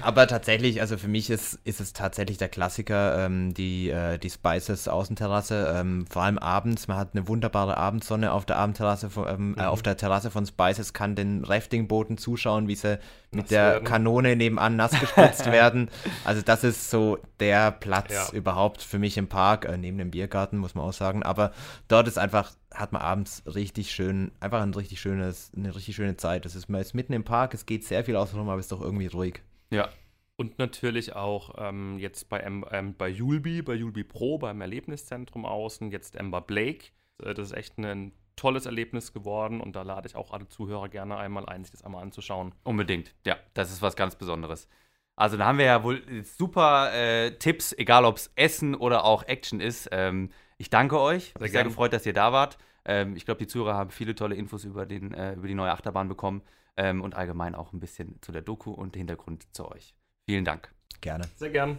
aber 0.03 0.27
tatsächlich, 0.27 0.81
also 0.81 0.97
für 0.99 1.09
mich 1.09 1.31
ist, 1.31 1.59
ist 1.65 1.81
es 1.81 1.93
tatsächlich 1.93 2.37
der 2.37 2.49
Klassiker, 2.49 3.25
ähm, 3.25 3.55
die, 3.55 3.91
äh, 3.91 4.19
die 4.19 4.29
Spices 4.31 4.89
Außenterrasse, 4.89 5.73
ähm, 5.77 6.07
vor 6.11 6.23
allem 6.23 6.39
abends. 6.39 6.89
Man 6.89 6.97
hat 6.97 7.11
eine 7.15 7.29
wunderbare 7.29 7.77
Abendsonne 7.77 8.33
auf 8.33 8.45
der 8.45 8.57
Abendterrasse, 8.57 9.11
von, 9.11 9.29
ähm, 9.29 9.55
äh, 9.59 9.63
auf 9.65 9.83
der 9.83 9.97
Terrasse 9.97 10.31
von 10.31 10.47
Spices, 10.47 10.93
kann 10.93 11.15
den 11.15 11.45
Raftingbooten 11.45 12.19
zuschauen, 12.19 12.67
wie 12.67 12.75
sie 12.75 12.99
mit 13.31 13.43
Nass 13.45 13.49
der 13.49 13.63
werden. 13.73 13.85
Kanone 13.85 14.37
nebenan 14.37 14.77
nass 14.77 14.93
gespritzt 15.01 15.47
werden. 15.47 15.89
Also 16.25 16.43
das 16.43 16.65
ist 16.65 16.91
so 16.91 17.19
der 17.41 17.71
Platz 17.71 18.13
Ja. 18.13 18.29
überhaupt 18.33 18.83
für 18.83 18.99
mich 18.99 19.17
im 19.17 19.29
Park, 19.29 19.65
äh, 19.65 19.77
neben 19.77 19.99
dem 19.99 20.11
Biergarten, 20.11 20.59
muss 20.59 20.75
man 20.75 20.85
auch 20.85 20.93
sagen. 20.93 21.23
Aber 21.23 21.53
dort 21.89 22.09
ist 22.09 22.19
einfach, 22.19 22.53
hat 22.73 22.93
man 22.93 23.03
abends 23.03 23.43
richtig 23.47 23.93
schön, 23.93 24.33
einfach 24.41 24.61
ein 24.63 24.75
richtig 24.75 25.01
schönes, 25.01 25.53
eine 25.57 25.75
richtig 25.75 25.95
schöne 25.95 26.17
Zeit. 26.17 26.45
Das 26.45 26.55
ist, 26.57 26.69
man 26.69 26.81
ist 26.81 26.95
mitten 26.95 27.13
im 27.13 27.25
Park, 27.25 27.55
es 27.55 27.65
geht 27.67 27.85
sehr 27.85 28.05
viel 28.05 28.17
außenrum, 28.17 28.49
aber 28.49 28.59
es 28.59 28.67
ist 28.67 28.73
doch 28.73 28.81
irgendwie 28.81 29.07
ruhig. 29.07 29.41
Ja. 29.75 29.89
Und 30.37 30.59
natürlich 30.59 31.15
auch 31.15 31.55
ähm, 31.59 31.99
jetzt 31.99 32.29
bei, 32.29 32.41
ähm, 32.41 32.95
bei 32.97 33.09
Julbi, 33.09 33.63
bei 33.63 33.75
Julbi 33.75 34.03
Pro, 34.03 34.39
beim 34.39 34.61
Erlebniszentrum 34.61 35.47
außen, 35.47 35.91
jetzt 35.93 36.17
Ember 36.17 36.41
Blake. 36.41 36.87
Äh, 37.23 37.35
Das 37.35 37.51
ist 37.51 37.57
echt 37.57 37.79
ein 37.79 38.13
tolles 38.37 38.67
Erlebnis 38.67 39.13
geworden 39.13 39.61
und 39.61 39.77
da 39.77 39.83
lade 39.83 40.09
ich 40.09 40.17
auch 40.17 40.33
alle 40.33 40.49
Zuhörer 40.49 40.89
gerne 40.89 41.17
einmal 41.17 41.47
ein, 41.47 41.63
sich 41.63 41.71
das 41.71 41.85
einmal 41.85 42.03
anzuschauen. 42.03 42.53
Unbedingt, 42.65 43.15
ja, 43.25 43.37
das 43.55 43.71
ist 43.71 43.81
was 43.81 43.95
ganz 43.95 44.17
Besonderes. 44.17 44.69
Also 45.17 45.37
da 45.37 45.47
haben 45.47 45.59
wir 45.59 45.67
ja 45.67 45.85
wohl 45.85 46.03
super 46.25 46.93
äh, 46.93 47.39
Tipps, 47.39 47.73
egal 47.73 48.05
ob 48.05 48.17
es 48.17 48.33
Essen 48.35 48.75
oder 48.75 49.05
auch 49.05 49.23
Action 49.23 49.61
ist. 49.61 49.89
Ähm, 49.93 50.31
ich 50.59 50.71
danke 50.71 50.99
euch. 50.99 51.33
Sehr, 51.39 51.49
sehr 51.49 51.65
gefreut, 51.65 51.93
dass 51.93 52.05
ihr 52.07 52.13
da 52.13 52.33
wart. 52.33 52.59
Ähm, 52.85 53.15
ich 53.15 53.25
glaube, 53.25 53.39
die 53.39 53.47
Zuhörer 53.47 53.75
haben 53.75 53.91
viele 53.91 54.17
tolle 54.17 54.35
Infos 54.35 54.65
über, 54.65 54.87
den, 54.87 55.15
äh, 55.15 55.35
über 55.35 55.47
die 55.47 55.55
neue 55.55 55.71
Achterbahn 55.71 56.09
bekommen. 56.09 56.43
Ähm, 56.77 57.03
und 57.03 57.15
allgemein 57.15 57.55
auch 57.55 57.73
ein 57.73 57.81
bisschen 57.81 58.21
zu 58.23 58.33
der 58.33 58.43
Doku 58.43 58.71
und 58.71 58.97
Hintergrund 58.97 59.47
zu 59.55 59.71
euch. 59.71 59.95
Vielen 60.29 60.45
Dank. 60.45 60.73
Gerne. 61.01 61.25
Sehr 61.37 61.51
gern. 61.51 61.79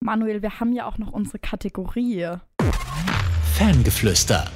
Manuel, 0.00 0.42
wir 0.42 0.60
haben 0.60 0.72
ja 0.72 0.86
auch 0.86 0.98
noch 0.98 1.12
unsere 1.12 1.38
Kategorie. 1.38 2.36
Fangeflüster. 3.54 4.50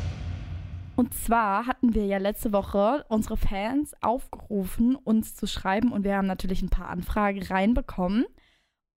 Und 0.97 1.15
zwar 1.15 1.67
hatten 1.67 1.95
wir 1.95 2.05
ja 2.05 2.19
letzte 2.19 2.53
Woche 2.53 3.07
unsere 3.09 3.39
Fans 3.39 3.95
aufgerufen, 4.03 4.97
uns 4.97 5.35
zu 5.35 5.47
schreiben 5.47 5.93
und 5.93 6.05
wir 6.05 6.15
haben 6.15 6.27
natürlich 6.27 6.61
ein 6.61 6.69
paar 6.69 6.89
Anfragen 6.89 7.43
reinbekommen. 7.43 8.27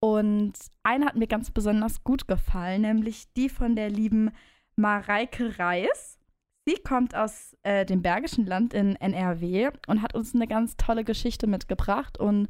Und 0.02 0.54
eine 0.84 1.06
hat 1.06 1.16
mir 1.16 1.28
ganz 1.28 1.50
besonders 1.50 2.04
gut 2.04 2.28
gefallen, 2.28 2.82
nämlich 2.82 3.32
die 3.38 3.48
von 3.48 3.78
der 3.78 3.90
lieben 3.90 4.32
Mareike 4.76 5.58
Reis. 5.58 6.20
Sie 6.66 6.76
kommt 6.76 7.14
aus 7.14 7.58
äh, 7.64 7.86
dem 7.86 8.02
Bergischen 8.02 8.46
Land 8.46 8.74
in 8.74 8.96
NRW 8.96 9.72
und 9.88 10.02
hat 10.02 10.16
uns 10.16 10.34
eine 10.34 10.48
ganz 10.48 10.78
tolle 10.78 11.04
Geschichte 11.04 11.46
mitgebracht 11.46 12.18
und 12.18 12.48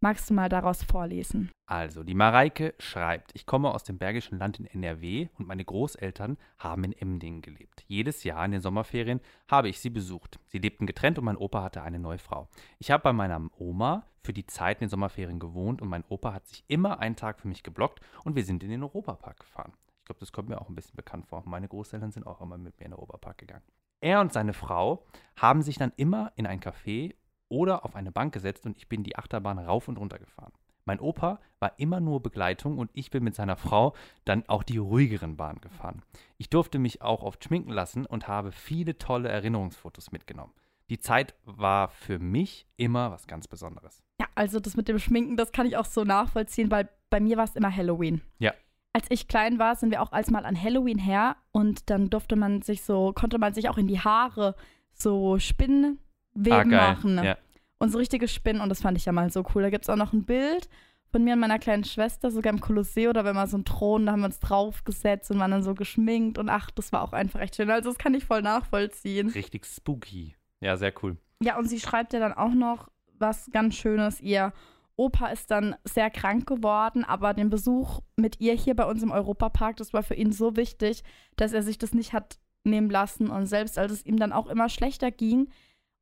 magst 0.00 0.28
du 0.28 0.34
mal 0.34 0.48
daraus 0.48 0.82
vorlesen? 0.82 1.52
Also, 1.66 2.02
die 2.02 2.16
Mareike 2.16 2.74
schreibt, 2.80 3.30
ich 3.34 3.46
komme 3.46 3.72
aus 3.72 3.84
dem 3.84 3.96
Bergischen 3.96 4.40
Land 4.40 4.58
in 4.58 4.66
NRW 4.66 5.28
und 5.38 5.46
meine 5.46 5.64
Großeltern 5.64 6.36
haben 6.58 6.82
in 6.82 6.92
Emdingen 6.92 7.42
gelebt. 7.42 7.84
Jedes 7.86 8.24
Jahr 8.24 8.44
in 8.44 8.50
den 8.50 8.60
Sommerferien 8.60 9.20
habe 9.48 9.68
ich 9.68 9.78
sie 9.78 9.90
besucht. 9.90 10.40
Sie 10.48 10.58
lebten 10.58 10.86
getrennt 10.86 11.18
und 11.18 11.24
mein 11.24 11.36
Opa 11.36 11.62
hatte 11.62 11.82
eine 11.82 12.00
neue 12.00 12.18
Frau. 12.18 12.48
Ich 12.80 12.90
habe 12.90 13.04
bei 13.04 13.12
meiner 13.12 13.40
Oma 13.56 14.04
für 14.20 14.32
die 14.32 14.46
Zeit 14.46 14.78
in 14.78 14.86
den 14.86 14.90
Sommerferien 14.90 15.38
gewohnt 15.38 15.80
und 15.80 15.88
mein 15.88 16.04
Opa 16.08 16.32
hat 16.32 16.48
sich 16.48 16.64
immer 16.66 16.98
einen 16.98 17.14
Tag 17.14 17.38
für 17.38 17.48
mich 17.48 17.62
geblockt 17.62 18.00
und 18.24 18.34
wir 18.34 18.44
sind 18.44 18.64
in 18.64 18.70
den 18.70 18.82
Europapark 18.82 19.38
gefahren. 19.38 19.74
Ich 20.04 20.06
glaube, 20.06 20.20
das 20.20 20.32
kommt 20.32 20.50
mir 20.50 20.60
auch 20.60 20.68
ein 20.68 20.74
bisschen 20.74 20.96
bekannt 20.96 21.24
vor. 21.24 21.42
Meine 21.46 21.66
Großeltern 21.66 22.12
sind 22.12 22.26
auch 22.26 22.42
immer 22.42 22.58
mit 22.58 22.78
mir 22.78 22.84
in 22.84 22.90
den 22.90 22.98
Europapark 22.98 23.38
gegangen. 23.38 23.64
Er 24.02 24.20
und 24.20 24.34
seine 24.34 24.52
Frau 24.52 25.06
haben 25.34 25.62
sich 25.62 25.78
dann 25.78 25.94
immer 25.96 26.30
in 26.36 26.46
ein 26.46 26.60
Café 26.60 27.14
oder 27.48 27.86
auf 27.86 27.96
eine 27.96 28.12
Bank 28.12 28.34
gesetzt 28.34 28.66
und 28.66 28.76
ich 28.76 28.86
bin 28.86 29.02
die 29.02 29.16
Achterbahn 29.16 29.58
rauf 29.58 29.88
und 29.88 29.96
runter 29.96 30.18
gefahren. 30.18 30.52
Mein 30.84 31.00
Opa 31.00 31.40
war 31.58 31.72
immer 31.78 32.00
nur 32.00 32.22
Begleitung 32.22 32.76
und 32.76 32.90
ich 32.92 33.10
bin 33.10 33.24
mit 33.24 33.34
seiner 33.34 33.56
Frau 33.56 33.94
dann 34.26 34.46
auch 34.46 34.62
die 34.62 34.76
ruhigeren 34.76 35.38
Bahnen 35.38 35.62
gefahren. 35.62 36.02
Ich 36.36 36.50
durfte 36.50 36.78
mich 36.78 37.00
auch 37.00 37.22
oft 37.22 37.42
schminken 37.42 37.70
lassen 37.70 38.04
und 38.04 38.28
habe 38.28 38.52
viele 38.52 38.98
tolle 38.98 39.30
Erinnerungsfotos 39.30 40.12
mitgenommen. 40.12 40.52
Die 40.90 40.98
Zeit 40.98 41.34
war 41.44 41.88
für 41.88 42.18
mich 42.18 42.66
immer 42.76 43.10
was 43.10 43.26
ganz 43.26 43.48
Besonderes. 43.48 44.02
Ja, 44.20 44.26
also 44.34 44.60
das 44.60 44.76
mit 44.76 44.86
dem 44.86 44.98
Schminken, 44.98 45.38
das 45.38 45.50
kann 45.50 45.64
ich 45.64 45.78
auch 45.78 45.86
so 45.86 46.04
nachvollziehen, 46.04 46.70
weil 46.70 46.90
bei 47.08 47.20
mir 47.20 47.38
war 47.38 47.44
es 47.44 47.56
immer 47.56 47.74
Halloween. 47.74 48.20
Ja. 48.38 48.52
Als 48.94 49.06
ich 49.10 49.28
klein 49.28 49.58
war, 49.58 49.74
sind 49.76 49.90
wir 49.90 50.00
auch 50.00 50.12
als 50.12 50.30
mal 50.30 50.46
an 50.46 50.60
Halloween 50.60 50.98
her 50.98 51.36
und 51.50 51.90
dann 51.90 52.08
durfte 52.10 52.36
man 52.36 52.62
sich 52.62 52.82
so, 52.82 53.12
konnte 53.12 53.38
man 53.38 53.52
sich 53.52 53.68
auch 53.68 53.76
in 53.76 53.88
die 53.88 53.98
Haare 54.00 54.54
so 54.92 55.38
Spinnenweben 55.40 56.72
Ah, 56.72 56.92
machen. 56.92 57.22
Ja. 57.22 57.36
Und 57.78 57.90
so 57.90 57.98
richtige 57.98 58.28
Spinnen 58.28 58.62
und 58.62 58.68
das 58.68 58.82
fand 58.82 58.96
ich 58.96 59.04
ja 59.04 59.12
mal 59.12 59.30
so 59.30 59.44
cool. 59.54 59.62
Da 59.62 59.70
gibt 59.70 59.84
es 59.84 59.90
auch 59.90 59.96
noch 59.96 60.12
ein 60.12 60.24
Bild 60.24 60.68
von 61.10 61.24
mir 61.24 61.34
und 61.34 61.40
meiner 61.40 61.58
kleinen 61.58 61.84
Schwester, 61.84 62.30
sogar 62.30 62.52
im 62.52 62.60
Kolosseo, 62.60 63.12
da 63.12 63.24
war 63.24 63.32
immer 63.32 63.46
so 63.46 63.56
ein 63.58 63.64
Thron, 63.64 64.06
da 64.06 64.12
haben 64.12 64.20
wir 64.20 64.26
uns 64.26 64.40
draufgesetzt 64.40 65.30
und 65.30 65.38
waren 65.38 65.50
dann 65.50 65.62
so 65.62 65.74
geschminkt 65.74 66.38
und 66.38 66.48
ach, 66.48 66.70
das 66.70 66.92
war 66.92 67.02
auch 67.02 67.12
einfach 67.12 67.40
echt 67.40 67.56
schön. 67.56 67.70
Also 67.70 67.90
das 67.90 67.98
kann 67.98 68.14
ich 68.14 68.24
voll 68.24 68.42
nachvollziehen. 68.42 69.28
Richtig 69.28 69.66
spooky. 69.66 70.34
Ja, 70.60 70.76
sehr 70.76 70.92
cool. 71.02 71.16
Ja, 71.42 71.58
und 71.58 71.68
sie 71.68 71.80
schreibt 71.80 72.12
ja 72.12 72.20
dann 72.20 72.32
auch 72.32 72.54
noch 72.54 72.88
was 73.18 73.50
ganz 73.52 73.74
Schönes. 73.74 74.20
Ihr 74.20 74.52
Opa 74.96 75.28
ist 75.28 75.50
dann 75.50 75.74
sehr 75.84 76.10
krank 76.10 76.46
geworden, 76.46 77.04
aber 77.04 77.34
den 77.34 77.50
Besuch 77.50 78.00
mit 78.16 78.40
ihr 78.40 78.54
hier 78.54 78.76
bei 78.76 78.84
uns 78.84 79.02
im 79.02 79.10
Europapark, 79.10 79.76
das 79.76 79.92
war 79.92 80.02
für 80.02 80.14
ihn 80.14 80.32
so 80.32 80.56
wichtig, 80.56 81.02
dass 81.36 81.52
er 81.52 81.62
sich 81.62 81.78
das 81.78 81.94
nicht 81.94 82.12
hat 82.12 82.38
nehmen 82.62 82.90
lassen. 82.90 83.28
Und 83.28 83.46
selbst 83.46 83.78
als 83.78 83.92
es 83.92 84.06
ihm 84.06 84.18
dann 84.18 84.32
auch 84.32 84.46
immer 84.46 84.68
schlechter 84.68 85.10
ging 85.10 85.48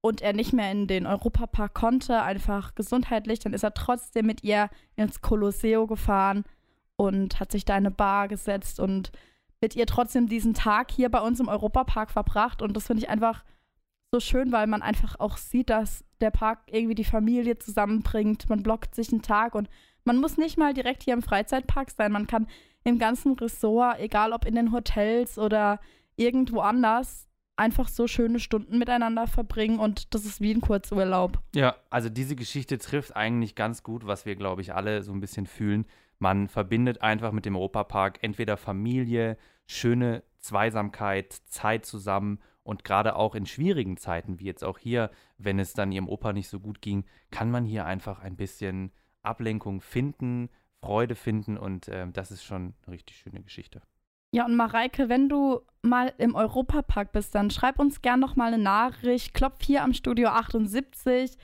und 0.02 0.20
er 0.20 0.34
nicht 0.34 0.52
mehr 0.52 0.70
in 0.70 0.86
den 0.86 1.06
Europapark 1.06 1.72
konnte, 1.74 2.22
einfach 2.22 2.74
gesundheitlich, 2.74 3.38
dann 3.38 3.54
ist 3.54 3.62
er 3.62 3.74
trotzdem 3.74 4.26
mit 4.26 4.44
ihr 4.44 4.68
ins 4.96 5.22
Kolosseo 5.22 5.86
gefahren 5.86 6.44
und 6.96 7.40
hat 7.40 7.50
sich 7.50 7.64
da 7.64 7.74
in 7.74 7.86
eine 7.86 7.90
Bar 7.90 8.28
gesetzt 8.28 8.78
und 8.78 9.10
mit 9.62 9.74
ihr 9.76 9.86
trotzdem 9.86 10.26
diesen 10.28 10.54
Tag 10.54 10.90
hier 10.90 11.08
bei 11.08 11.20
uns 11.20 11.40
im 11.40 11.48
Europapark 11.48 12.10
verbracht. 12.10 12.60
Und 12.60 12.76
das 12.76 12.88
finde 12.88 13.04
ich 13.04 13.08
einfach 13.08 13.44
so 14.14 14.20
schön, 14.20 14.52
weil 14.52 14.66
man 14.66 14.82
einfach 14.82 15.18
auch 15.18 15.38
sieht, 15.38 15.70
dass 15.70 16.04
der 16.20 16.30
Park 16.30 16.60
irgendwie 16.66 16.94
die 16.94 17.04
Familie 17.04 17.58
zusammenbringt. 17.58 18.48
Man 18.50 18.62
blockt 18.62 18.94
sich 18.94 19.10
einen 19.10 19.22
Tag 19.22 19.54
und 19.54 19.70
man 20.04 20.18
muss 20.18 20.36
nicht 20.36 20.58
mal 20.58 20.74
direkt 20.74 21.02
hier 21.02 21.14
im 21.14 21.22
Freizeitpark 21.22 21.90
sein. 21.90 22.12
Man 22.12 22.26
kann 22.26 22.46
im 22.84 22.98
ganzen 22.98 23.32
Ressort, 23.38 23.98
egal 24.00 24.34
ob 24.34 24.44
in 24.44 24.54
den 24.54 24.70
Hotels 24.70 25.38
oder 25.38 25.80
irgendwo 26.16 26.60
anders, 26.60 27.26
einfach 27.56 27.88
so 27.88 28.06
schöne 28.06 28.38
Stunden 28.38 28.78
miteinander 28.78 29.26
verbringen 29.26 29.78
und 29.78 30.14
das 30.14 30.26
ist 30.26 30.42
wie 30.42 30.52
ein 30.52 30.60
Kurzurlaub. 30.60 31.38
Ja, 31.54 31.76
also 31.88 32.10
diese 32.10 32.36
Geschichte 32.36 32.76
trifft 32.76 33.16
eigentlich 33.16 33.54
ganz 33.54 33.82
gut, 33.82 34.06
was 34.06 34.26
wir, 34.26 34.36
glaube 34.36 34.60
ich, 34.60 34.74
alle 34.74 35.02
so 35.02 35.12
ein 35.12 35.20
bisschen 35.20 35.46
fühlen. 35.46 35.86
Man 36.18 36.48
verbindet 36.48 37.00
einfach 37.00 37.32
mit 37.32 37.46
dem 37.46 37.56
Europapark 37.56 38.18
entweder 38.22 38.58
Familie, 38.58 39.38
schöne 39.66 40.22
Zweisamkeit, 40.38 41.32
Zeit 41.46 41.86
zusammen 41.86 42.40
und 42.64 42.84
gerade 42.84 43.16
auch 43.16 43.34
in 43.34 43.46
schwierigen 43.46 43.96
Zeiten, 43.96 44.38
wie 44.38 44.44
jetzt 44.44 44.64
auch 44.64 44.78
hier, 44.78 45.10
wenn 45.38 45.58
es 45.58 45.72
dann 45.72 45.92
ihrem 45.92 46.08
Opa 46.08 46.32
nicht 46.32 46.48
so 46.48 46.60
gut 46.60 46.80
ging, 46.80 47.04
kann 47.30 47.50
man 47.50 47.64
hier 47.64 47.84
einfach 47.84 48.20
ein 48.20 48.36
bisschen 48.36 48.92
Ablenkung 49.22 49.80
finden, 49.80 50.48
Freude 50.80 51.14
finden 51.14 51.56
und 51.56 51.88
äh, 51.88 52.06
das 52.12 52.30
ist 52.30 52.44
schon 52.44 52.74
eine 52.84 52.94
richtig 52.94 53.16
schöne 53.16 53.42
Geschichte. 53.42 53.82
Ja, 54.34 54.46
und 54.46 54.56
Mareike, 54.56 55.08
wenn 55.08 55.28
du 55.28 55.60
mal 55.82 56.12
im 56.16 56.34
Europapark 56.34 57.12
bist, 57.12 57.34
dann 57.34 57.50
schreib 57.50 57.78
uns 57.78 58.00
gern 58.00 58.18
noch 58.18 58.34
mal 58.34 58.52
eine 58.52 58.62
Nachricht. 58.62 59.34
Klopf 59.34 59.62
hier 59.62 59.82
am 59.82 59.92
Studio 59.92 60.30
78. 60.30 61.36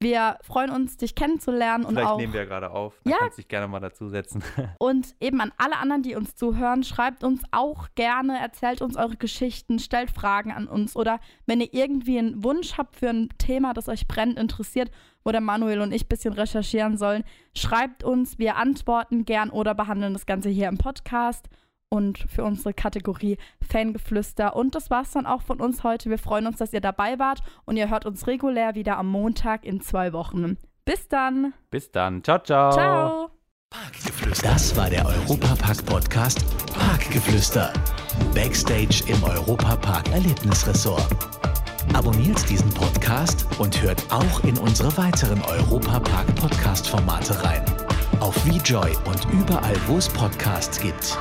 Wir 0.00 0.38
freuen 0.42 0.70
uns, 0.70 0.96
dich 0.96 1.16
kennenzulernen 1.16 1.84
und 1.84 1.94
Vielleicht 1.94 2.08
auch 2.08 2.18
nehmen 2.18 2.32
wir 2.32 2.42
ja 2.42 2.46
gerade 2.46 2.70
auf, 2.70 3.00
da 3.02 3.10
Ja. 3.10 3.16
kannst 3.18 3.38
du 3.38 3.42
dich 3.42 3.48
gerne 3.48 3.66
mal 3.66 3.80
dazusetzen. 3.80 4.44
Und 4.78 5.16
eben 5.20 5.40
an 5.40 5.52
alle 5.56 5.76
anderen, 5.76 6.02
die 6.04 6.14
uns 6.14 6.36
zuhören, 6.36 6.84
schreibt 6.84 7.24
uns 7.24 7.42
auch 7.50 7.88
gerne, 7.96 8.38
erzählt 8.38 8.80
uns 8.80 8.96
eure 8.96 9.16
Geschichten, 9.16 9.80
stellt 9.80 10.12
Fragen 10.12 10.52
an 10.52 10.68
uns 10.68 10.94
oder 10.94 11.18
wenn 11.46 11.60
ihr 11.60 11.74
irgendwie 11.74 12.18
einen 12.18 12.44
Wunsch 12.44 12.78
habt 12.78 12.94
für 12.94 13.08
ein 13.10 13.28
Thema, 13.38 13.74
das 13.74 13.88
euch 13.88 14.06
brennend 14.06 14.38
interessiert, 14.38 14.92
wo 15.24 15.32
der 15.32 15.40
Manuel 15.40 15.80
und 15.80 15.92
ich 15.92 16.04
ein 16.04 16.08
bisschen 16.08 16.32
recherchieren 16.32 16.96
sollen, 16.96 17.24
schreibt 17.56 18.04
uns, 18.04 18.38
wir 18.38 18.56
antworten 18.56 19.24
gern 19.24 19.50
oder 19.50 19.74
behandeln 19.74 20.12
das 20.12 20.26
Ganze 20.26 20.48
hier 20.48 20.68
im 20.68 20.78
Podcast 20.78 21.48
und 21.90 22.18
für 22.18 22.44
unsere 22.44 22.74
Kategorie 22.74 23.38
Fangeflüster. 23.66 24.54
Und 24.56 24.74
das 24.74 24.90
war's 24.90 25.12
dann 25.12 25.26
auch 25.26 25.42
von 25.42 25.60
uns 25.60 25.84
heute. 25.84 26.10
Wir 26.10 26.18
freuen 26.18 26.46
uns, 26.46 26.58
dass 26.58 26.72
ihr 26.72 26.80
dabei 26.80 27.18
wart 27.18 27.40
und 27.64 27.76
ihr 27.76 27.90
hört 27.90 28.06
uns 28.06 28.26
regulär 28.26 28.74
wieder 28.74 28.98
am 28.98 29.08
Montag 29.08 29.64
in 29.64 29.80
zwei 29.80 30.12
Wochen. 30.12 30.56
Bis 30.84 31.08
dann. 31.08 31.52
Bis 31.70 31.90
dann. 31.90 32.22
Ciao, 32.24 32.42
ciao. 32.42 32.72
Ciao. 32.72 33.30
Das 34.42 34.74
war 34.76 34.88
der 34.88 35.04
Europapark-Podcast 35.04 36.42
Parkgeflüster. 36.72 37.70
Backstage 38.34 39.04
im 39.08 39.22
Europapark 39.22 40.10
Erlebnisressort. 40.12 41.06
Abonniert 41.92 42.48
diesen 42.48 42.70
Podcast 42.70 43.46
und 43.58 43.82
hört 43.82 44.02
auch 44.10 44.42
in 44.44 44.56
unsere 44.58 44.96
weiteren 44.96 45.42
Europapark-Podcast-Formate 45.42 47.44
rein. 47.44 47.62
Auf 48.20 48.34
VJoy 48.46 48.96
und 49.04 49.26
überall, 49.32 49.76
wo 49.86 49.98
es 49.98 50.08
Podcasts 50.08 50.80
gibt. 50.80 51.18